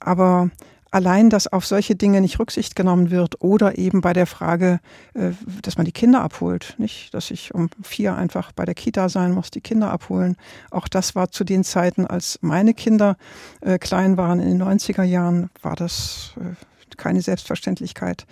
Aber 0.00 0.50
allein, 0.94 1.28
dass 1.28 1.52
auf 1.52 1.66
solche 1.66 1.96
Dinge 1.96 2.20
nicht 2.20 2.38
Rücksicht 2.38 2.76
genommen 2.76 3.10
wird 3.10 3.40
oder 3.42 3.76
eben 3.78 4.00
bei 4.00 4.12
der 4.12 4.26
Frage, 4.26 4.78
äh, 5.14 5.32
dass 5.60 5.76
man 5.76 5.84
die 5.84 5.92
Kinder 5.92 6.22
abholt, 6.22 6.76
nicht, 6.78 7.12
dass 7.12 7.32
ich 7.32 7.52
um 7.52 7.68
vier 7.82 8.14
einfach 8.14 8.52
bei 8.52 8.64
der 8.64 8.74
Kita 8.74 9.08
sein 9.08 9.32
muss, 9.32 9.50
die 9.50 9.60
Kinder 9.60 9.90
abholen. 9.90 10.36
Auch 10.70 10.86
das 10.86 11.16
war 11.16 11.32
zu 11.32 11.42
den 11.42 11.64
Zeiten, 11.64 12.06
als 12.06 12.38
meine 12.42 12.74
Kinder 12.74 13.16
äh, 13.60 13.78
klein 13.78 14.16
waren 14.16 14.38
in 14.38 14.48
den 14.56 14.62
90er 14.62 15.02
Jahren, 15.02 15.50
war 15.62 15.74
das 15.74 16.34
äh, 16.36 16.54
keine 16.96 17.22
Selbstverständlichkeit. 17.22 18.24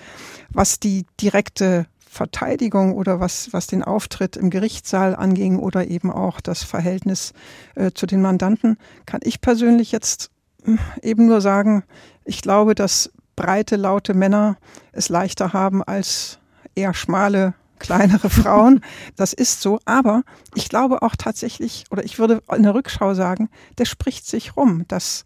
Was 0.51 0.79
die 0.79 1.05
direkte 1.21 1.87
Verteidigung 1.99 2.95
oder 2.95 3.19
was, 3.19 3.53
was 3.53 3.67
den 3.67 3.83
Auftritt 3.83 4.37
im 4.37 4.51
Gerichtssaal 4.51 5.17
anging 5.17 5.59
oder 5.59 5.89
eben 5.89 6.13
auch 6.13 6.41
das 6.41 6.63
Verhältnis 6.63 7.33
äh, 7.75 7.91
zu 7.93 8.07
den 8.07 8.23
Mandanten, 8.23 8.77
kann 9.05 9.21
ich 9.25 9.41
persönlich 9.41 9.91
jetzt 9.91 10.31
eben 11.03 11.27
nur 11.27 11.41
sagen, 11.41 11.85
ich 12.25 12.43
glaube, 12.43 12.75
dass 12.75 13.11
breite, 13.37 13.77
laute 13.77 14.15
Männer 14.15 14.57
es 14.93 15.09
leichter 15.09 15.53
haben 15.53 15.83
als 15.83 16.39
eher 16.75 16.95
schmale, 16.95 17.55
kleinere 17.79 18.31
Frauen. 18.31 18.83
Das 19.17 19.33
ist 19.33 19.61
so. 19.61 19.79
Aber 19.85 20.23
ich 20.55 20.69
glaube 20.69 21.03
auch 21.03 21.17
tatsächlich, 21.17 21.85
oder 21.91 22.05
ich 22.05 22.19
würde 22.19 22.43
in 22.55 22.63
der 22.63 22.75
Rückschau 22.75 23.15
sagen, 23.15 23.49
der 23.79 23.85
spricht 23.85 24.27
sich 24.27 24.57
rum, 24.57 24.85
dass 24.89 25.25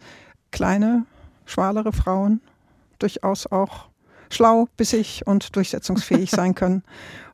kleine, 0.50 1.04
schmalere 1.44 1.92
Frauen 1.92 2.40
durchaus 2.98 3.46
auch 3.46 3.88
schlau, 4.30 4.68
bissig 4.76 5.22
und 5.26 5.54
durchsetzungsfähig 5.54 6.30
sein 6.30 6.54
können. 6.56 6.82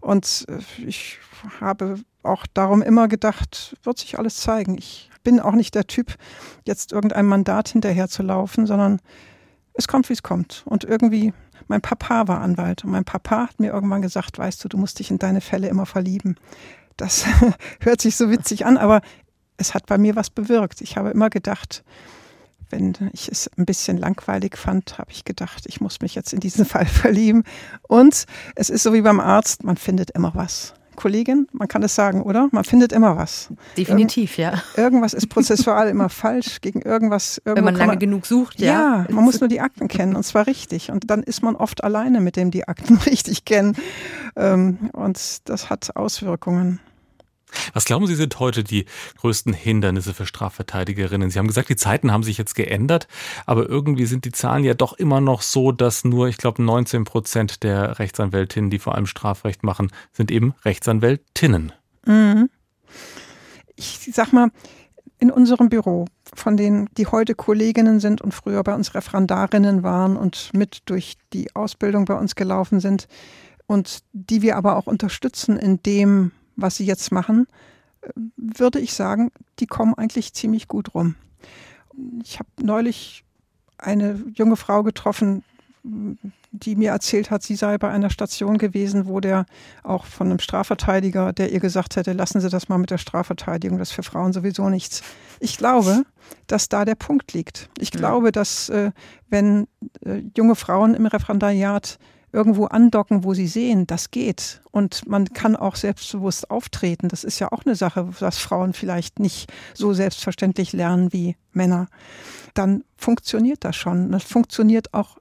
Und 0.01 0.45
äh, 0.49 0.59
ich 0.85 1.19
habe 1.61 1.97
auch 2.23 2.47
darum 2.53 2.83
immer 2.83 3.09
gedacht, 3.09 3.77
wird 3.83 3.99
sich 3.99 4.19
alles 4.19 4.37
zeigen. 4.37 4.77
Ich 4.77 5.11
bin 5.23 5.41
auch 5.41 5.53
nicht 5.53 5.75
der 5.75 5.87
Typ, 5.87 6.17
jetzt 6.65 6.93
irgendeinem 6.93 7.29
Mandat 7.29 7.69
hinterher 7.69 8.09
zu 8.09 8.23
laufen, 8.23 8.67
sondern 8.67 9.01
es 9.75 9.89
kommt, 9.89 10.09
wie 10.09 10.15
es 10.15 10.23
kommt. 10.23 10.63
Und 10.67 10.85
irgendwie, 10.85 11.33
mein 11.69 11.81
Papa 11.81 12.29
war 12.29 12.41
Anwalt 12.41 12.85
und 12.85 12.91
mein 12.91 13.05
Papa 13.05 13.49
hat 13.49 13.61
mir 13.61 13.73
irgendwann 13.73 14.03
gesagt, 14.03 14.39
weißt 14.39 14.63
du, 14.63 14.69
du 14.69 14.77
musst 14.77 14.99
dich 14.99 15.11
in 15.11 15.19
deine 15.19 15.41
Fälle 15.41 15.69
immer 15.69 15.87
verlieben. 15.87 16.37
Das 16.97 17.25
hört 17.81 18.01
sich 18.01 18.17
so 18.17 18.31
witzig 18.31 18.67
an, 18.67 18.77
aber 18.77 19.01
es 19.57 19.75
hat 19.75 19.87
bei 19.87 19.99
mir 19.99 20.17
was 20.17 20.31
bewirkt. 20.31 20.81
Ich 20.81 20.97
habe 20.97 21.11
immer 21.11 21.31
gedacht, 21.31 21.85
wenn 22.71 22.95
ich 23.13 23.29
es 23.29 23.51
ein 23.57 23.67
bisschen 23.67 23.99
langweilig 23.99 24.57
fand, 24.57 24.99
habe 24.99 25.13
ich 25.13 25.25
gedacht, 25.25 25.65
ich 25.67 25.81
muss 25.81 26.01
mich 26.01 26.15
jetzt 26.15 26.33
in 26.33 26.41
diesen 26.41 26.65
Fall 26.67 26.87
verlieben. 26.87 27.45
Und 27.83 28.25
es 28.57 28.71
ist 28.71 28.83
so 28.83 28.93
wie 28.93 29.03
beim 29.03 29.21
Arzt, 29.21 29.63
man 29.63 29.77
findet 29.77 30.11
immer 30.11 30.35
was. 30.35 30.75
Kollegin, 30.96 31.46
man 31.52 31.68
kann 31.68 31.83
es 31.83 31.94
sagen, 31.94 32.22
oder? 32.22 32.48
Man 32.52 32.64
findet 32.64 32.92
immer 32.92 33.16
was. 33.16 33.48
Definitiv, 33.76 34.38
Irgend 34.38 34.62
ja. 34.76 34.83
Irgendwas 34.83 35.14
ist 35.14 35.28
prozessual 35.28 35.88
immer 35.88 36.09
falsch, 36.09 36.61
gegen 36.61 36.83
irgendwas. 36.83 37.40
Wenn 37.44 37.64
man 37.64 37.74
lange 37.74 37.92
man, 37.92 37.98
genug 37.98 38.26
sucht, 38.26 38.61
ja. 38.61 39.05
Ja, 39.05 39.07
man 39.11 39.24
muss 39.24 39.40
nur 39.40 39.48
die 39.48 39.61
Akten 39.61 39.88
kennen 39.88 40.16
und 40.16 40.22
zwar 40.24 40.46
richtig. 40.46 40.90
Und 40.90 41.11
dann 41.11 41.22
ist 41.22 41.42
man 41.42 41.57
oft 41.57 41.85
alleine 41.85 42.20
mit 42.20 42.37
dem 42.37 42.50
die 42.50 42.68
Akten 42.68 42.96
richtig 43.07 43.44
kennen. 43.44 43.76
Ähm, 44.37 44.90
und 44.92 45.48
das 45.48 45.70
hat 45.70 45.96
Auswirkungen. 45.96 46.81
Was 47.73 47.85
glauben 47.85 48.07
Sie 48.07 48.15
sind 48.15 48.38
heute 48.38 48.65
die 48.65 48.87
größten 49.19 49.53
Hindernisse 49.53 50.15
für 50.15 50.27
Strafverteidigerinnen? 50.27 51.31
Sie 51.31 51.38
haben 51.38 51.47
gesagt, 51.47 51.69
die 51.69 51.77
Zeiten 51.77 52.12
haben 52.12 52.23
sich 52.23 52.38
jetzt 52.38 52.55
geändert, 52.55 53.09
aber 53.47 53.69
irgendwie 53.69 54.07
sind 54.07 54.25
die 54.25 54.33
Zahlen 54.33 54.65
ja 54.65 54.75
doch 54.75 54.93
immer 54.95 55.21
noch 55.21 55.43
so, 55.43 55.73
dass 55.73 56.05
nur, 56.05 56.29
ich 56.29 56.37
glaube, 56.37 56.62
19 56.62 57.05
Prozent 57.05 57.62
der 57.62 57.99
Rechtsanwältinnen, 57.99 58.71
die 58.71 58.79
vor 58.79 58.95
allem 58.95 59.07
Strafrecht 59.07 59.62
machen, 59.62 59.91
sind 60.12 60.31
eben 60.31 60.55
Rechtsanwältinnen. 60.65 61.73
Mhm. 62.07 62.51
Ich 63.77 64.11
sag 64.12 64.33
mal, 64.33 64.51
in 65.23 65.31
unserem 65.31 65.69
Büro, 65.69 66.07
von 66.35 66.57
denen, 66.57 66.88
die 66.97 67.07
heute 67.07 67.37
Kolleginnen 67.37 68.01
sind 68.01 68.21
und 68.21 68.35
früher 68.35 68.65
bei 68.65 68.75
uns 68.75 68.95
Referendarinnen 68.95 69.85
waren 69.85 70.17
und 70.17 70.51
mit 70.53 70.83
durch 70.87 71.17
die 71.33 71.55
Ausbildung 71.55 72.07
bei 72.07 72.15
uns 72.15 72.35
gelaufen 72.35 72.81
sind 72.81 73.07
und 73.67 74.01
die 74.12 74.43
wir 74.43 74.57
aber 74.57 74.77
auch 74.77 74.88
unterstützen 74.88 75.57
in 75.57 75.81
dem, 75.83 76.33
was 76.57 76.77
sie 76.77 76.85
jetzt 76.85 77.12
machen, 77.12 77.47
würde 78.37 78.81
ich 78.81 78.95
sagen, 78.95 79.31
die 79.59 79.67
kommen 79.67 79.95
eigentlich 79.95 80.35
ziemlich 80.35 80.69
gut 80.69 80.95
rum. 80.95 81.15
Ich 82.23 82.38
habe 82.38 82.49
neulich 82.61 83.25
eine 83.79 84.23
junge 84.35 84.57
Frau 84.57 84.83
getroffen, 84.83 85.45
die 86.53 86.77
mir 86.77 86.91
erzählt 86.91 87.31
hat, 87.31 87.43
sie 87.43 87.57
sei 87.57 87.77
bei 87.77 87.91
einer 87.91 88.11
Station 88.11 88.57
gewesen, 88.59 89.07
wo 89.07 89.19
der 89.21 89.47
auch 89.83 90.05
von 90.05 90.29
einem 90.29 90.38
Strafverteidiger, 90.38 91.33
der 91.33 91.51
ihr 91.51 91.59
gesagt 91.61 91.97
hätte, 91.97 92.12
lassen 92.12 92.41
Sie 92.41 92.51
das 92.51 92.69
mal 92.69 92.79
mit 92.79 92.91
der 92.91 92.99
Strafverteidigung, 92.99 93.79
das 93.79 93.91
ist 93.91 93.95
für 93.95 94.03
Frauen 94.05 94.33
sowieso 94.33 94.69
nichts. 94.69 95.03
Ich 95.41 95.57
glaube, 95.57 96.05
dass 96.47 96.69
da 96.69 96.85
der 96.85 96.95
Punkt 96.95 97.33
liegt. 97.33 97.69
Ich 97.79 97.91
glaube, 97.91 98.31
dass 98.31 98.69
äh, 98.69 98.93
wenn 99.29 99.67
äh, 100.05 100.23
junge 100.37 100.55
Frauen 100.55 100.95
im 100.95 101.07
Referendariat 101.07 101.99
irgendwo 102.33 102.64
andocken, 102.64 103.25
wo 103.25 103.35
sie 103.35 103.47
sehen, 103.47 103.87
das 103.87 104.11
geht. 104.11 104.62
Und 104.71 105.07
man 105.07 105.29
kann 105.33 105.55
auch 105.55 105.77
selbstbewusst 105.77 106.51
auftreten. 106.51 107.09
Das 107.09 107.25
ist 107.25 107.38
ja 107.38 107.53
auch 107.53 107.64
eine 107.64 107.77
Sache, 107.77 108.09
was 108.21 108.38
Frauen 108.38 108.73
vielleicht 108.73 109.18
nicht 109.18 109.53
so 109.75 109.92
selbstverständlich 109.92 110.73
lernen 110.73 111.12
wie 111.12 111.37
Männer. 111.53 111.88
Dann 112.55 112.85
funktioniert 112.97 113.64
das 113.64 113.77
schon. 113.77 114.11
Das 114.12 114.25
funktioniert 114.25 114.95
auch 114.95 115.18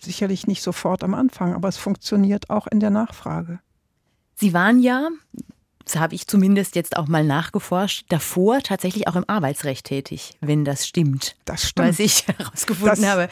sicherlich 0.00 0.46
nicht 0.46 0.62
sofort 0.62 1.02
am 1.02 1.14
Anfang, 1.14 1.54
aber 1.54 1.68
es 1.68 1.76
funktioniert 1.76 2.50
auch 2.50 2.66
in 2.66 2.80
der 2.80 2.90
Nachfrage. 2.90 3.60
Sie 4.34 4.52
waren 4.52 4.80
ja, 4.80 5.08
das 5.86 5.96
habe 5.96 6.16
ich 6.16 6.26
zumindest 6.26 6.74
jetzt 6.74 6.96
auch 6.96 7.06
mal 7.06 7.22
nachgeforscht, 7.22 8.06
davor 8.08 8.58
tatsächlich 8.60 9.06
auch 9.06 9.14
im 9.14 9.24
Arbeitsrecht 9.28 9.86
tätig, 9.86 10.34
wenn 10.40 10.64
das 10.64 10.86
stimmt. 10.86 11.36
Das 11.44 11.68
stimmt. 11.68 11.88
Was 11.88 11.98
ich 12.00 12.26
herausgefunden 12.38 13.02
das 13.02 13.08
habe. 13.08 13.28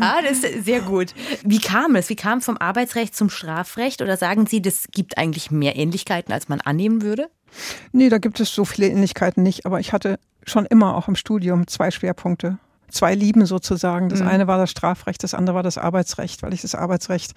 Ah, 0.00 0.22
das 0.22 0.38
ist 0.38 0.64
sehr 0.64 0.80
gut. 0.80 1.14
Wie 1.44 1.60
kam 1.60 1.96
es? 1.96 2.08
Wie 2.08 2.16
kam 2.16 2.38
es 2.38 2.46
vom 2.46 2.56
Arbeitsrecht 2.56 3.14
zum 3.14 3.28
Strafrecht? 3.28 4.00
Oder 4.00 4.16
sagen 4.16 4.46
Sie, 4.46 4.62
das 4.62 4.88
gibt 4.90 5.18
eigentlich 5.18 5.50
mehr 5.50 5.76
Ähnlichkeiten, 5.76 6.32
als 6.32 6.48
man 6.48 6.62
annehmen 6.62 7.02
würde? 7.02 7.28
Nee, 7.92 8.08
da 8.08 8.16
gibt 8.16 8.40
es 8.40 8.54
so 8.54 8.64
viele 8.64 8.88
Ähnlichkeiten 8.88 9.42
nicht. 9.42 9.66
Aber 9.66 9.78
ich 9.78 9.92
hatte 9.92 10.18
schon 10.44 10.64
immer 10.64 10.96
auch 10.96 11.08
im 11.08 11.16
Studium 11.16 11.66
zwei 11.66 11.90
Schwerpunkte. 11.90 12.58
Zwei 12.88 13.14
Lieben 13.14 13.46
sozusagen. 13.46 14.08
Das 14.08 14.20
mhm. 14.20 14.28
eine 14.28 14.46
war 14.46 14.58
das 14.58 14.70
Strafrecht, 14.70 15.22
das 15.22 15.34
andere 15.34 15.56
war 15.56 15.62
das 15.62 15.78
Arbeitsrecht, 15.78 16.42
weil 16.42 16.54
ich 16.54 16.62
das 16.62 16.74
Arbeitsrecht, 16.74 17.32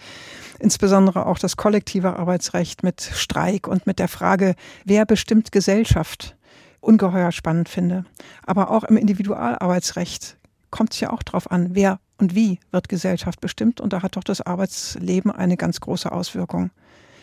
insbesondere 0.60 1.26
auch 1.26 1.40
das 1.40 1.58
kollektive 1.58 2.18
Arbeitsrecht 2.18 2.84
mit 2.84 3.02
Streik 3.02 3.68
und 3.68 3.88
mit 3.88 4.00
der 4.00 4.08
Frage, 4.08 4.56
wer 4.86 5.06
bestimmt 5.06 5.52
Gesellschaft, 5.52 6.36
ungeheuer 6.80 7.32
spannend 7.32 7.70
finde. 7.70 8.06
Aber 8.46 8.72
auch 8.72 8.84
im 8.84 8.98
Individualarbeitsrecht 8.98 10.38
kommt 10.72 10.94
es 10.94 11.00
ja 11.00 11.12
auch 11.12 11.24
darauf 11.24 11.52
an, 11.52 11.70
wer 11.74 12.00
und 12.18 12.36
wie 12.36 12.60
wird 12.72 12.90
Gesellschaft 12.90 13.42
bestimmt. 13.42 13.82
Und 13.82 13.94
da 13.94 14.02
hat 14.02 14.16
doch 14.16 14.24
das 14.24 14.42
Arbeitsleben 14.42 15.32
eine 15.32 15.58
ganz 15.58 15.80
große 15.80 16.12
Auswirkung. 16.12 16.72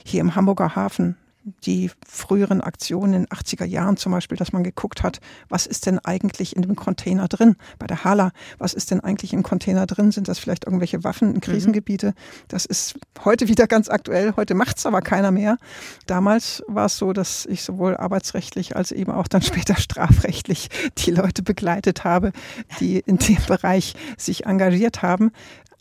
Hier 0.05 0.21
im 0.21 0.35
Hamburger 0.35 0.75
Hafen 0.75 1.17
die 1.65 1.91
früheren 2.07 2.61
Aktionen 2.61 3.15
in 3.15 3.23
den 3.23 3.29
80er 3.29 3.65
Jahren 3.65 3.97
zum 3.97 4.13
Beispiel, 4.13 4.37
dass 4.37 4.53
man 4.53 4.65
geguckt 4.65 5.03
hat, 5.03 5.21
was 5.49 5.67
ist 5.67 5.87
denn 5.87 5.99
eigentlich 5.99 6.57
in 6.57 6.63
dem 6.63 6.77
Container 6.77 7.29
drin? 7.29 7.57
Bei 7.79 7.87
der 7.87 8.05
Hala, 8.05 8.33
was 8.59 8.75
ist 8.75 8.91
denn 8.91 9.01
eigentlich 9.01 9.33
im 9.33 9.43
Container 9.43 9.87
drin? 9.87 10.13
Sind 10.13 10.29
das 10.29 10.39
vielleicht 10.39 10.65
irgendwelche 10.65 11.05
Waffen 11.05 11.29
in 11.29 11.35
mhm. 11.37 11.41
Krisengebiete? 11.41 12.15
Das 12.49 12.65
ist 12.65 12.99
heute 13.25 13.49
wieder 13.49 13.67
ganz 13.67 13.89
aktuell. 13.89 14.35
Heute 14.37 14.55
macht 14.55 14.79
es 14.79 14.87
aber 14.87 15.01
keiner 15.01 15.31
mehr. 15.31 15.59
Damals 16.07 16.63
war 16.67 16.87
es 16.87 16.99
so, 16.99 17.13
dass 17.13 17.47
ich 17.47 17.63
sowohl 17.63 17.97
arbeitsrechtlich 17.97 18.77
als 18.77 18.93
eben 18.93 19.13
auch 19.13 19.29
dann 19.29 19.43
später 19.49 19.77
strafrechtlich 19.77 20.69
die 20.99 21.11
Leute 21.11 21.43
begleitet 21.43 22.05
habe, 22.05 22.33
die 22.81 22.99
in 22.99 23.19
dem 23.19 23.39
Bereich 23.47 23.95
sich 24.17 24.47
engagiert 24.47 25.03
haben. 25.03 25.33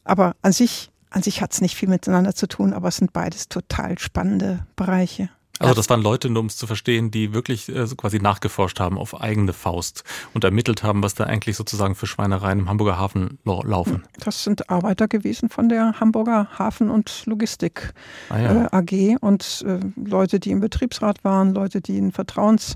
Aber 0.04 0.36
an 0.42 0.52
sich 0.52 0.90
an 1.10 1.24
sich 1.24 1.42
hat 1.42 1.54
es 1.54 1.62
nicht 1.62 1.76
viel 1.76 1.90
miteinander 1.90 2.36
zu 2.36 2.48
tun, 2.48 2.74
aber 2.74 2.90
es 2.90 2.98
sind 2.98 3.14
beides 3.14 3.48
total 3.48 3.98
spannende 3.98 4.66
Bereiche. 4.76 5.30
Also 5.60 5.74
das 5.74 5.89
waren 5.89 6.02
Leute, 6.02 6.30
nur 6.30 6.41
um 6.41 6.48
es 6.48 6.58
zu 6.58 6.67
verstehen, 6.67 7.12
die 7.12 7.34
wirklich 7.34 7.70
äh, 7.70 7.86
quasi 7.96 8.20
nachgeforscht 8.20 8.80
haben 8.80 8.98
auf 8.98 9.20
eigene 9.20 9.54
Faust 9.54 10.04
und 10.34 10.43
ermittelt 10.43 10.84
haben, 10.84 11.04
was 11.04 11.15
da 11.15 11.26
eigentlich 11.26 11.56
sozusagen 11.56 11.96
für 11.96 12.08
Schweinereien 12.08 12.60
im 12.60 12.70
Hamburger 12.70 12.98
Hafen 12.98 13.39
laufen. 13.43 14.04
Das 14.20 14.43
sind 14.43 14.70
Arbeiter 14.70 15.08
gewesen 15.08 15.50
von 15.50 15.70
der 15.70 16.00
Hamburger 16.00 16.48
Hafen- 16.58 16.89
und 16.89 17.24
Logistik 17.26 17.93
ah 18.30 18.39
ja. 18.39 18.65
äh, 18.65 18.67
AG 18.72 19.17
und 19.22 19.65
äh, 19.67 19.80
Leute, 19.96 20.39
die 20.39 20.52
im 20.52 20.60
Betriebsrat 20.60 21.24
waren, 21.24 21.54
Leute, 21.54 21.82
die 21.82 21.98
in 21.98 22.12
Vertrauens 22.12 22.76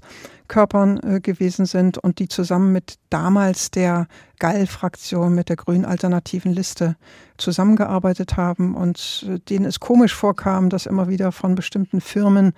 Körpern 0.51 0.99
äh, 0.99 1.21
gewesen 1.21 1.65
sind 1.65 1.97
und 1.97 2.19
die 2.19 2.27
zusammen 2.27 2.73
mit 2.73 2.95
damals 3.09 3.71
der 3.71 4.07
Gall-Fraktion, 4.37 5.33
mit 5.33 5.47
der 5.47 5.55
grünen 5.55 5.85
alternativen 5.85 6.51
Liste 6.51 6.97
zusammengearbeitet 7.37 8.35
haben 8.35 8.75
und 8.75 9.25
äh, 9.29 9.39
denen 9.39 9.63
es 9.63 9.79
komisch 9.79 10.13
vorkam, 10.13 10.69
dass 10.69 10.87
immer 10.87 11.07
wieder 11.07 11.31
von 11.31 11.55
bestimmten 11.55 12.01
Firmen, 12.01 12.51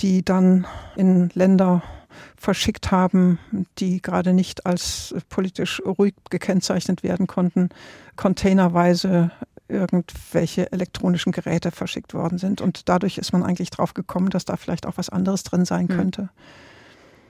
die 0.00 0.24
dann 0.24 0.66
in 0.96 1.28
Länder 1.34 1.82
verschickt 2.38 2.90
haben, 2.92 3.38
die 3.78 4.00
gerade 4.00 4.32
nicht 4.32 4.64
als 4.64 5.14
politisch 5.28 5.82
ruhig 5.84 6.14
gekennzeichnet 6.30 7.02
werden 7.02 7.26
konnten, 7.26 7.68
containerweise 8.16 9.32
irgendwelche 9.68 10.72
elektronischen 10.72 11.32
Geräte 11.32 11.72
verschickt 11.72 12.14
worden 12.14 12.38
sind. 12.38 12.62
Und 12.62 12.88
dadurch 12.88 13.18
ist 13.18 13.34
man 13.34 13.42
eigentlich 13.42 13.68
drauf 13.68 13.92
gekommen, 13.92 14.30
dass 14.30 14.46
da 14.46 14.56
vielleicht 14.56 14.86
auch 14.86 14.96
was 14.96 15.10
anderes 15.10 15.42
drin 15.42 15.66
sein 15.66 15.90
hm. 15.90 15.94
könnte. 15.94 16.22
Mhm. 16.22 16.67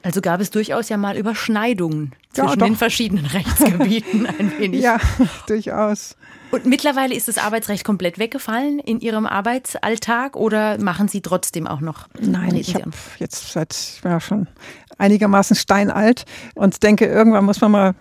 Also 0.03 0.21
gab 0.21 0.41
es 0.41 0.51
durchaus 0.51 0.89
ja 0.89 0.97
mal 0.97 1.17
Überschneidungen 1.17 2.13
zwischen 2.33 2.61
ja, 2.61 2.67
den 2.67 2.77
verschiedenen 2.77 3.27
Rechtsgebieten 3.35 4.27
ein 4.27 4.53
wenig. 4.59 4.83
Ja, 4.83 4.99
durchaus. 5.47 6.17
Und 6.51 6.67
mittlerweile 6.67 7.15
ist 7.15 7.29
das 7.29 7.37
Arbeitsrecht 7.37 7.85
komplett 7.85 8.19
weggefallen 8.19 8.79
in 8.79 9.01
Ihrem 9.01 9.27
Arbeitsalltag 9.27 10.37
oder 10.37 10.81
machen 10.81 11.09
Sie 11.09 11.21
trotzdem 11.21 11.67
auch 11.67 11.81
noch? 11.81 12.09
Nein, 12.21 12.55
ich 12.55 12.75
habe 12.75 12.91
jetzt 13.19 13.53
seit 13.53 14.01
ja 14.03 14.21
schon 14.21 14.47
einigermaßen 14.97 15.57
steinalt 15.57 16.25
und 16.55 16.83
denke, 16.83 17.07
irgendwann 17.07 17.45
muss 17.45 17.61
man 17.61 17.71
mal 17.71 17.95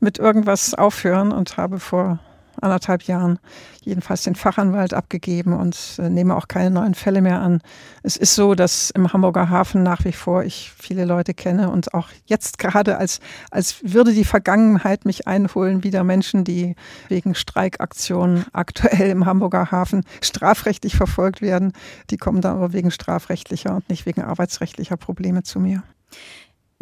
mit 0.00 0.18
irgendwas 0.18 0.74
aufhören 0.74 1.30
und 1.32 1.56
habe 1.58 1.78
vor 1.78 2.20
anderthalb 2.62 3.02
Jahren 3.02 3.38
jedenfalls 3.82 4.22
den 4.22 4.34
Fachanwalt 4.34 4.94
abgegeben 4.94 5.52
und 5.52 5.98
äh, 5.98 6.08
nehme 6.10 6.36
auch 6.36 6.48
keine 6.48 6.70
neuen 6.70 6.94
Fälle 6.94 7.22
mehr 7.22 7.40
an. 7.40 7.60
Es 8.02 8.16
ist 8.16 8.34
so, 8.34 8.54
dass 8.54 8.90
im 8.90 9.12
Hamburger 9.12 9.50
Hafen 9.50 9.82
nach 9.82 10.04
wie 10.04 10.12
vor 10.12 10.44
ich 10.44 10.72
viele 10.78 11.04
Leute 11.04 11.34
kenne 11.34 11.70
und 11.70 11.94
auch 11.94 12.08
jetzt 12.26 12.58
gerade 12.58 12.98
als, 12.98 13.20
als 13.50 13.76
würde 13.82 14.12
die 14.12 14.24
Vergangenheit 14.24 15.04
mich 15.04 15.26
einholen, 15.26 15.84
wieder 15.84 16.04
Menschen, 16.04 16.44
die 16.44 16.76
wegen 17.08 17.34
Streikaktionen 17.34 18.44
aktuell 18.52 19.10
im 19.10 19.26
Hamburger 19.26 19.70
Hafen 19.70 20.04
strafrechtlich 20.20 20.96
verfolgt 20.96 21.42
werden. 21.42 21.72
Die 22.10 22.16
kommen 22.16 22.40
dann 22.40 22.56
aber 22.56 22.72
wegen 22.72 22.90
strafrechtlicher 22.90 23.74
und 23.74 23.88
nicht 23.88 24.06
wegen 24.06 24.22
arbeitsrechtlicher 24.22 24.96
Probleme 24.96 25.42
zu 25.42 25.60
mir. 25.60 25.82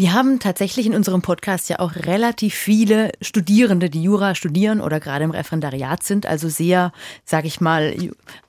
Wir 0.00 0.12
haben 0.12 0.38
tatsächlich 0.38 0.86
in 0.86 0.94
unserem 0.94 1.22
Podcast 1.22 1.68
ja 1.68 1.80
auch 1.80 1.96
relativ 1.96 2.54
viele 2.54 3.10
Studierende, 3.20 3.90
die 3.90 4.04
Jura 4.04 4.36
studieren 4.36 4.80
oder 4.80 5.00
gerade 5.00 5.24
im 5.24 5.32
Referendariat 5.32 6.04
sind, 6.04 6.24
also 6.24 6.48
sehr, 6.48 6.92
sage 7.24 7.48
ich 7.48 7.60
mal, 7.60 7.96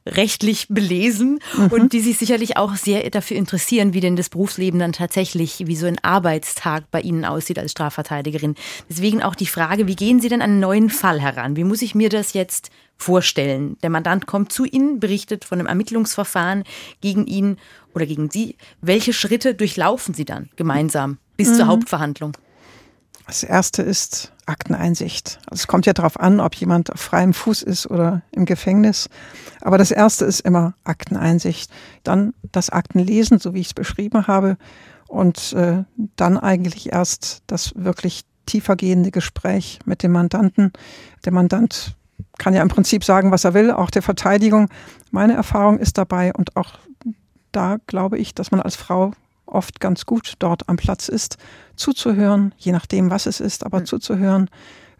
rechtlich 0.05 0.67
belesen 0.69 1.39
mhm. 1.57 1.67
und 1.69 1.93
die 1.93 2.01
sich 2.01 2.19
sicherlich 2.19 2.57
auch 2.57 2.75
sehr 2.75 3.09
dafür 3.09 3.35
interessieren, 3.35 3.95
wie 3.95 3.99
denn 3.99 4.15
das 4.15 4.29
Berufsleben 4.29 4.79
dann 4.79 4.93
tatsächlich, 4.93 5.63
wie 5.65 5.75
so 5.75 5.88
ein 5.88 5.97
Arbeitstag 6.03 6.83
bei 6.91 7.01
Ihnen 7.01 7.25
aussieht 7.25 7.57
als 7.57 7.71
Strafverteidigerin. 7.71 8.53
Deswegen 8.88 9.23
auch 9.23 9.33
die 9.33 9.47
Frage, 9.47 9.88
wie 9.88 9.95
gehen 9.95 10.19
Sie 10.19 10.29
denn 10.29 10.43
an 10.43 10.51
einen 10.51 10.59
neuen 10.59 10.91
Fall 10.91 11.19
heran? 11.19 11.55
Wie 11.55 11.63
muss 11.63 11.81
ich 11.81 11.95
mir 11.95 12.09
das 12.09 12.33
jetzt 12.33 12.69
vorstellen? 12.99 13.77
Der 13.81 13.89
Mandant 13.89 14.27
kommt 14.27 14.51
zu 14.51 14.65
Ihnen, 14.65 14.99
berichtet 14.99 15.45
von 15.45 15.57
einem 15.57 15.67
Ermittlungsverfahren 15.67 16.63
gegen 17.01 17.25
ihn 17.25 17.57
oder 17.95 18.05
gegen 18.05 18.29
Sie. 18.29 18.55
Welche 18.81 19.13
Schritte 19.13 19.55
durchlaufen 19.55 20.13
Sie 20.13 20.25
dann 20.25 20.49
gemeinsam? 20.55 21.17
bis 21.39 21.51
mhm. 21.51 21.55
zur 21.55 21.67
Hauptverhandlung? 21.67 22.33
Das 23.25 23.43
erste 23.43 23.81
ist 23.81 24.33
Akteneinsicht. 24.45 25.39
Also 25.49 25.62
es 25.62 25.67
kommt 25.67 25.85
ja 25.85 25.93
darauf 25.93 26.19
an, 26.19 26.41
ob 26.41 26.53
jemand 26.55 26.91
auf 26.91 26.99
freiem 26.99 27.33
Fuß 27.33 27.62
ist 27.62 27.89
oder 27.89 28.23
im 28.31 28.45
Gefängnis. 28.45 29.07
Aber 29.62 29.77
das 29.77 29.91
erste 29.91 30.25
ist 30.25 30.41
immer 30.41 30.73
Akteneinsicht. 30.83 31.71
Dann 32.03 32.33
das 32.51 32.69
Aktenlesen, 32.71 33.39
so 33.39 33.53
wie 33.53 33.62
ich 33.62 33.67
es 33.67 33.73
beschrieben 33.73 34.27
habe. 34.27 34.57
Und 35.07 35.53
äh, 35.53 35.83
dann 36.17 36.38
eigentlich 36.38 36.91
erst 36.91 37.43
das 37.47 37.71
wirklich 37.75 38.23
tiefergehende 38.45 39.12
Gespräch 39.12 39.79
mit 39.85 40.03
dem 40.03 40.12
Mandanten. 40.12 40.73
Der 41.23 41.31
Mandant 41.31 41.95
kann 42.39 42.56
ja 42.56 42.63
im 42.63 42.69
Prinzip 42.69 43.04
sagen, 43.04 43.32
was 43.32 43.43
er 43.43 43.54
will, 43.54 43.69
auch 43.69 43.91
der 43.91 44.02
Verteidigung. 44.02 44.69
Meine 45.12 45.34
Erfahrung 45.34 45.78
ist 45.78 45.99
dabei 45.99 46.34
und 46.34 46.56
auch 46.56 46.80
da 47.52 47.78
glaube 47.86 48.17
ich, 48.17 48.34
dass 48.34 48.49
man 48.49 48.62
als 48.62 48.75
Frau 48.75 49.12
oft 49.45 49.80
ganz 49.80 50.06
gut 50.06 50.34
dort 50.39 50.67
am 50.69 50.78
Platz 50.78 51.08
ist, 51.08 51.38
zuzuhören, 51.75 52.54
je 52.58 52.71
nachdem, 52.71 53.10
was 53.10 53.25
es 53.25 53.39
ist, 53.39 53.65
aber 53.65 53.82
mhm. 53.82 53.86
zuzuhören, 53.86 54.49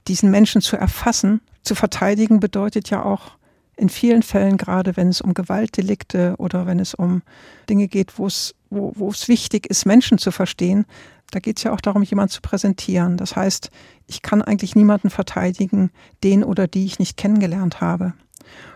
diesen 0.08 0.32
Menschen 0.32 0.62
zu 0.62 0.76
erfassen. 0.76 1.42
Zu 1.64 1.76
verteidigen 1.76 2.40
bedeutet 2.40 2.90
ja 2.90 3.04
auch 3.04 3.32
in 3.76 3.90
vielen 3.90 4.24
Fällen, 4.24 4.58
gerade 4.58 4.98
wenn 4.98 5.10
es 5.10 5.22
um 5.22 5.34
Gewaltdelikte 5.34 6.36
oder 6.38 6.66
wenn 6.66 6.80
es 6.80 6.94
um 6.94 7.22
Dinge 7.70 7.88
geht, 7.88 8.18
wo 8.18 8.28
es, 8.28 8.56
wo, 8.70 8.92
wo 8.96 9.10
es 9.10 9.28
wichtig 9.28 9.68
ist, 9.68 9.86
Menschen 9.86 10.18
zu 10.18 10.32
verstehen, 10.32 10.86
da 11.32 11.40
geht 11.40 11.58
es 11.58 11.64
ja 11.64 11.74
auch 11.74 11.82
darum, 11.82 12.04
jemanden 12.04 12.32
zu 12.32 12.42
präsentieren. 12.42 13.18
Das 13.18 13.36
heißt, 13.36 13.70
ich 14.08 14.22
kann 14.22 14.42
eigentlich 14.42 14.76
niemanden 14.76 15.10
verteidigen, 15.10 15.92
den 16.24 16.44
oder 16.44 16.68
die 16.68 16.86
ich 16.86 17.00
nicht 17.00 17.18
kennengelernt 17.18 17.82
habe. 17.82 18.14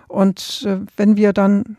Und 0.08 0.64
äh, 0.68 0.80
wenn 0.96 1.18
wir 1.18 1.34
dann 1.34 1.78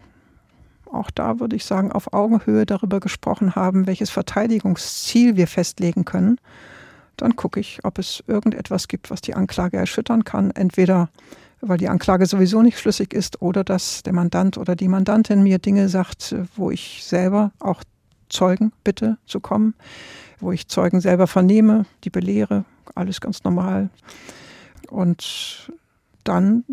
auch 0.90 1.10
da 1.10 1.40
würde 1.40 1.56
ich 1.56 1.64
sagen, 1.64 1.90
auf 1.90 2.12
Augenhöhe 2.12 2.66
darüber 2.66 3.00
gesprochen 3.00 3.56
haben, 3.56 3.88
welches 3.88 4.10
Verteidigungsziel 4.10 5.36
wir 5.36 5.48
festlegen 5.48 6.04
können, 6.04 6.38
dann 7.16 7.34
gucke 7.34 7.58
ich, 7.58 7.80
ob 7.82 7.98
es 7.98 8.22
irgendetwas 8.28 8.86
gibt, 8.86 9.10
was 9.10 9.20
die 9.20 9.34
Anklage 9.34 9.76
erschüttern 9.76 10.24
kann. 10.24 10.50
Entweder 10.52 11.08
weil 11.60 11.78
die 11.78 11.88
Anklage 11.88 12.26
sowieso 12.26 12.62
nicht 12.62 12.78
schlüssig 12.78 13.14
ist 13.14 13.40
oder 13.40 13.64
dass 13.64 14.02
der 14.02 14.12
Mandant 14.12 14.58
oder 14.58 14.76
die 14.76 14.88
Mandantin 14.88 15.42
mir 15.42 15.58
Dinge 15.58 15.88
sagt, 15.88 16.34
wo 16.56 16.70
ich 16.70 17.02
selber 17.04 17.52
auch 17.58 17.82
Zeugen 18.28 18.72
bitte 18.84 19.18
zu 19.26 19.40
kommen, 19.40 19.74
wo 20.40 20.52
ich 20.52 20.68
Zeugen 20.68 21.00
selber 21.00 21.26
vernehme, 21.26 21.86
die 22.04 22.10
belehre, 22.10 22.64
alles 22.94 23.20
ganz 23.20 23.44
normal. 23.44 23.90
Und 24.90 25.70
dann 26.24 26.64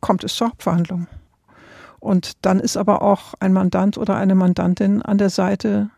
kommt 0.00 0.24
es 0.24 0.34
zur 0.34 0.48
Hauptverhandlung. 0.48 1.06
Und 1.98 2.44
dann 2.44 2.60
ist 2.60 2.76
aber 2.76 3.02
auch 3.02 3.34
ein 3.40 3.52
Mandant 3.52 3.98
oder 3.98 4.16
eine 4.16 4.34
Mandantin 4.34 5.02
an 5.02 5.18
der 5.18 5.30
Seite, 5.30 5.90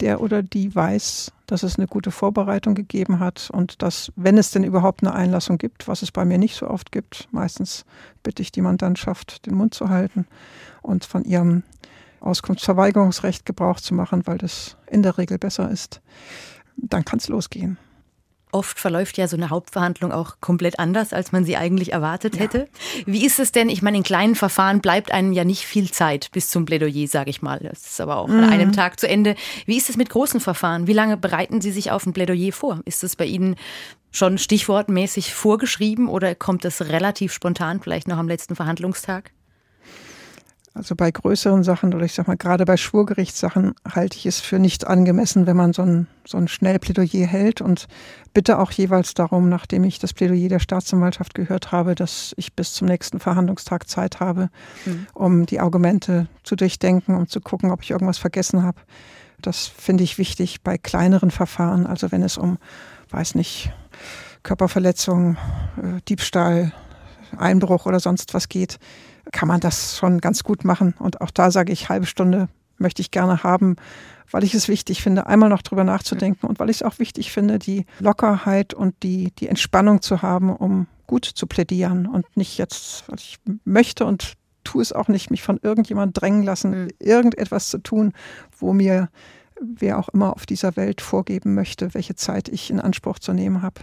der 0.00 0.20
oder 0.20 0.42
die 0.42 0.74
weiß, 0.74 1.32
dass 1.46 1.62
es 1.62 1.76
eine 1.76 1.86
gute 1.86 2.10
Vorbereitung 2.10 2.74
gegeben 2.74 3.18
hat 3.20 3.50
und 3.52 3.82
dass, 3.82 4.12
wenn 4.16 4.38
es 4.38 4.50
denn 4.50 4.64
überhaupt 4.64 5.02
eine 5.02 5.14
Einlassung 5.14 5.58
gibt, 5.58 5.88
was 5.88 6.02
es 6.02 6.12
bei 6.12 6.24
mir 6.24 6.38
nicht 6.38 6.56
so 6.56 6.68
oft 6.68 6.92
gibt, 6.92 7.28
meistens 7.32 7.84
bitte 8.22 8.42
ich 8.42 8.52
die 8.52 8.62
Mandantschaft, 8.62 9.44
den 9.46 9.54
Mund 9.54 9.74
zu 9.74 9.88
halten 9.88 10.26
und 10.82 11.04
von 11.04 11.24
ihrem 11.24 11.62
Auskunftsverweigerungsrecht 12.20 13.46
Gebrauch 13.46 13.80
zu 13.80 13.94
machen, 13.94 14.26
weil 14.26 14.38
das 14.38 14.76
in 14.86 15.02
der 15.02 15.18
Regel 15.18 15.38
besser 15.38 15.70
ist, 15.70 16.00
dann 16.76 17.04
kann 17.04 17.18
es 17.18 17.28
losgehen. 17.28 17.78
Oft 18.50 18.78
verläuft 18.78 19.18
ja 19.18 19.28
so 19.28 19.36
eine 19.36 19.50
Hauptverhandlung 19.50 20.10
auch 20.10 20.36
komplett 20.40 20.78
anders, 20.78 21.12
als 21.12 21.32
man 21.32 21.44
sie 21.44 21.58
eigentlich 21.58 21.92
erwartet 21.92 22.36
ja. 22.36 22.42
hätte. 22.42 22.68
Wie 23.04 23.26
ist 23.26 23.38
es 23.38 23.52
denn? 23.52 23.68
Ich 23.68 23.82
meine, 23.82 23.98
in 23.98 24.02
kleinen 24.02 24.34
Verfahren 24.34 24.80
bleibt 24.80 25.12
einem 25.12 25.32
ja 25.34 25.44
nicht 25.44 25.64
viel 25.64 25.90
Zeit 25.90 26.30
bis 26.32 26.48
zum 26.48 26.64
Plädoyer, 26.64 27.06
sage 27.08 27.28
ich 27.28 27.42
mal. 27.42 27.58
Das 27.58 27.84
ist 27.86 28.00
aber 28.00 28.16
auch 28.16 28.28
mhm. 28.28 28.44
an 28.44 28.50
einem 28.50 28.72
Tag 28.72 28.98
zu 28.98 29.06
Ende. 29.06 29.34
Wie 29.66 29.76
ist 29.76 29.90
es 29.90 29.98
mit 29.98 30.08
großen 30.08 30.40
Verfahren? 30.40 30.86
Wie 30.86 30.94
lange 30.94 31.18
bereiten 31.18 31.60
Sie 31.60 31.72
sich 31.72 31.90
auf 31.90 32.06
ein 32.06 32.14
Plädoyer 32.14 32.52
vor? 32.52 32.80
Ist 32.86 33.04
es 33.04 33.16
bei 33.16 33.26
Ihnen 33.26 33.56
schon 34.10 34.38
stichwortmäßig 34.38 35.34
vorgeschrieben 35.34 36.08
oder 36.08 36.34
kommt 36.34 36.64
es 36.64 36.88
relativ 36.88 37.34
spontan, 37.34 37.80
vielleicht 37.80 38.08
noch 38.08 38.16
am 38.16 38.28
letzten 38.28 38.56
Verhandlungstag? 38.56 39.32
Also 40.78 40.94
bei 40.94 41.10
größeren 41.10 41.64
Sachen 41.64 41.92
oder 41.92 42.04
ich 42.04 42.14
sag 42.14 42.28
mal 42.28 42.36
gerade 42.36 42.64
bei 42.64 42.76
Schwurgerichtssachen 42.76 43.74
halte 43.84 44.16
ich 44.16 44.26
es 44.26 44.38
für 44.38 44.60
nicht 44.60 44.86
angemessen, 44.86 45.44
wenn 45.48 45.56
man 45.56 45.72
so 45.72 45.82
ein, 45.82 46.06
so 46.24 46.38
ein 46.38 46.46
Schnellplädoyer 46.46 47.26
hält 47.26 47.60
und 47.60 47.88
bitte 48.32 48.60
auch 48.60 48.70
jeweils 48.70 49.12
darum, 49.12 49.48
nachdem 49.48 49.82
ich 49.82 49.98
das 49.98 50.12
Plädoyer 50.12 50.48
der 50.48 50.60
Staatsanwaltschaft 50.60 51.34
gehört 51.34 51.72
habe, 51.72 51.96
dass 51.96 52.32
ich 52.36 52.54
bis 52.54 52.74
zum 52.74 52.86
nächsten 52.86 53.18
Verhandlungstag 53.18 53.88
Zeit 53.88 54.20
habe, 54.20 54.50
mhm. 54.86 55.06
um 55.14 55.46
die 55.46 55.58
Argumente 55.58 56.28
zu 56.44 56.54
durchdenken, 56.54 57.16
um 57.16 57.26
zu 57.26 57.40
gucken, 57.40 57.72
ob 57.72 57.82
ich 57.82 57.90
irgendwas 57.90 58.18
vergessen 58.18 58.62
habe. 58.62 58.80
Das 59.42 59.66
finde 59.66 60.04
ich 60.04 60.16
wichtig 60.16 60.62
bei 60.62 60.78
kleineren 60.78 61.32
Verfahren, 61.32 61.88
also 61.88 62.12
wenn 62.12 62.22
es 62.22 62.38
um, 62.38 62.56
weiß 63.10 63.34
nicht, 63.34 63.72
Körperverletzung, 64.44 65.38
äh, 65.76 66.00
Diebstahl, 66.08 66.72
Einbruch 67.36 67.84
oder 67.84 67.98
sonst 67.98 68.32
was 68.32 68.48
geht 68.48 68.78
kann 69.32 69.48
man 69.48 69.60
das 69.60 69.96
schon 69.96 70.20
ganz 70.20 70.44
gut 70.44 70.64
machen. 70.64 70.94
Und 70.98 71.20
auch 71.20 71.30
da 71.30 71.50
sage 71.50 71.72
ich, 71.72 71.88
halbe 71.88 72.06
Stunde 72.06 72.48
möchte 72.78 73.02
ich 73.02 73.10
gerne 73.10 73.42
haben, 73.42 73.76
weil 74.30 74.44
ich 74.44 74.54
es 74.54 74.68
wichtig 74.68 75.02
finde, 75.02 75.26
einmal 75.26 75.48
noch 75.48 75.62
drüber 75.62 75.84
nachzudenken 75.84 76.46
und 76.46 76.58
weil 76.58 76.70
ich 76.70 76.76
es 76.78 76.82
auch 76.82 76.98
wichtig 76.98 77.32
finde, 77.32 77.58
die 77.58 77.86
Lockerheit 77.98 78.74
und 78.74 78.94
die, 79.02 79.32
die 79.38 79.48
Entspannung 79.48 80.02
zu 80.02 80.22
haben, 80.22 80.54
um 80.54 80.86
gut 81.06 81.24
zu 81.24 81.46
plädieren 81.46 82.06
und 82.06 82.24
nicht 82.36 82.58
jetzt, 82.58 83.04
was 83.08 83.22
ich 83.22 83.38
möchte 83.64 84.04
und 84.04 84.34
tue 84.64 84.82
es 84.82 84.92
auch 84.92 85.08
nicht, 85.08 85.30
mich 85.30 85.42
von 85.42 85.58
irgendjemand 85.62 86.20
drängen 86.20 86.42
lassen, 86.42 86.84
mhm. 86.84 86.88
irgendetwas 86.98 87.68
zu 87.68 87.78
tun, 87.78 88.12
wo 88.58 88.72
mir 88.72 89.08
wer 89.60 89.98
auch 89.98 90.08
immer 90.10 90.34
auf 90.34 90.46
dieser 90.46 90.76
Welt 90.76 91.00
vorgeben 91.00 91.54
möchte, 91.54 91.94
welche 91.94 92.14
Zeit 92.14 92.48
ich 92.48 92.70
in 92.70 92.80
Anspruch 92.80 93.18
zu 93.18 93.32
nehmen 93.32 93.62
habe. 93.62 93.80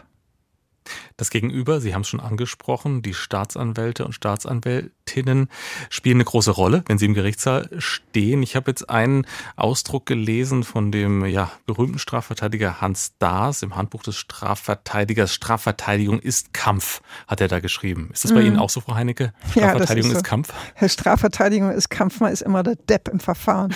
Das 1.18 1.30
Gegenüber, 1.30 1.82
Sie 1.82 1.94
haben 1.94 2.02
es 2.02 2.08
schon 2.08 2.20
angesprochen, 2.20 3.02
die 3.02 3.14
Staatsanwälte 3.14 4.06
und 4.06 4.14
Staatsanwältinnen 4.14 5.50
spielen 5.90 6.18
eine 6.18 6.26
große 6.26 6.52
Rolle, 6.52 6.84
wenn 6.88 6.98
sie 6.98 7.06
im 7.06 7.14
Gerichtssaal 7.14 7.70
stehen. 7.78 8.44
Ich 8.44 8.56
habe 8.56 8.72
jetzt 8.72 8.90
einen 8.90 9.26
Ausdruck 9.56 10.06
gelesen 10.06 10.64
von 10.64 10.92
dem 10.92 11.26
ja, 11.26 11.52
berühmten 11.66 12.00
Strafverteidiger 12.00 12.82
Hans 12.82 13.14
Daas 13.20 13.64
im 13.64 13.76
Handbuch 13.76 14.04
des 14.04 14.16
Strafverteidigers. 14.18 15.34
Strafverteidigung 15.34 16.20
ist 16.20 16.54
Kampf, 16.54 17.02
hat 17.28 17.42
er 17.42 17.48
da 17.48 17.60
geschrieben. 17.60 18.10
Ist 18.14 18.24
das 18.24 18.34
bei 18.34 18.42
mhm. 18.42 18.48
Ihnen 18.48 18.60
auch 18.60 18.70
so, 18.70 18.82
Frau 18.82 18.96
Heinecke? 18.96 19.34
Strafverteidigung 19.52 20.12
ja, 20.12 20.18
ist, 20.18 20.20
so. 20.20 20.24
ist 20.24 20.24
Kampf? 20.24 20.54
Strafverteidigung 20.86 21.72
ist 21.72 21.90
Kampf, 21.90 22.20
man 22.20 22.32
ist 22.32 22.42
immer 22.42 22.64
der 22.64 22.76
Depp 22.76 23.08
im 23.08 23.20
Verfahren. 23.20 23.74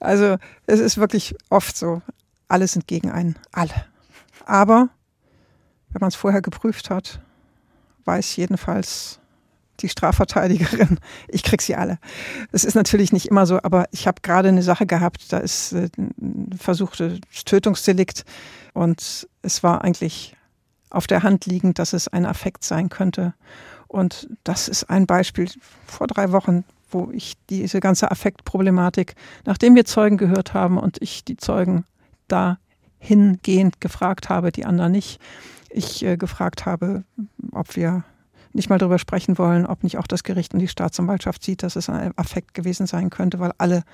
also 0.00 0.36
es 0.66 0.80
ist 0.80 0.98
wirklich 0.98 1.34
oft 1.50 1.76
so, 1.76 2.02
alle 2.48 2.66
sind 2.66 2.86
gegen 2.86 3.10
einen, 3.10 3.36
alle. 3.52 3.74
Aber 4.46 4.88
wenn 5.90 6.00
man 6.00 6.08
es 6.08 6.16
vorher 6.16 6.42
geprüft 6.42 6.90
hat, 6.90 7.20
weiß 8.04 8.36
jedenfalls 8.36 9.20
die 9.80 9.88
Strafverteidigerin, 9.88 10.98
ich 11.28 11.42
krieg 11.42 11.62
sie 11.62 11.76
alle. 11.76 11.98
Es 12.52 12.64
ist 12.64 12.74
natürlich 12.74 13.12
nicht 13.12 13.26
immer 13.26 13.46
so, 13.46 13.60
aber 13.62 13.86
ich 13.92 14.06
habe 14.06 14.20
gerade 14.22 14.48
eine 14.48 14.62
Sache 14.62 14.86
gehabt, 14.86 15.32
da 15.32 15.38
ist 15.38 15.72
äh, 15.72 15.88
ein 15.96 16.50
versuchtes 16.58 17.20
Tötungsdelikt 17.44 18.24
und 18.74 19.28
es 19.42 19.62
war 19.62 19.82
eigentlich 19.82 20.36
auf 20.90 21.06
der 21.06 21.22
Hand 21.22 21.46
liegend, 21.46 21.78
dass 21.78 21.92
es 21.92 22.08
ein 22.08 22.26
Affekt 22.26 22.64
sein 22.64 22.88
könnte. 22.88 23.34
Und 23.88 24.28
das 24.44 24.68
ist 24.68 24.84
ein 24.90 25.06
Beispiel 25.06 25.50
vor 25.86 26.06
drei 26.06 26.32
Wochen, 26.32 26.64
wo 26.90 27.10
ich 27.12 27.34
diese 27.50 27.80
ganze 27.80 28.10
Affektproblematik, 28.10 29.14
nachdem 29.44 29.74
wir 29.74 29.84
Zeugen 29.84 30.16
gehört 30.16 30.54
haben 30.54 30.78
und 30.78 31.00
ich 31.02 31.24
die 31.24 31.36
Zeugen 31.36 31.84
dahingehend 32.28 33.80
gefragt 33.80 34.28
habe, 34.28 34.52
die 34.52 34.64
anderen 34.64 34.92
nicht, 34.92 35.20
ich 35.70 36.04
äh, 36.04 36.16
gefragt 36.16 36.66
habe, 36.66 37.04
ob 37.52 37.76
wir 37.76 38.04
nicht 38.52 38.70
mal 38.70 38.78
darüber 38.78 38.98
sprechen 38.98 39.38
wollen, 39.38 39.66
ob 39.66 39.82
nicht 39.82 39.98
auch 39.98 40.06
das 40.06 40.24
Gericht 40.24 40.54
und 40.54 40.60
die 40.60 40.68
Staatsanwaltschaft 40.68 41.42
sieht, 41.42 41.62
dass 41.62 41.76
es 41.76 41.88
ein 41.88 42.12
Affekt 42.16 42.54
gewesen 42.54 42.86
sein 42.86 43.10
könnte, 43.10 43.38
weil 43.38 43.52
alle 43.58 43.84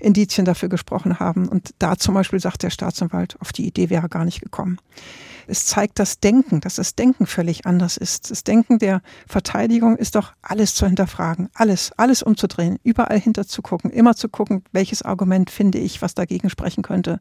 Indizien 0.00 0.44
dafür 0.44 0.68
gesprochen 0.68 1.18
haben. 1.18 1.48
Und 1.48 1.74
da 1.78 1.96
zum 1.96 2.14
Beispiel 2.14 2.40
sagt 2.40 2.62
der 2.62 2.70
Staatsanwalt, 2.70 3.36
auf 3.40 3.52
die 3.52 3.66
Idee 3.66 3.90
wäre 3.90 4.08
gar 4.08 4.24
nicht 4.24 4.40
gekommen. 4.40 4.78
Es 5.46 5.66
zeigt 5.66 5.98
das 5.98 6.20
Denken, 6.20 6.60
dass 6.60 6.76
das 6.76 6.94
Denken 6.94 7.26
völlig 7.26 7.66
anders 7.66 7.96
ist. 7.96 8.30
Das 8.30 8.44
Denken 8.44 8.78
der 8.78 9.02
Verteidigung 9.26 9.96
ist 9.96 10.14
doch 10.14 10.32
alles 10.40 10.74
zu 10.74 10.86
hinterfragen, 10.86 11.48
alles, 11.54 11.90
alles 11.96 12.22
umzudrehen, 12.22 12.78
überall 12.84 13.18
hinterzugucken, 13.18 13.90
immer 13.90 14.14
zu 14.14 14.28
gucken, 14.28 14.62
welches 14.72 15.02
Argument 15.02 15.50
finde 15.50 15.78
ich, 15.78 16.00
was 16.00 16.14
dagegen 16.14 16.48
sprechen 16.48 16.82
könnte. 16.82 17.18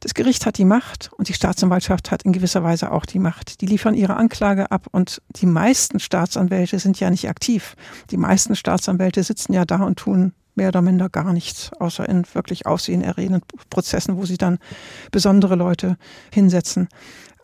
Das 0.00 0.14
Gericht 0.14 0.44
hat 0.44 0.58
die 0.58 0.64
Macht 0.64 1.10
und 1.16 1.28
die 1.28 1.34
Staatsanwaltschaft 1.34 2.10
hat 2.10 2.22
in 2.22 2.32
gewisser 2.32 2.62
Weise 2.62 2.92
auch 2.92 3.06
die 3.06 3.18
Macht. 3.18 3.60
Die 3.60 3.66
liefern 3.66 3.94
ihre 3.94 4.16
Anklage 4.16 4.70
ab 4.70 4.86
und 4.92 5.22
die 5.36 5.46
meisten 5.46 6.00
Staatsanwälte 6.00 6.78
sind 6.78 7.00
ja 7.00 7.10
nicht 7.10 7.28
aktiv. 7.28 7.76
Die 8.10 8.18
meisten 8.18 8.54
Staatsanwälte 8.54 9.22
sitzen 9.22 9.52
ja 9.52 9.64
da 9.64 9.82
und 9.82 9.98
tun 9.98 10.32
mehr 10.54 10.68
oder 10.68 10.82
minder 10.82 11.08
gar 11.08 11.32
nichts, 11.32 11.70
außer 11.78 12.08
in 12.08 12.24
wirklich 12.32 12.66
aufsehenerregenden 12.66 13.42
Prozessen, 13.70 14.16
wo 14.16 14.24
sie 14.24 14.38
dann 14.38 14.58
besondere 15.12 15.54
Leute 15.54 15.96
hinsetzen. 16.32 16.88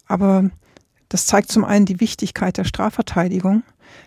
Aber 0.06 0.50
das 1.08 1.26
zeigt 1.26 1.52
zum 1.52 1.64
einen 1.64 1.86
die 1.86 2.00
Wichtigkeit 2.00 2.56
der 2.56 2.64
Strafverteidigung. 2.64 3.62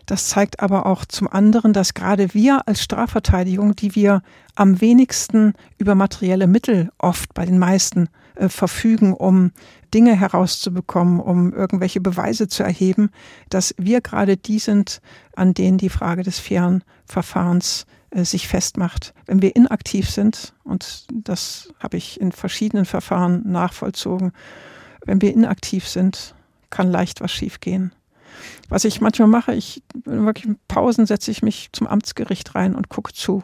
Das 0.05 0.29
zeigt 0.29 0.59
aber 0.59 0.85
auch 0.85 1.05
zum 1.05 1.27
anderen, 1.27 1.73
dass 1.73 1.93
gerade 1.93 2.33
wir 2.33 2.67
als 2.67 2.81
Strafverteidigung, 2.81 3.75
die 3.75 3.95
wir 3.95 4.21
am 4.53 4.79
wenigsten 4.81 5.53
über 5.77 5.95
materielle 5.95 6.47
Mittel 6.47 6.89
oft 6.97 7.33
bei 7.33 7.45
den 7.45 7.57
meisten 7.57 8.09
äh, 8.35 8.49
verfügen, 8.49 9.13
um 9.13 9.51
Dinge 9.93 10.15
herauszubekommen, 10.15 11.19
um 11.19 11.53
irgendwelche 11.53 12.01
Beweise 12.01 12.47
zu 12.47 12.63
erheben, 12.63 13.09
dass 13.49 13.73
wir 13.77 14.01
gerade 14.01 14.37
die 14.37 14.59
sind, 14.59 15.01
an 15.35 15.53
denen 15.53 15.77
die 15.77 15.89
Frage 15.89 16.23
des 16.23 16.39
fairen 16.39 16.83
Verfahrens 17.05 17.85
äh, 18.11 18.25
sich 18.25 18.47
festmacht. 18.47 19.13
Wenn 19.25 19.41
wir 19.41 19.55
inaktiv 19.55 20.09
sind, 20.09 20.53
und 20.63 21.07
das 21.13 21.73
habe 21.79 21.97
ich 21.97 22.19
in 22.19 22.31
verschiedenen 22.31 22.85
Verfahren 22.85 23.41
nachvollzogen, 23.45 24.31
wenn 25.05 25.21
wir 25.21 25.33
inaktiv 25.33 25.87
sind, 25.87 26.35
kann 26.69 26.91
leicht 26.91 27.21
was 27.21 27.31
schiefgehen. 27.31 27.93
Was 28.69 28.85
ich 28.85 29.01
manchmal 29.01 29.27
mache, 29.27 29.53
ich 29.53 29.83
wirklich 30.05 30.45
in 30.45 30.57
Pausen 30.67 31.05
setze 31.05 31.31
ich 31.31 31.41
mich 31.41 31.69
zum 31.71 31.87
Amtsgericht 31.87 32.55
rein 32.55 32.75
und 32.75 32.89
gucke 32.89 33.13
zu, 33.13 33.43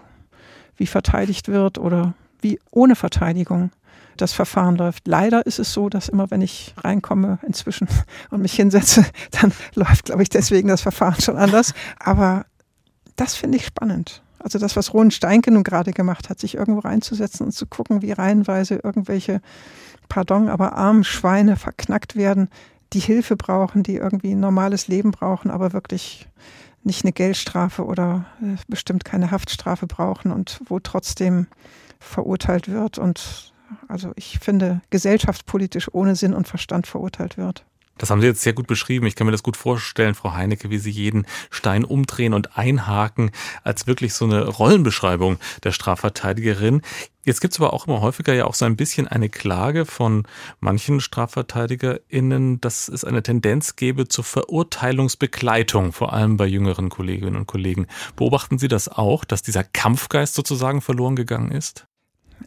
wie 0.77 0.87
verteidigt 0.87 1.47
wird 1.47 1.77
oder 1.77 2.13
wie 2.41 2.59
ohne 2.71 2.95
Verteidigung 2.95 3.71
das 4.17 4.33
Verfahren 4.33 4.75
läuft. 4.75 5.07
Leider 5.07 5.45
ist 5.45 5.59
es 5.59 5.73
so, 5.73 5.89
dass 5.89 6.09
immer, 6.09 6.29
wenn 6.31 6.41
ich 6.41 6.75
reinkomme 6.77 7.39
inzwischen 7.45 7.87
und 8.29 8.41
mich 8.41 8.53
hinsetze, 8.53 9.05
dann 9.41 9.51
läuft, 9.75 10.05
glaube 10.05 10.23
ich, 10.23 10.29
deswegen 10.29 10.67
das 10.67 10.81
Verfahren 10.81 11.21
schon 11.21 11.37
anders. 11.37 11.73
Aber 11.99 12.45
das 13.15 13.35
finde 13.35 13.57
ich 13.57 13.65
spannend. 13.65 14.21
Also 14.39 14.57
das, 14.57 14.75
was 14.75 14.93
Ronen 14.93 15.11
Steinke 15.11 15.51
nun 15.51 15.63
gerade 15.63 15.91
gemacht 15.91 16.29
hat, 16.29 16.39
sich 16.39 16.55
irgendwo 16.55 16.79
reinzusetzen 16.79 17.45
und 17.45 17.51
zu 17.51 17.67
gucken, 17.67 18.01
wie 18.01 18.11
reihenweise 18.11 18.79
irgendwelche, 18.83 19.41
pardon, 20.09 20.49
aber 20.49 20.73
armen 20.73 21.03
Schweine 21.03 21.57
verknackt 21.57 22.15
werden, 22.15 22.49
die 22.93 22.99
Hilfe 22.99 23.35
brauchen, 23.35 23.83
die 23.83 23.95
irgendwie 23.95 24.33
ein 24.33 24.39
normales 24.39 24.87
Leben 24.87 25.11
brauchen, 25.11 25.49
aber 25.49 25.73
wirklich 25.73 26.27
nicht 26.83 27.05
eine 27.05 27.13
Geldstrafe 27.13 27.85
oder 27.85 28.25
äh, 28.41 28.57
bestimmt 28.67 29.05
keine 29.05 29.31
Haftstrafe 29.31 29.87
brauchen 29.87 30.31
und 30.31 30.61
wo 30.65 30.79
trotzdem 30.79 31.47
verurteilt 31.99 32.67
wird 32.67 32.97
und 32.97 33.53
also 33.87 34.11
ich 34.15 34.39
finde, 34.39 34.81
gesellschaftspolitisch 34.89 35.93
ohne 35.93 36.15
Sinn 36.15 36.33
und 36.33 36.47
Verstand 36.47 36.87
verurteilt 36.87 37.37
wird. 37.37 37.65
Das 38.01 38.09
haben 38.09 38.19
Sie 38.19 38.25
jetzt 38.25 38.41
sehr 38.41 38.53
gut 38.53 38.65
beschrieben. 38.65 39.05
Ich 39.05 39.15
kann 39.15 39.27
mir 39.27 39.31
das 39.31 39.43
gut 39.43 39.55
vorstellen, 39.55 40.15
Frau 40.15 40.33
Heinecke, 40.33 40.71
wie 40.71 40.79
Sie 40.79 40.89
jeden 40.89 41.27
Stein 41.51 41.85
umdrehen 41.85 42.33
und 42.33 42.57
einhaken, 42.57 43.29
als 43.63 43.85
wirklich 43.85 44.15
so 44.15 44.25
eine 44.25 44.47
Rollenbeschreibung 44.47 45.37
der 45.63 45.71
Strafverteidigerin. 45.71 46.81
Jetzt 47.25 47.41
gibt 47.41 47.53
es 47.53 47.59
aber 47.59 47.73
auch 47.73 47.85
immer 47.85 48.01
häufiger 48.01 48.33
ja 48.33 48.45
auch 48.45 48.55
so 48.55 48.65
ein 48.65 48.75
bisschen 48.75 49.07
eine 49.07 49.29
Klage 49.29 49.85
von 49.85 50.25
manchen 50.59 50.99
StrafverteidigerInnen, 50.99 52.59
dass 52.59 52.87
es 52.87 53.05
eine 53.05 53.21
Tendenz 53.21 53.75
gäbe 53.75 54.07
zur 54.07 54.23
Verurteilungsbegleitung, 54.23 55.93
vor 55.93 56.11
allem 56.11 56.37
bei 56.37 56.47
jüngeren 56.47 56.89
Kolleginnen 56.89 57.35
und 57.35 57.45
Kollegen. 57.45 57.85
Beobachten 58.15 58.57
Sie 58.57 58.67
das 58.67 58.87
auch, 58.87 59.25
dass 59.25 59.43
dieser 59.43 59.63
Kampfgeist 59.63 60.33
sozusagen 60.33 60.81
verloren 60.81 61.15
gegangen 61.15 61.51
ist? 61.51 61.85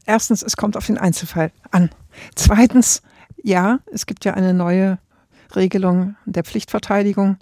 Erstens, 0.04 0.42
es 0.42 0.56
kommt 0.56 0.76
auf 0.76 0.86
den 0.86 0.98
Einzelfall 0.98 1.52
an. 1.70 1.90
Zweitens, 2.34 3.02
ja, 3.40 3.78
es 3.92 4.06
gibt 4.06 4.24
ja 4.24 4.34
eine 4.34 4.52
neue 4.52 4.98
Regelung 5.56 6.16
der 6.24 6.44
Pflichtverteidigung. 6.44 7.36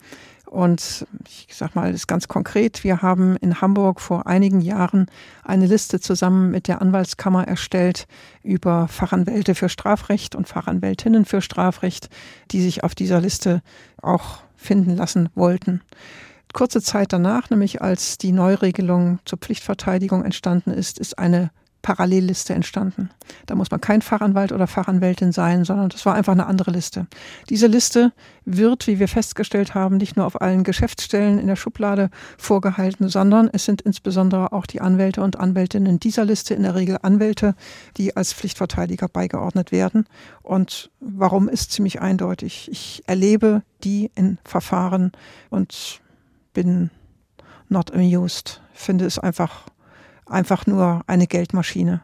Und 0.47 1.07
ich 1.49 1.55
sage 1.55 1.73
mal, 1.75 1.93
das 1.93 2.03
ist 2.03 2.07
ganz 2.07 2.29
konkret. 2.29 2.85
Wir 2.85 3.01
haben 3.01 3.37
in 3.37 3.63
Hamburg 3.63 4.03
vor 4.03 4.27
einigen 4.27 4.61
Jahren 4.61 5.07
eine 5.45 5.67
Liste 5.67 5.99
zusammen 5.99 6.51
mit 6.51 6.69
der 6.69 6.83
Anwaltskammer 6.83 7.49
erstellt 7.49 8.07
über 8.43 8.87
Fachanwälte 8.87 9.55
für 9.55 9.71
Strafrecht 9.71 10.35
und 10.35 10.49
Fachanwältinnen 10.49 11.25
für 11.25 11.41
Strafrecht, 11.41 12.11
die 12.51 12.61
sich 12.61 12.85
auf 12.85 12.95
dieser 12.95 13.21
Liste 13.21 13.63
auch 14.03 14.41
finden 14.55 14.95
lassen 14.95 15.31
wollten. 15.35 15.81
Kurze 16.53 16.83
Zeit 16.83 17.15
danach, 17.15 17.49
nämlich 17.49 17.81
als 17.81 18.19
die 18.19 18.33
Neuregelung 18.33 19.21
zur 19.25 19.39
Pflichtverteidigung 19.39 20.23
entstanden 20.23 20.71
ist, 20.71 20.99
ist 20.99 21.19
eine 21.19 21.51
Parallelliste 21.83 22.55
entstanden. 22.55 23.11
Da 23.47 23.57
muss 23.57 23.71
man 23.71 23.81
kein 23.81 24.03
Fachanwalt 24.03 24.53
oder 24.53 24.67
Fachanwältin 24.67 25.33
sein, 25.33 25.65
sondern 25.65 25.89
das 25.89 26.07
war 26.07 26.15
einfach 26.15 26.33
eine 26.33 26.47
andere 26.47 26.71
Liste. 26.71 27.07
Diese 27.51 27.67
Liste 27.67 28.13
wird, 28.45 28.87
wie 28.87 28.99
wir 29.01 29.09
festgestellt 29.09 29.75
haben, 29.75 29.97
nicht 29.97 30.17
nur 30.17 30.27
auf 30.27 30.41
allen 30.41 30.65
Geschäftsstellen 30.65 31.39
in 31.39 31.49
der 31.49 31.57
Schublade 31.57 32.11
vorgehalten, 32.39 33.09
sondern 33.09 33.51
es 33.53 33.65
sind 33.65 33.83
insbesondere 33.83 34.53
auch 34.53 34.67
die 34.67 34.81
Anwälte 34.81 35.23
und 35.23 35.39
Anwältinnen 35.39 35.99
dieser 35.99 36.25
Liste 36.25 36.55
in 36.55 36.63
der 36.63 36.75
Regel 36.75 36.99
Anwälte, 37.03 37.55
die 37.97 38.17
als 38.17 38.33
Pflichtverteidiger 38.33 39.09
beigeordnet 39.09 39.73
werden. 39.73 40.07
Und 40.43 40.91
warum 41.01 41.49
ist 41.49 41.73
ziemlich 41.73 42.01
eindeutig. 42.01 42.69
Ich 42.71 43.03
erlebe 43.07 43.63
die 43.83 44.11
in 44.15 44.39
Verfahren 44.45 45.13
und 45.51 46.01
bin 46.55 46.91
not 47.69 47.93
amused. 47.93 48.61
Finde 48.73 49.07
es 49.07 49.19
einfach 49.19 49.67
einfach 50.33 50.67
nur 50.67 51.03
eine 51.07 51.27
Geldmaschine. 51.27 52.03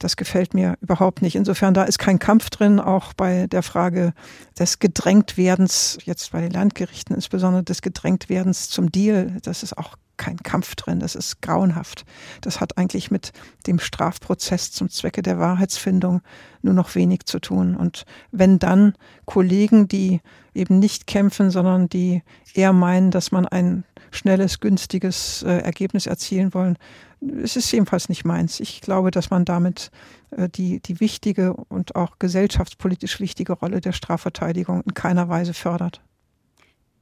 Das 0.00 0.16
gefällt 0.16 0.54
mir 0.54 0.78
überhaupt 0.80 1.20
nicht. 1.20 1.36
Insofern, 1.36 1.74
da 1.74 1.84
ist 1.84 1.98
kein 1.98 2.18
Kampf 2.18 2.48
drin, 2.48 2.80
auch 2.80 3.12
bei 3.12 3.46
der 3.46 3.62
Frage 3.62 4.14
des 4.58 4.78
Gedrängtwerdens, 4.78 5.98
jetzt 6.04 6.32
bei 6.32 6.40
den 6.40 6.52
Landgerichten 6.52 7.14
insbesondere 7.14 7.62
des 7.62 7.82
Gedrängtwerdens 7.82 8.70
zum 8.70 8.90
Deal. 8.90 9.36
Das 9.42 9.62
ist 9.62 9.76
auch 9.76 9.96
kein 10.16 10.38
Kampf 10.38 10.74
drin. 10.74 11.00
Das 11.00 11.14
ist 11.14 11.42
grauenhaft. 11.42 12.04
Das 12.40 12.60
hat 12.60 12.78
eigentlich 12.78 13.10
mit 13.10 13.32
dem 13.66 13.78
Strafprozess 13.78 14.72
zum 14.72 14.88
Zwecke 14.88 15.20
der 15.22 15.38
Wahrheitsfindung 15.38 16.22
nur 16.62 16.74
noch 16.74 16.94
wenig 16.94 17.26
zu 17.26 17.38
tun. 17.38 17.76
Und 17.76 18.04
wenn 18.30 18.58
dann 18.58 18.94
Kollegen, 19.26 19.86
die 19.86 20.20
eben 20.54 20.78
nicht 20.78 21.06
kämpfen, 21.06 21.50
sondern 21.50 21.88
die 21.88 22.22
eher 22.54 22.72
meinen, 22.72 23.10
dass 23.10 23.32
man 23.32 23.46
ein 23.46 23.84
schnelles, 24.10 24.60
günstiges 24.60 25.42
äh, 25.42 25.58
Ergebnis 25.58 26.06
erzielen 26.06 26.54
wollen, 26.54 26.76
es 27.20 27.56
ist 27.56 27.70
jedenfalls 27.70 28.08
nicht 28.08 28.24
meins. 28.24 28.60
Ich 28.60 28.80
glaube, 28.80 29.10
dass 29.10 29.30
man 29.30 29.44
damit 29.44 29.90
äh, 30.30 30.48
die, 30.48 30.80
die 30.80 31.00
wichtige 31.00 31.54
und 31.54 31.94
auch 31.94 32.18
gesellschaftspolitisch 32.18 33.20
wichtige 33.20 33.52
Rolle 33.52 33.80
der 33.80 33.92
Strafverteidigung 33.92 34.82
in 34.82 34.94
keiner 34.94 35.28
Weise 35.28 35.54
fördert. 35.54 36.00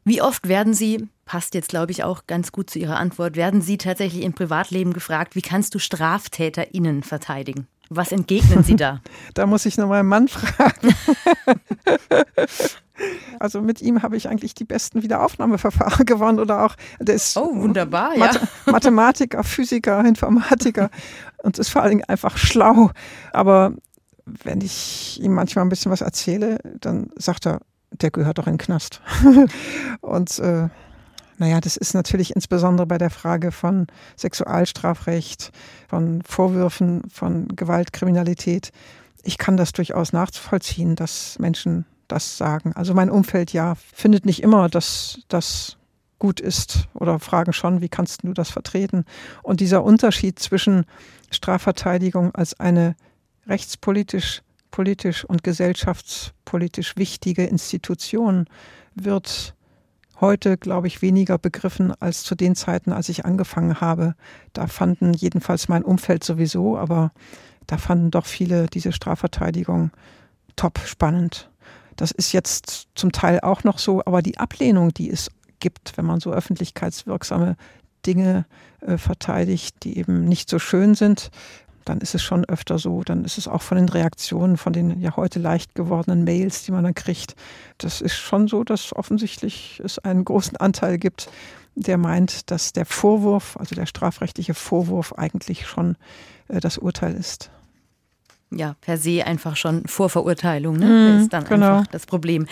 Wie 0.05 0.23
oft 0.23 0.49
werden 0.49 0.75
Sie, 0.75 1.07
passt 1.25 1.55
jetzt 1.55 1.69
glaube 1.69 1.93
ich 1.93 2.03
auch 2.03 2.27
ganz 2.27 2.51
gut 2.51 2.71
zu 2.71 2.79
Ihrer 2.79 2.99
Antwort, 2.99 3.37
werden 3.37 3.61
Sie 3.61 3.79
tatsächlich 3.79 4.25
im 4.25 4.33
Privatleben 4.33 4.93
gefragt, 4.93 5.37
wie 5.37 5.43
kannst 5.43 5.75
du 5.75 5.79
StraftäterInnen 5.79 7.03
verteidigen? 7.03 7.67
Was 7.91 8.13
entgegnen 8.13 8.63
Sie 8.63 8.77
da? 8.77 9.01
da 9.35 9.47
muss 9.47 9.67
ich 9.67 9.79
noch 9.79 9.89
meinen 9.89 10.09
Mann 10.09 10.29
fragen. 10.29 10.95
Also 13.39 13.61
mit 13.63 13.81
ihm 13.81 14.03
habe 14.03 14.17
ich 14.17 14.29
eigentlich 14.29 14.55
die 14.55 14.65
besten 14.65 15.05
Wiederaufnahmeverfahren 15.05 16.05
gewonnen 16.05 16.41
oder 16.41 16.65
auch 16.65 16.75
der 16.99 17.15
ist 17.15 17.37
oh, 17.37 17.55
wunderbar, 17.55 18.17
ja. 18.17 18.33
Mathematiker, 18.67 19.45
Physiker, 19.45 20.05
Informatiker 20.05 20.91
und 21.45 21.59
ist 21.59 21.69
vor 21.69 21.83
allen 21.83 21.91
Dingen 21.91 22.05
einfach 22.09 22.37
schlau. 22.37 22.91
Aber 23.33 23.73
wenn 24.25 24.61
ich 24.61 25.21
ihm 25.23 25.33
manchmal 25.33 25.65
ein 25.65 25.69
bisschen 25.69 25.93
was 25.93 26.01
erzähle, 26.01 26.59
dann 26.81 27.11
sagt 27.17 27.47
er, 27.47 27.61
der 27.93 28.11
gehört 28.11 28.39
doch 28.39 28.47
in 28.47 28.55
den 28.55 28.59
Knast. 28.59 29.01
und 30.01 30.39
äh, 30.41 30.69
naja, 31.39 31.61
das 31.61 31.77
ist 31.77 31.95
natürlich 31.95 32.35
insbesondere 32.35 32.87
bei 32.87 32.99
der 32.99 33.11
Frage 33.11 33.53
von 33.53 33.87
Sexualstrafrecht, 34.17 35.53
von 35.89 36.21
Vorwürfen 36.23 37.03
von 37.09 37.49
Gewaltkriminalität. 37.49 38.73
Ich 39.23 39.39
kann 39.39 39.57
das 39.57 39.73
durchaus 39.73 40.13
nachvollziehen, 40.13 40.97
dass 40.97 41.39
Menschen 41.39 41.87
das 42.09 42.37
sagen. 42.37 42.73
Also 42.75 42.93
mein 42.93 43.11
Umfeld 43.11 43.53
ja 43.53 43.77
findet 43.77 44.27
nicht 44.27 44.43
immer, 44.43 44.69
dass 44.69 45.21
das 45.29 45.77
gut 46.19 46.41
ist 46.41 46.89
oder 46.95 47.21
fragen 47.21 47.53
schon, 47.53 47.81
wie 47.81 47.89
kannst 47.89 48.25
du 48.25 48.33
das 48.33 48.51
vertreten? 48.51 49.05
Und 49.43 49.61
dieser 49.61 49.85
Unterschied 49.85 50.39
zwischen 50.41 50.85
Strafverteidigung 51.31 52.35
als 52.35 52.59
eine 52.59 52.97
rechtspolitisch, 53.47 54.43
politisch 54.73 55.25
und 55.25 55.45
gesellschaftspolitisch 55.45 56.97
wichtige 56.97 57.45
Institution 57.45 58.47
wird 58.95 59.55
heute, 60.21 60.57
glaube 60.57 60.87
ich, 60.87 61.03
weniger 61.03 61.39
begriffen 61.39 61.93
als 62.01 62.23
zu 62.23 62.35
den 62.35 62.55
Zeiten, 62.55 62.93
als 62.93 63.09
ich 63.09 63.25
angefangen 63.25 63.81
habe. 63.81 64.15
Da 64.53 64.67
fanden 64.67 65.15
jedenfalls 65.15 65.69
mein 65.69 65.85
Umfeld 65.85 66.25
sowieso, 66.25 66.77
aber 66.77 67.13
da 67.67 67.79
fanden 67.79 68.11
doch 68.11 68.27
viele 68.27 68.67
diese 68.67 68.93
Strafverteidigung 68.93 69.91
top 70.57 70.79
spannend. 70.81 71.51
Das 71.97 72.11
ist 72.11 72.33
jetzt 72.33 72.89
zum 72.95 73.13
Teil 73.13 73.41
auch 73.41 73.65
noch 73.65 73.79
so, 73.79 74.03
aber 74.05 74.23
die 74.23 74.39
Ablehnung, 74.39 74.93
die 74.95 75.11
es 75.11 75.31
gibt, 75.61 75.97
wenn 75.97 76.07
man 76.07 76.21
so 76.21 76.33
öffentlichkeitswirksame 76.33 77.57
Dinge 78.07 78.47
äh, 78.81 78.97
verteidigt, 78.97 79.77
die 79.83 79.99
eben 79.99 80.25
nicht 80.25 80.49
so 80.49 80.59
schön 80.59 80.95
sind, 80.95 81.31
dann 81.89 82.01
ist 82.01 82.15
es 82.15 82.23
schon 82.23 82.45
öfter 82.45 82.79
so. 82.79 83.03
Dann 83.03 83.25
ist 83.25 83.39
es 83.39 83.49
auch 83.49 83.63
von 83.63 83.79
den 83.79 83.89
Reaktionen, 83.89 84.57
von 84.57 84.73
den 84.73 85.01
ja 85.01 85.17
heute 85.17 85.39
leicht 85.39 85.75
gewordenen 85.75 86.25
Mails, 86.25 86.65
die 86.65 86.73
man 86.73 86.85
dann 86.85 86.95
kriegt. 86.95 87.35
Das 87.79 88.01
ist 88.01 88.17
schon 88.17 88.49
so, 88.49 88.65
dass 88.65 88.95
offensichtlich 88.95 89.81
es 89.85 89.99
einen 89.99 90.25
großen 90.25 90.57
Anteil 90.57 90.99
gibt, 90.99 91.31
der 91.75 91.97
meint, 91.97 92.51
dass 92.51 92.73
der 92.73 92.87
Vorwurf, 92.87 93.57
also 93.57 93.75
der 93.75 93.87
strafrechtliche 93.87 94.55
Vorwurf 94.55 95.13
eigentlich 95.15 95.67
schon 95.67 95.97
äh, 96.49 96.61
das 96.61 96.79
Urteil 96.79 97.15
ist 97.15 97.51
ja, 98.51 98.75
per 98.81 98.97
se 98.97 99.27
einfach 99.27 99.57
schon 99.57 99.87
Vorverurteilung, 99.87 100.77
ne? 100.77 100.87
Mm, 100.87 101.13
das 101.13 101.23
ist 101.23 101.33
dann 101.33 101.45
genau. 101.45 101.79
einfach 101.79 101.87
das 101.89 102.07
Problem. 102.07 102.47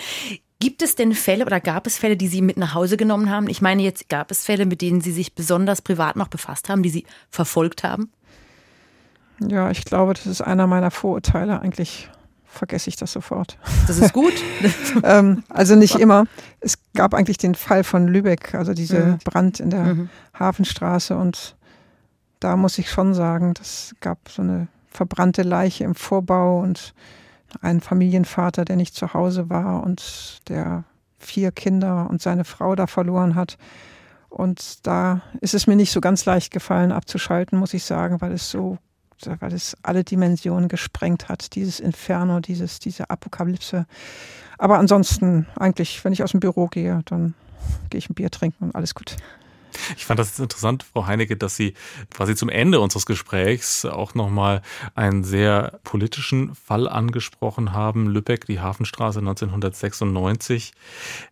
Gibt 0.59 0.81
es 0.81 0.95
denn 0.95 1.13
Fälle 1.13 1.45
oder 1.45 1.59
gab 1.59 1.85
es 1.85 1.97
Fälle, 1.97 2.17
die 2.17 2.27
Sie 2.27 2.41
mit 2.41 2.57
nach 2.57 2.73
Hause 2.73 2.97
genommen 2.97 3.29
haben? 3.29 3.47
Ich 3.47 3.61
meine, 3.61 3.83
jetzt 3.83 4.09
gab 4.09 4.31
es 4.31 4.43
Fälle, 4.43 4.65
mit 4.65 4.81
denen 4.81 5.01
Sie 5.01 5.11
sich 5.11 5.35
besonders 5.35 5.81
privat 5.81 6.15
noch 6.15 6.29
befasst 6.29 6.69
haben, 6.69 6.81
die 6.81 6.89
Sie 6.89 7.05
verfolgt 7.29 7.83
haben? 7.83 8.11
Ja, 9.39 9.69
ich 9.71 9.85
glaube, 9.85 10.13
das 10.13 10.25
ist 10.25 10.41
einer 10.41 10.67
meiner 10.67 10.91
Vorurteile. 10.91 11.61
Eigentlich 11.61 12.09
vergesse 12.45 12.89
ich 12.89 12.95
das 12.95 13.11
sofort. 13.11 13.57
Das 13.87 13.99
ist 13.99 14.13
gut. 14.13 14.33
ähm, 15.03 15.43
also 15.49 15.75
nicht 15.75 15.95
immer. 15.95 16.25
Es 16.59 16.77
gab 16.93 17.13
eigentlich 17.13 17.37
den 17.37 17.55
Fall 17.55 17.83
von 17.83 18.07
Lübeck, 18.07 18.55
also 18.55 18.73
diese 18.73 18.99
mhm. 18.99 19.17
Brand 19.23 19.59
in 19.59 19.69
der 19.69 19.95
mhm. 19.95 20.09
Hafenstraße. 20.33 21.15
Und 21.15 21.55
da 22.39 22.57
muss 22.57 22.77
ich 22.77 22.89
schon 22.89 23.13
sagen, 23.13 23.53
das 23.53 23.95
gab 24.01 24.29
so 24.29 24.41
eine 24.41 24.67
verbrannte 24.89 25.43
Leiche 25.43 25.83
im 25.83 25.95
Vorbau 25.95 26.59
und 26.59 26.93
ein 27.61 27.81
Familienvater, 27.81 28.65
der 28.65 28.75
nicht 28.75 28.95
zu 28.95 29.13
Hause 29.13 29.49
war 29.49 29.83
und 29.83 30.41
der 30.49 30.83
vier 31.19 31.51
Kinder 31.51 32.07
und 32.09 32.21
seine 32.21 32.43
Frau 32.43 32.75
da 32.75 32.87
verloren 32.87 33.35
hat. 33.35 33.57
Und 34.29 34.85
da 34.85 35.21
ist 35.41 35.53
es 35.53 35.67
mir 35.67 35.75
nicht 35.75 35.91
so 35.91 36.01
ganz 36.01 36.25
leicht 36.25 36.51
gefallen, 36.51 36.91
abzuschalten, 36.91 37.57
muss 37.57 37.73
ich 37.73 37.85
sagen, 37.85 38.21
weil 38.21 38.33
es 38.33 38.51
so, 38.51 38.77
weil 39.39 39.53
es 39.53 39.75
alle 39.83 40.03
Dimensionen 40.03 40.67
gesprengt 40.67 41.29
hat, 41.29 41.55
dieses 41.55 41.79
Inferno, 41.79 42.39
dieses, 42.39 42.79
diese 42.79 43.09
Apokalypse. 43.09 43.85
Aber 44.57 44.77
ansonsten, 44.77 45.47
eigentlich, 45.55 46.03
wenn 46.03 46.13
ich 46.13 46.23
aus 46.23 46.31
dem 46.31 46.39
Büro 46.39 46.67
gehe, 46.67 47.01
dann 47.05 47.33
gehe 47.89 47.99
ich 47.99 48.09
ein 48.09 48.15
Bier 48.15 48.29
trinken 48.29 48.65
und 48.65 48.75
alles 48.75 48.95
gut. 48.95 49.15
Ich 49.95 50.05
fand 50.05 50.19
das 50.19 50.37
interessant, 50.39 50.83
Frau 50.83 51.05
Heinecke, 51.05 51.37
dass 51.37 51.55
Sie 51.55 51.73
quasi 52.09 52.35
zum 52.35 52.49
Ende 52.49 52.79
unseres 52.79 53.05
Gesprächs 53.05 53.85
auch 53.85 54.15
nochmal 54.15 54.61
einen 54.95 55.23
sehr 55.23 55.79
politischen 55.83 56.55
Fall 56.55 56.87
angesprochen 56.87 57.73
haben. 57.73 58.07
Lübeck, 58.07 58.45
die 58.45 58.59
Hafenstraße 58.59 59.19
1996. 59.19 60.73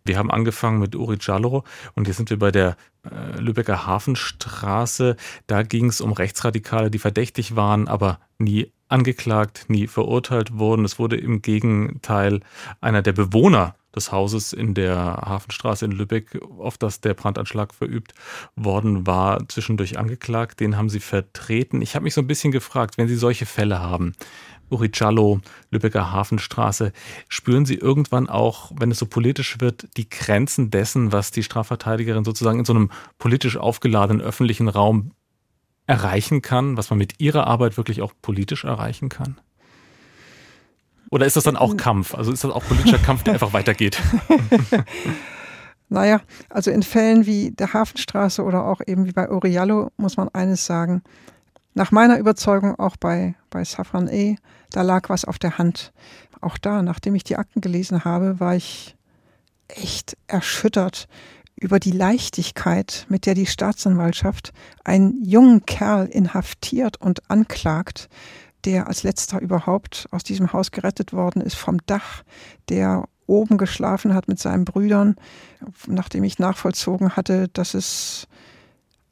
Wir 0.04 0.18
haben 0.18 0.30
angefangen 0.30 0.78
mit 0.78 0.94
Uri 0.94 1.18
Jallo 1.20 1.64
und 1.94 2.06
jetzt 2.06 2.16
sind 2.16 2.30
wir 2.30 2.38
bei 2.38 2.50
der 2.50 2.76
äh, 3.04 3.38
Lübecker 3.38 3.86
Hafenstraße. 3.86 5.16
Da 5.46 5.62
ging 5.62 5.86
es 5.86 6.00
um 6.00 6.12
Rechtsradikale, 6.12 6.90
die 6.90 6.98
verdächtig 6.98 7.56
waren, 7.56 7.88
aber 7.88 8.20
nie 8.38 8.72
angeklagt, 8.88 9.66
nie 9.68 9.86
verurteilt 9.86 10.58
wurden. 10.58 10.84
Es 10.84 10.98
wurde 10.98 11.16
im 11.16 11.42
Gegenteil 11.42 12.40
einer 12.80 13.02
der 13.02 13.12
Bewohner 13.12 13.74
des 13.96 14.12
Hauses 14.12 14.52
in 14.52 14.74
der 14.74 14.96
Hafenstraße 14.96 15.84
in 15.84 15.92
Lübeck, 15.92 16.38
auf 16.58 16.78
das 16.78 17.00
der 17.00 17.14
Brandanschlag 17.14 17.74
verübt 17.74 18.12
worden 18.54 19.06
war, 19.06 19.48
zwischendurch 19.48 19.98
angeklagt. 19.98 20.60
Den 20.60 20.76
haben 20.76 20.88
Sie 20.88 21.00
vertreten. 21.00 21.82
Ich 21.82 21.94
habe 21.94 22.04
mich 22.04 22.14
so 22.14 22.20
ein 22.20 22.26
bisschen 22.26 22.52
gefragt, 22.52 22.98
wenn 22.98 23.08
Sie 23.08 23.16
solche 23.16 23.46
Fälle 23.46 23.80
haben, 23.80 24.12
Uricello, 24.70 25.40
Lübecker 25.70 26.12
Hafenstraße, 26.12 26.92
spüren 27.28 27.66
Sie 27.66 27.76
irgendwann 27.76 28.28
auch, 28.28 28.72
wenn 28.76 28.90
es 28.90 28.98
so 28.98 29.06
politisch 29.06 29.60
wird, 29.60 29.88
die 29.96 30.08
Grenzen 30.08 30.70
dessen, 30.70 31.12
was 31.12 31.30
die 31.30 31.42
Strafverteidigerin 31.42 32.24
sozusagen 32.24 32.58
in 32.58 32.64
so 32.64 32.72
einem 32.72 32.90
politisch 33.18 33.56
aufgeladenen 33.56 34.24
öffentlichen 34.24 34.68
Raum 34.68 35.12
erreichen 35.86 36.42
kann, 36.42 36.76
was 36.76 36.90
man 36.90 36.98
mit 36.98 37.20
ihrer 37.20 37.46
Arbeit 37.46 37.76
wirklich 37.76 38.02
auch 38.02 38.12
politisch 38.20 38.64
erreichen 38.64 39.08
kann? 39.08 39.40
Oder 41.10 41.26
ist 41.26 41.36
das 41.36 41.44
dann 41.44 41.56
auch 41.56 41.76
Kampf? 41.76 42.14
Also 42.14 42.32
ist 42.32 42.44
das 42.44 42.50
auch 42.50 42.64
politischer 42.64 42.98
Kampf, 42.98 43.22
der 43.22 43.34
einfach 43.34 43.52
weitergeht? 43.52 44.00
naja, 45.88 46.20
also 46.50 46.70
in 46.70 46.82
Fällen 46.82 47.26
wie 47.26 47.52
der 47.52 47.72
Hafenstraße 47.72 48.42
oder 48.42 48.64
auch 48.64 48.80
eben 48.86 49.06
wie 49.06 49.12
bei 49.12 49.28
Oriallo 49.30 49.90
muss 49.96 50.16
man 50.16 50.28
eines 50.30 50.66
sagen. 50.66 51.02
Nach 51.74 51.92
meiner 51.92 52.18
Überzeugung 52.18 52.78
auch 52.78 52.96
bei, 52.96 53.34
bei 53.50 53.62
Safran 53.62 54.08
E, 54.08 54.36
da 54.70 54.82
lag 54.82 55.08
was 55.08 55.24
auf 55.24 55.38
der 55.38 55.58
Hand. 55.58 55.92
Auch 56.40 56.58
da, 56.58 56.82
nachdem 56.82 57.14
ich 57.14 57.24
die 57.24 57.36
Akten 57.36 57.60
gelesen 57.60 58.04
habe, 58.04 58.40
war 58.40 58.56
ich 58.56 58.96
echt 59.68 60.16
erschüttert 60.26 61.06
über 61.58 61.80
die 61.80 61.90
Leichtigkeit, 61.90 63.06
mit 63.08 63.26
der 63.26 63.34
die 63.34 63.46
Staatsanwaltschaft 63.46 64.52
einen 64.84 65.22
jungen 65.24 65.64
Kerl 65.64 66.06
inhaftiert 66.06 67.00
und 67.00 67.30
anklagt, 67.30 68.08
der 68.66 68.88
als 68.88 69.04
letzter 69.04 69.40
überhaupt 69.40 70.08
aus 70.10 70.24
diesem 70.24 70.52
Haus 70.52 70.72
gerettet 70.72 71.12
worden 71.12 71.40
ist 71.40 71.56
vom 71.56 71.78
Dach, 71.86 72.24
der 72.68 73.08
oben 73.26 73.58
geschlafen 73.58 74.14
hat 74.14 74.28
mit 74.28 74.38
seinen 74.38 74.64
Brüdern, 74.64 75.16
nachdem 75.86 76.24
ich 76.24 76.38
nachvollzogen 76.38 77.16
hatte, 77.16 77.48
dass 77.48 77.74
es 77.74 78.28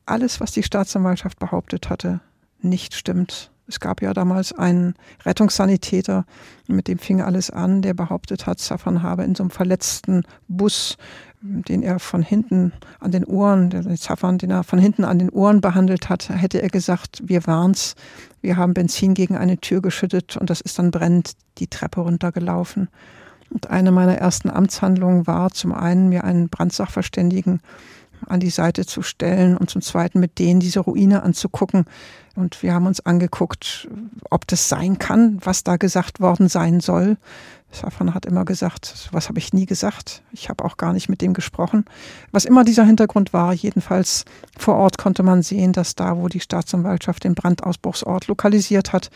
alles, 0.06 0.40
was 0.40 0.52
die 0.52 0.62
Staatsanwaltschaft 0.62 1.38
behauptet 1.38 1.88
hatte, 1.88 2.20
nicht 2.60 2.94
stimmt. 2.94 3.50
Es 3.66 3.80
gab 3.80 4.02
ja 4.02 4.12
damals 4.12 4.52
einen 4.52 4.94
Rettungssanitäter, 5.24 6.26
mit 6.66 6.86
dem 6.86 6.98
fing 6.98 7.22
alles 7.22 7.50
an, 7.50 7.80
der 7.80 7.94
behauptet 7.94 8.46
hat, 8.46 8.58
Safran 8.58 9.02
habe 9.02 9.24
in 9.24 9.34
so 9.34 9.42
einem 9.42 9.50
verletzten 9.50 10.22
Bus, 10.48 10.98
den 11.44 11.82
er 11.82 11.98
von 11.98 12.22
hinten 12.22 12.72
an 13.00 13.12
den 13.12 13.24
Ohren, 13.24 13.68
den 13.68 13.96
Safran, 13.96 14.38
den 14.38 14.50
er 14.50 14.64
von 14.64 14.78
hinten 14.78 15.04
an 15.04 15.18
den 15.18 15.28
Ohren 15.28 15.60
behandelt 15.60 16.08
hat, 16.08 16.30
hätte 16.30 16.62
er 16.62 16.70
gesagt, 16.70 17.22
wir 17.24 17.46
waren's, 17.46 17.94
wir 18.40 18.56
haben 18.56 18.72
Benzin 18.72 19.12
gegen 19.12 19.36
eine 19.36 19.58
Tür 19.58 19.82
geschüttet 19.82 20.36
und 20.38 20.48
das 20.48 20.62
ist 20.62 20.78
dann 20.78 20.90
brennend 20.90 21.32
die 21.58 21.66
Treppe 21.66 22.00
runtergelaufen. 22.00 22.88
Und 23.50 23.68
eine 23.68 23.92
meiner 23.92 24.16
ersten 24.16 24.48
Amtshandlungen 24.48 25.26
war 25.26 25.50
zum 25.50 25.72
einen, 25.72 26.08
mir 26.08 26.24
einen 26.24 26.48
Brandsachverständigen 26.48 27.60
an 28.26 28.40
die 28.40 28.50
Seite 28.50 28.86
zu 28.86 29.02
stellen 29.02 29.56
und 29.56 29.68
zum 29.68 29.82
Zweiten 29.82 30.20
mit 30.20 30.38
denen 30.38 30.60
diese 30.60 30.80
Ruine 30.80 31.22
anzugucken. 31.22 31.84
Und 32.36 32.62
wir 32.62 32.72
haben 32.72 32.86
uns 32.86 33.04
angeguckt, 33.04 33.88
ob 34.30 34.46
das 34.46 34.70
sein 34.70 34.98
kann, 34.98 35.38
was 35.44 35.62
da 35.62 35.76
gesagt 35.76 36.20
worden 36.20 36.48
sein 36.48 36.80
soll. 36.80 37.18
Safran 37.74 38.14
hat 38.14 38.24
immer 38.26 38.44
gesagt, 38.44 39.08
was 39.12 39.28
habe 39.28 39.38
ich 39.38 39.52
nie 39.52 39.66
gesagt. 39.66 40.22
Ich 40.32 40.48
habe 40.48 40.64
auch 40.64 40.76
gar 40.76 40.92
nicht 40.92 41.08
mit 41.08 41.20
dem 41.20 41.34
gesprochen. 41.34 41.84
Was 42.32 42.44
immer 42.44 42.64
dieser 42.64 42.84
Hintergrund 42.84 43.32
war, 43.32 43.52
jedenfalls 43.52 44.24
vor 44.56 44.76
Ort 44.76 44.98
konnte 44.98 45.22
man 45.22 45.42
sehen, 45.42 45.72
dass 45.72 45.94
da, 45.94 46.16
wo 46.16 46.28
die 46.28 46.40
Staatsanwaltschaft 46.40 47.24
den 47.24 47.34
Brandausbruchsort 47.34 48.28
lokalisiert 48.28 48.92
hat, 48.92 49.10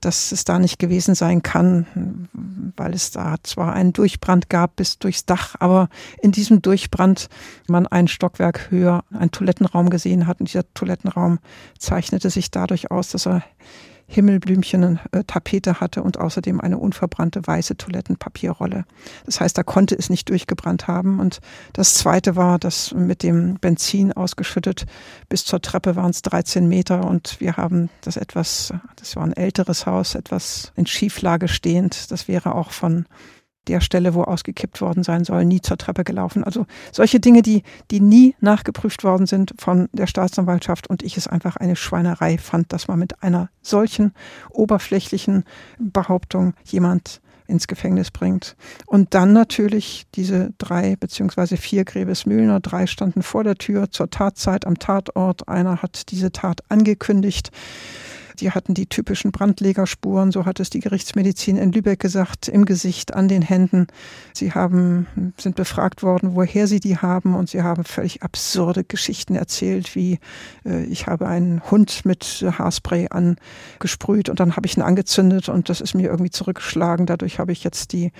dass 0.00 0.32
es 0.32 0.44
da 0.44 0.58
nicht 0.58 0.78
gewesen 0.78 1.14
sein 1.14 1.42
kann, 1.42 2.28
weil 2.76 2.94
es 2.94 3.10
da 3.10 3.36
zwar 3.42 3.74
einen 3.74 3.92
Durchbrand 3.92 4.48
gab 4.48 4.76
bis 4.76 4.98
durchs 4.98 5.26
Dach, 5.26 5.56
aber 5.58 5.88
in 6.22 6.32
diesem 6.32 6.62
Durchbrand 6.62 7.28
man 7.68 7.86
ein 7.86 8.08
Stockwerk 8.08 8.70
höher 8.70 9.04
einen 9.12 9.30
Toilettenraum 9.30 9.90
gesehen 9.90 10.26
hat. 10.26 10.40
Und 10.40 10.48
dieser 10.48 10.72
Toilettenraum 10.74 11.38
zeichnete 11.78 12.30
sich 12.30 12.50
dadurch 12.50 12.90
aus, 12.90 13.10
dass 13.10 13.26
er 13.26 13.42
Himmelblümchen 14.12 14.98
äh, 15.12 15.22
Tapete 15.24 15.78
hatte 15.80 16.02
und 16.02 16.18
außerdem 16.18 16.60
eine 16.60 16.78
unverbrannte 16.78 17.46
weiße 17.46 17.76
Toilettenpapierrolle. 17.76 18.84
Das 19.24 19.40
heißt, 19.40 19.56
da 19.56 19.62
konnte 19.62 19.94
es 19.94 20.10
nicht 20.10 20.28
durchgebrannt 20.28 20.88
haben. 20.88 21.20
Und 21.20 21.40
das 21.72 21.94
zweite 21.94 22.34
war, 22.34 22.58
dass 22.58 22.92
mit 22.92 23.22
dem 23.22 23.54
Benzin 23.60 24.12
ausgeschüttet 24.12 24.86
bis 25.28 25.44
zur 25.44 25.62
Treppe 25.62 25.94
waren 25.94 26.10
es 26.10 26.22
13 26.22 26.66
Meter 26.66 27.06
und 27.06 27.40
wir 27.40 27.56
haben 27.56 27.88
das 28.00 28.16
etwas, 28.16 28.74
das 28.96 29.14
war 29.14 29.22
ein 29.22 29.32
älteres 29.32 29.86
Haus, 29.86 30.16
etwas 30.16 30.72
in 30.74 30.86
Schieflage 30.86 31.46
stehend. 31.46 32.10
Das 32.10 32.26
wäre 32.26 32.56
auch 32.56 32.72
von 32.72 33.06
der 33.70 33.80
Stelle, 33.80 34.14
wo 34.14 34.22
ausgekippt 34.22 34.80
worden 34.80 35.02
sein 35.02 35.24
soll, 35.24 35.44
nie 35.44 35.60
zur 35.60 35.78
Treppe 35.78 36.04
gelaufen. 36.04 36.44
Also 36.44 36.66
solche 36.92 37.20
Dinge, 37.20 37.42
die, 37.42 37.62
die 37.90 38.00
nie 38.00 38.34
nachgeprüft 38.40 39.04
worden 39.04 39.26
sind 39.26 39.54
von 39.58 39.88
der 39.92 40.06
Staatsanwaltschaft 40.06 40.88
und 40.88 41.02
ich 41.02 41.16
es 41.16 41.26
einfach 41.26 41.56
eine 41.56 41.76
Schweinerei 41.76 42.38
fand, 42.38 42.72
dass 42.72 42.88
man 42.88 42.98
mit 42.98 43.22
einer 43.22 43.48
solchen 43.62 44.12
oberflächlichen 44.50 45.44
Behauptung 45.78 46.54
jemand 46.64 47.20
ins 47.50 47.66
Gefängnis 47.66 48.10
bringt. 48.10 48.56
Und 48.86 49.12
dann 49.14 49.32
natürlich 49.32 50.06
diese 50.14 50.52
drei 50.58 50.96
beziehungsweise 50.96 51.56
vier 51.56 51.84
Gräbesmühlner, 51.84 52.60
drei 52.60 52.86
standen 52.86 53.22
vor 53.22 53.44
der 53.44 53.56
Tür 53.56 53.90
zur 53.90 54.08
Tatzeit 54.08 54.66
am 54.66 54.78
Tatort. 54.78 55.48
Einer 55.48 55.82
hat 55.82 56.10
diese 56.10 56.32
Tat 56.32 56.60
angekündigt. 56.68 57.50
Die 58.40 58.50
hatten 58.50 58.72
die 58.74 58.86
typischen 58.86 59.32
Brandlegerspuren, 59.32 60.32
so 60.32 60.46
hat 60.46 60.60
es 60.60 60.70
die 60.70 60.80
Gerichtsmedizin 60.80 61.56
in 61.56 61.72
Lübeck 61.72 62.00
gesagt, 62.00 62.48
im 62.48 62.64
Gesicht, 62.64 63.14
an 63.14 63.28
den 63.28 63.42
Händen. 63.42 63.86
Sie 64.32 64.52
haben, 64.52 65.06
sind 65.36 65.56
befragt 65.56 66.02
worden, 66.02 66.34
woher 66.34 66.66
sie 66.66 66.80
die 66.80 66.96
haben 66.96 67.34
und 67.34 67.50
sie 67.50 67.62
haben 67.62 67.84
völlig 67.84 68.22
absurde 68.22 68.82
Geschichten 68.84 69.34
erzählt, 69.34 69.94
wie 69.94 70.18
äh, 70.64 70.84
ich 70.84 71.06
habe 71.06 71.28
einen 71.28 71.62
Hund 71.70 72.06
mit 72.06 72.44
Haarspray 72.58 73.08
angesprüht 73.10 74.30
und 74.30 74.40
dann 74.40 74.56
habe 74.56 74.66
ich 74.66 74.76
ihn 74.76 74.82
angezündet 74.82 75.48
und 75.50 75.68
das 75.68 75.82
ist 75.82 75.94
mir 75.94 76.08
irgendwie 76.08 76.30
zurückgeschlagen. 76.30 77.04
Dadurch 77.04 77.38
habe 77.38 77.52
ich 77.52 77.62
jetzt 77.62 77.92
die 77.92 78.12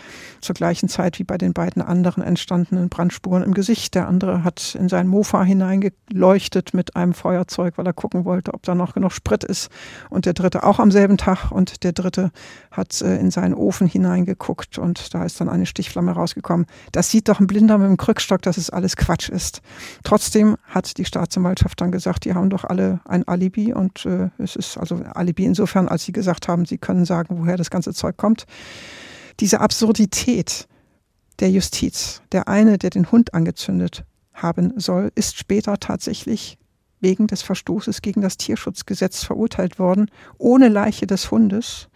zur 0.42 0.54
gleichen 0.54 0.88
Zeit 0.90 1.18
wie 1.18 1.24
bei 1.24 1.38
den 1.38 1.54
beiden 1.54 1.80
anderen 1.80 2.22
entstandenen 2.22 2.90
Brandspuren 2.90 3.42
im 3.42 3.54
Gesicht. 3.54 3.94
Der 3.94 4.06
andere 4.06 4.44
hat 4.44 4.76
in 4.78 4.88
sein 4.88 5.06
Mofa 5.06 5.42
hineingeleuchtet 5.42 6.74
mit 6.74 6.94
einem 6.96 7.14
Feuerzeug, 7.14 7.78
weil 7.78 7.86
er 7.86 7.94
gucken 7.94 8.26
wollte, 8.26 8.52
ob 8.52 8.62
da 8.64 8.74
noch 8.74 8.92
genug 8.92 9.12
Sprit 9.12 9.44
ist 9.44 9.70
und 10.10 10.26
der 10.26 10.34
dritte 10.34 10.64
auch 10.64 10.78
am 10.78 10.90
selben 10.90 11.16
Tag 11.16 11.50
und 11.50 11.82
der 11.84 11.92
dritte 11.92 12.30
hat 12.70 13.00
äh, 13.00 13.16
in 13.18 13.30
seinen 13.30 13.54
Ofen 13.54 13.86
hineingeguckt 13.86 14.78
und 14.78 15.14
da 15.14 15.24
ist 15.24 15.40
dann 15.40 15.48
eine 15.48 15.66
Stichflamme 15.66 16.12
rausgekommen. 16.12 16.66
Das 16.92 17.10
sieht 17.10 17.28
doch 17.28 17.40
ein 17.40 17.46
Blinder 17.46 17.78
mit 17.78 17.88
dem 17.88 17.96
Krückstock, 17.96 18.42
dass 18.42 18.56
es 18.56 18.70
alles 18.70 18.96
Quatsch 18.96 19.28
ist. 19.28 19.62
Trotzdem 20.04 20.56
hat 20.64 20.98
die 20.98 21.04
Staatsanwaltschaft 21.04 21.80
dann 21.80 21.92
gesagt, 21.92 22.24
die 22.24 22.34
haben 22.34 22.50
doch 22.50 22.64
alle 22.64 23.00
ein 23.04 23.26
Alibi 23.26 23.72
und 23.72 24.04
äh, 24.04 24.30
es 24.38 24.56
ist 24.56 24.76
also 24.76 24.96
Alibi 25.14 25.44
insofern, 25.44 25.88
als 25.88 26.04
sie 26.04 26.12
gesagt 26.12 26.48
haben, 26.48 26.66
sie 26.66 26.78
können 26.78 27.04
sagen, 27.04 27.38
woher 27.38 27.56
das 27.56 27.70
ganze 27.70 27.94
Zeug 27.94 28.16
kommt. 28.16 28.46
Diese 29.40 29.60
Absurdität 29.60 30.68
der 31.40 31.50
Justiz, 31.50 32.22
der 32.32 32.48
eine, 32.48 32.78
der 32.78 32.90
den 32.90 33.10
Hund 33.10 33.32
angezündet 33.32 34.04
haben 34.34 34.74
soll, 34.76 35.10
ist 35.14 35.38
später 35.38 35.78
tatsächlich 35.78 36.58
wegen 37.00 37.26
des 37.26 37.42
Verstoßes 37.42 38.02
gegen 38.02 38.20
das 38.20 38.36
Tierschutzgesetz 38.36 39.24
verurteilt 39.24 39.78
worden, 39.78 40.10
ohne 40.38 40.68
Leiche 40.68 41.06
des 41.06 41.30
Hundes. 41.30 41.88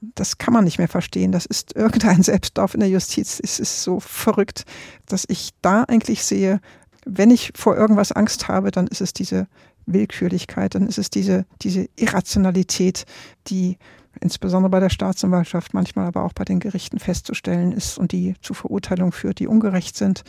Das 0.00 0.38
kann 0.38 0.54
man 0.54 0.64
nicht 0.64 0.78
mehr 0.78 0.88
verstehen. 0.88 1.32
Das 1.32 1.46
ist 1.46 1.74
irgendein 1.76 2.22
Selbstlauf 2.22 2.74
in 2.74 2.80
der 2.80 2.88
Justiz. 2.88 3.40
Es 3.42 3.60
ist 3.60 3.82
so 3.82 4.00
verrückt, 4.00 4.64
dass 5.06 5.24
ich 5.28 5.50
da 5.62 5.84
eigentlich 5.84 6.24
sehe, 6.24 6.60
wenn 7.04 7.30
ich 7.30 7.52
vor 7.56 7.76
irgendwas 7.76 8.12
Angst 8.12 8.48
habe, 8.48 8.70
dann 8.70 8.86
ist 8.86 9.00
es 9.00 9.12
diese 9.12 9.48
Willkürlichkeit, 9.86 10.74
dann 10.76 10.86
ist 10.86 10.98
es 10.98 11.10
diese, 11.10 11.46
diese 11.62 11.88
Irrationalität, 11.96 13.04
die 13.48 13.76
insbesondere 14.20 14.70
bei 14.70 14.80
der 14.80 14.90
Staatsanwaltschaft, 14.90 15.74
manchmal 15.74 16.06
aber 16.06 16.22
auch 16.24 16.32
bei 16.32 16.44
den 16.44 16.60
Gerichten 16.60 16.98
festzustellen 16.98 17.72
ist 17.72 17.98
und 17.98 18.12
die 18.12 18.34
zu 18.40 18.54
Verurteilungen 18.54 19.12
führt, 19.12 19.38
die 19.38 19.46
ungerecht 19.46 19.96
sind 19.96 20.22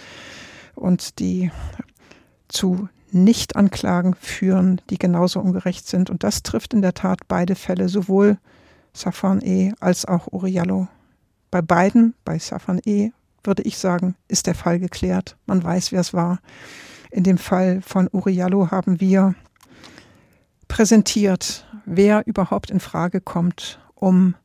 und 0.75 1.19
die 1.19 1.51
zu 2.47 2.87
nicht-Anklagen 3.13 4.15
führen, 4.15 4.81
die 4.89 4.97
genauso 4.97 5.39
ungerecht 5.39 5.87
sind. 5.87 6.09
Und 6.09 6.23
das 6.23 6.43
trifft 6.43 6.73
in 6.73 6.81
der 6.81 6.93
Tat 6.93 7.21
beide 7.27 7.55
Fälle, 7.55 7.89
sowohl 7.89 8.37
Safan 8.93 9.41
E. 9.41 9.73
als 9.79 10.05
auch 10.05 10.27
Uriallo. 10.31 10.87
Bei 11.51 11.61
beiden, 11.61 12.13
bei 12.25 12.39
Safan 12.39 12.79
E., 12.85 13.11
würde 13.43 13.63
ich 13.63 13.77
sagen, 13.77 14.15
ist 14.27 14.47
der 14.47 14.55
Fall 14.55 14.79
geklärt. 14.79 15.35
Man 15.45 15.63
weiß, 15.63 15.91
wer 15.91 15.99
es 15.99 16.13
war. 16.13 16.39
In 17.11 17.23
dem 17.23 17.37
Fall 17.37 17.81
von 17.81 18.07
Uriallo 18.11 18.71
haben 18.71 18.99
wir 18.99 19.35
präsentiert, 20.67 21.67
wer 21.85 22.25
überhaupt 22.25 22.71
in 22.71 22.79
Frage 22.79 23.21
kommt, 23.21 23.79
um 23.95 24.35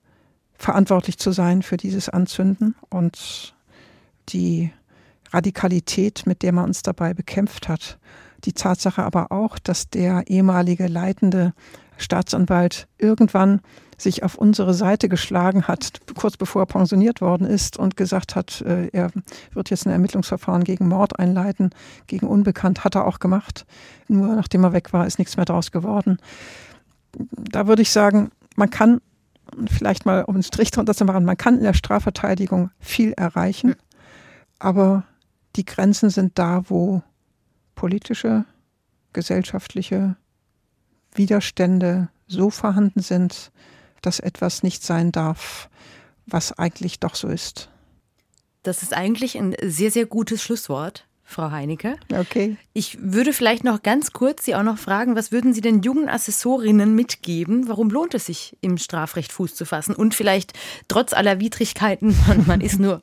verantwortlich 0.56 1.18
zu 1.18 1.30
sein 1.30 1.62
für 1.62 1.76
dieses 1.76 2.08
Anzünden 2.08 2.74
und 2.90 3.54
die 4.30 4.72
Radikalität, 5.30 6.26
mit 6.26 6.42
der 6.42 6.52
man 6.52 6.64
uns 6.64 6.82
dabei 6.82 7.14
bekämpft 7.14 7.68
hat 7.68 7.98
die 8.44 8.52
Tatsache 8.52 9.02
aber 9.02 9.32
auch, 9.32 9.58
dass 9.58 9.90
der 9.90 10.24
ehemalige 10.28 10.86
leitende 10.86 11.52
Staatsanwalt 11.96 12.86
irgendwann 12.98 13.60
sich 13.96 14.22
auf 14.22 14.36
unsere 14.36 14.74
Seite 14.74 15.08
geschlagen 15.08 15.64
hat, 15.64 16.00
kurz 16.14 16.36
bevor 16.36 16.62
er 16.62 16.66
pensioniert 16.66 17.20
worden 17.20 17.46
ist 17.46 17.76
und 17.76 17.96
gesagt 17.96 18.36
hat, 18.36 18.60
äh, 18.60 18.88
er 18.92 19.10
wird 19.52 19.70
jetzt 19.70 19.86
ein 19.86 19.92
Ermittlungsverfahren 19.92 20.62
gegen 20.62 20.86
Mord 20.86 21.18
einleiten, 21.18 21.70
gegen 22.06 22.28
Unbekannt, 22.28 22.84
hat 22.84 22.94
er 22.94 23.06
auch 23.06 23.18
gemacht. 23.18 23.66
Nur 24.06 24.28
nachdem 24.36 24.62
er 24.62 24.72
weg 24.72 24.92
war, 24.92 25.06
ist 25.06 25.18
nichts 25.18 25.36
mehr 25.36 25.46
draus 25.46 25.72
geworden. 25.72 26.18
Da 27.32 27.66
würde 27.66 27.82
ich 27.82 27.90
sagen, 27.90 28.30
man 28.54 28.70
kann 28.70 29.00
vielleicht 29.68 30.06
mal, 30.06 30.24
um 30.24 30.34
einen 30.34 30.44
Strich 30.44 30.70
drunter 30.70 30.94
zu 30.94 31.04
machen, 31.04 31.24
man 31.24 31.36
kann 31.36 31.58
in 31.58 31.64
der 31.64 31.74
Strafverteidigung 31.74 32.70
viel 32.78 33.12
erreichen, 33.12 33.74
aber 34.60 35.04
die 35.56 35.64
Grenzen 35.64 36.10
sind 36.10 36.38
da, 36.38 36.62
wo 36.68 37.02
politische, 37.78 38.44
gesellschaftliche 39.12 40.16
Widerstände 41.14 42.08
so 42.26 42.50
vorhanden 42.50 43.00
sind, 43.00 43.52
dass 44.02 44.18
etwas 44.18 44.64
nicht 44.64 44.82
sein 44.82 45.12
darf, 45.12 45.70
was 46.26 46.58
eigentlich 46.58 46.98
doch 46.98 47.14
so 47.14 47.28
ist. 47.28 47.70
Das 48.64 48.82
ist 48.82 48.94
eigentlich 48.94 49.38
ein 49.38 49.54
sehr, 49.62 49.92
sehr 49.92 50.06
gutes 50.06 50.42
Schlusswort 50.42 51.07
Frau 51.30 51.50
Heinecke. 51.50 51.96
Okay. 52.10 52.56
Ich 52.72 52.96
würde 53.02 53.34
vielleicht 53.34 53.62
noch 53.62 53.82
ganz 53.82 54.14
kurz 54.14 54.46
Sie 54.46 54.54
auch 54.54 54.62
noch 54.62 54.78
fragen, 54.78 55.14
was 55.14 55.30
würden 55.30 55.52
Sie 55.52 55.60
den 55.60 55.82
jungen 55.82 56.08
Assessorinnen 56.08 56.94
mitgeben? 56.94 57.68
Warum 57.68 57.90
lohnt 57.90 58.14
es 58.14 58.24
sich, 58.24 58.56
im 58.62 58.78
Strafrecht 58.78 59.30
Fuß 59.30 59.54
zu 59.54 59.66
fassen? 59.66 59.94
Und 59.94 60.14
vielleicht 60.14 60.54
trotz 60.88 61.12
aller 61.12 61.38
Widrigkeiten, 61.38 62.16
man, 62.26 62.46
man 62.46 62.60
ist 62.62 62.80
nur 62.80 63.02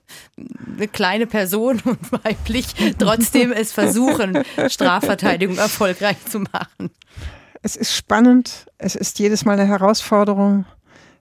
eine 0.75 0.87
kleine 0.87 1.27
Person 1.27 1.83
und 1.85 2.11
weiblich, 2.23 2.65
trotzdem 2.97 3.51
es 3.51 3.71
versuchen, 3.71 4.43
Strafverteidigung 4.69 5.57
erfolgreich 5.57 6.17
zu 6.27 6.39
machen. 6.39 6.89
Es 7.61 7.75
ist 7.75 7.95
spannend, 7.95 8.65
es 8.79 8.95
ist 8.95 9.19
jedes 9.19 9.45
Mal 9.45 9.59
eine 9.59 9.67
Herausforderung. 9.67 10.65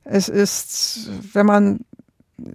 Es 0.04 0.30
ist, 0.30 1.10
wenn 1.34 1.44
man 1.44 1.80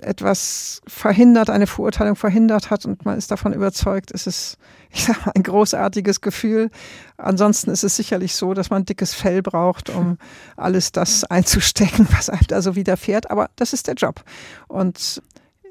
etwas 0.02 0.82
verhindert, 0.88 1.50
eine 1.50 1.68
Verurteilung 1.68 2.16
verhindert 2.16 2.70
hat 2.70 2.86
und 2.86 3.06
man 3.06 3.18
ist 3.18 3.32
davon 3.32 3.54
überzeugt, 3.54 4.12
ist 4.12 4.28
es, 4.28 4.58
ich 4.90 5.06
sag 5.06 5.26
mal, 5.26 5.32
ein 5.36 5.44
großartiges 5.44 6.22
Gefühl. 6.22 6.70
Ansonsten 7.18 7.72
ist 7.72 7.84
es 7.84 7.96
sicherlich 7.96 8.36
so, 8.36 8.54
dass 8.54 8.70
man 8.70 8.86
dickes 8.86 9.14
Fell 9.14 9.42
braucht, 9.42 9.90
um 9.90 10.18
alles 10.58 10.92
das 10.92 11.24
einzustecken, 11.24 12.08
was 12.12 12.30
einem 12.30 12.48
da 12.48 12.62
so 12.62 12.76
widerfährt. 12.76 13.32
Aber 13.32 13.50
das 13.56 13.74
ist 13.74 13.88
der 13.88 13.96
Job. 13.96 14.24
Und 14.68 15.22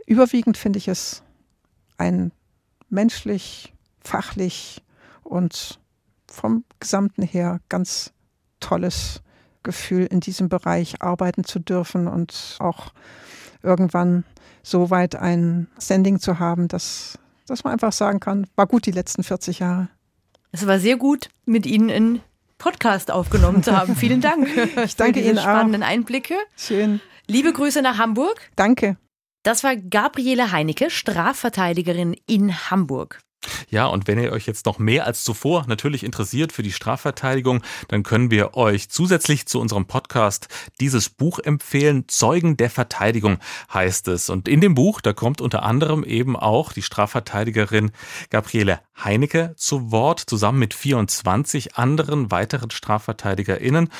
überwiegend 0.06 0.56
finde 0.56 0.78
ich 0.78 0.88
es 0.88 1.22
ein 1.98 2.32
menschlich, 2.88 3.74
fachlich 4.00 4.82
und 5.22 5.80
vom 6.30 6.64
Gesamten 6.80 7.22
her 7.22 7.60
ganz 7.68 8.12
tolles 8.60 9.22
Gefühl, 9.62 10.06
in 10.06 10.20
diesem 10.20 10.48
Bereich 10.48 11.02
arbeiten 11.02 11.44
zu 11.44 11.58
dürfen 11.58 12.06
und 12.06 12.56
auch 12.60 12.92
irgendwann 13.62 14.24
so 14.62 14.90
weit 14.90 15.16
ein 15.16 15.68
Standing 15.80 16.20
zu 16.20 16.38
haben, 16.38 16.68
dass, 16.68 17.18
dass 17.46 17.64
man 17.64 17.72
einfach 17.72 17.92
sagen 17.92 18.20
kann, 18.20 18.46
war 18.56 18.66
gut 18.66 18.86
die 18.86 18.90
letzten 18.90 19.22
40 19.22 19.60
Jahre. 19.60 19.88
Es 20.52 20.66
war 20.66 20.78
sehr 20.78 20.96
gut, 20.96 21.28
mit 21.44 21.66
Ihnen 21.66 21.90
einen 21.90 22.20
Podcast 22.58 23.10
aufgenommen 23.10 23.62
zu 23.62 23.76
haben. 23.76 23.94
Vielen 23.96 24.20
Dank. 24.20 24.48
Ich 24.84 24.96
danke 24.96 25.20
Ihnen 25.20 25.38
auch. 25.38 25.42
spannenden 25.42 25.82
Einblicke. 25.82 26.34
Schön. 26.56 27.00
Liebe 27.26 27.52
Grüße 27.52 27.82
nach 27.82 27.98
Hamburg. 27.98 28.50
Danke. 28.56 28.96
Das 29.44 29.62
war 29.64 29.76
Gabriele 29.76 30.50
Heinecke, 30.50 30.90
Strafverteidigerin 30.90 32.16
in 32.26 32.70
Hamburg. 32.70 33.20
Ja, 33.70 33.86
und 33.86 34.06
wenn 34.06 34.18
ihr 34.18 34.32
euch 34.32 34.46
jetzt 34.46 34.66
noch 34.66 34.78
mehr 34.78 35.06
als 35.06 35.24
zuvor 35.24 35.64
natürlich 35.68 36.04
interessiert 36.04 36.52
für 36.52 36.62
die 36.62 36.72
Strafverteidigung, 36.72 37.62
dann 37.88 38.02
können 38.02 38.30
wir 38.30 38.56
euch 38.56 38.88
zusätzlich 38.88 39.46
zu 39.46 39.60
unserem 39.60 39.86
Podcast 39.86 40.48
dieses 40.80 41.08
Buch 41.08 41.38
empfehlen. 41.38 42.04
Zeugen 42.08 42.56
der 42.56 42.70
Verteidigung 42.70 43.38
heißt 43.72 44.08
es. 44.08 44.30
Und 44.30 44.48
in 44.48 44.60
dem 44.60 44.74
Buch, 44.74 45.00
da 45.00 45.12
kommt 45.12 45.40
unter 45.40 45.62
anderem 45.62 46.02
eben 46.04 46.36
auch 46.36 46.72
die 46.72 46.82
Strafverteidigerin 46.82 47.92
Gabriele 48.30 48.80
Heinecke 49.02 49.54
zu 49.56 49.92
Wort, 49.92 50.20
zusammen 50.20 50.58
mit 50.58 50.74
24 50.74 51.76
anderen 51.76 52.30
weiteren 52.30 52.70
StrafverteidigerInnen. 52.70 53.90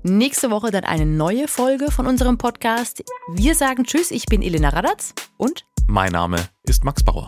Nächste 0.03 0.51
Woche 0.51 0.71
dann 0.71 0.83
eine 0.83 1.05
neue 1.05 1.47
Folge 1.47 1.91
von 1.91 2.05
unserem 2.05 2.37
Podcast. 2.37 3.03
Wir 3.33 3.55
sagen 3.55 3.85
Tschüss, 3.85 4.11
ich 4.11 4.25
bin 4.27 4.41
Elena 4.41 4.69
Radatz 4.69 5.13
und 5.37 5.65
mein 5.87 6.11
Name 6.11 6.37
ist 6.63 6.83
Max 6.83 7.03
Bauer. 7.03 7.25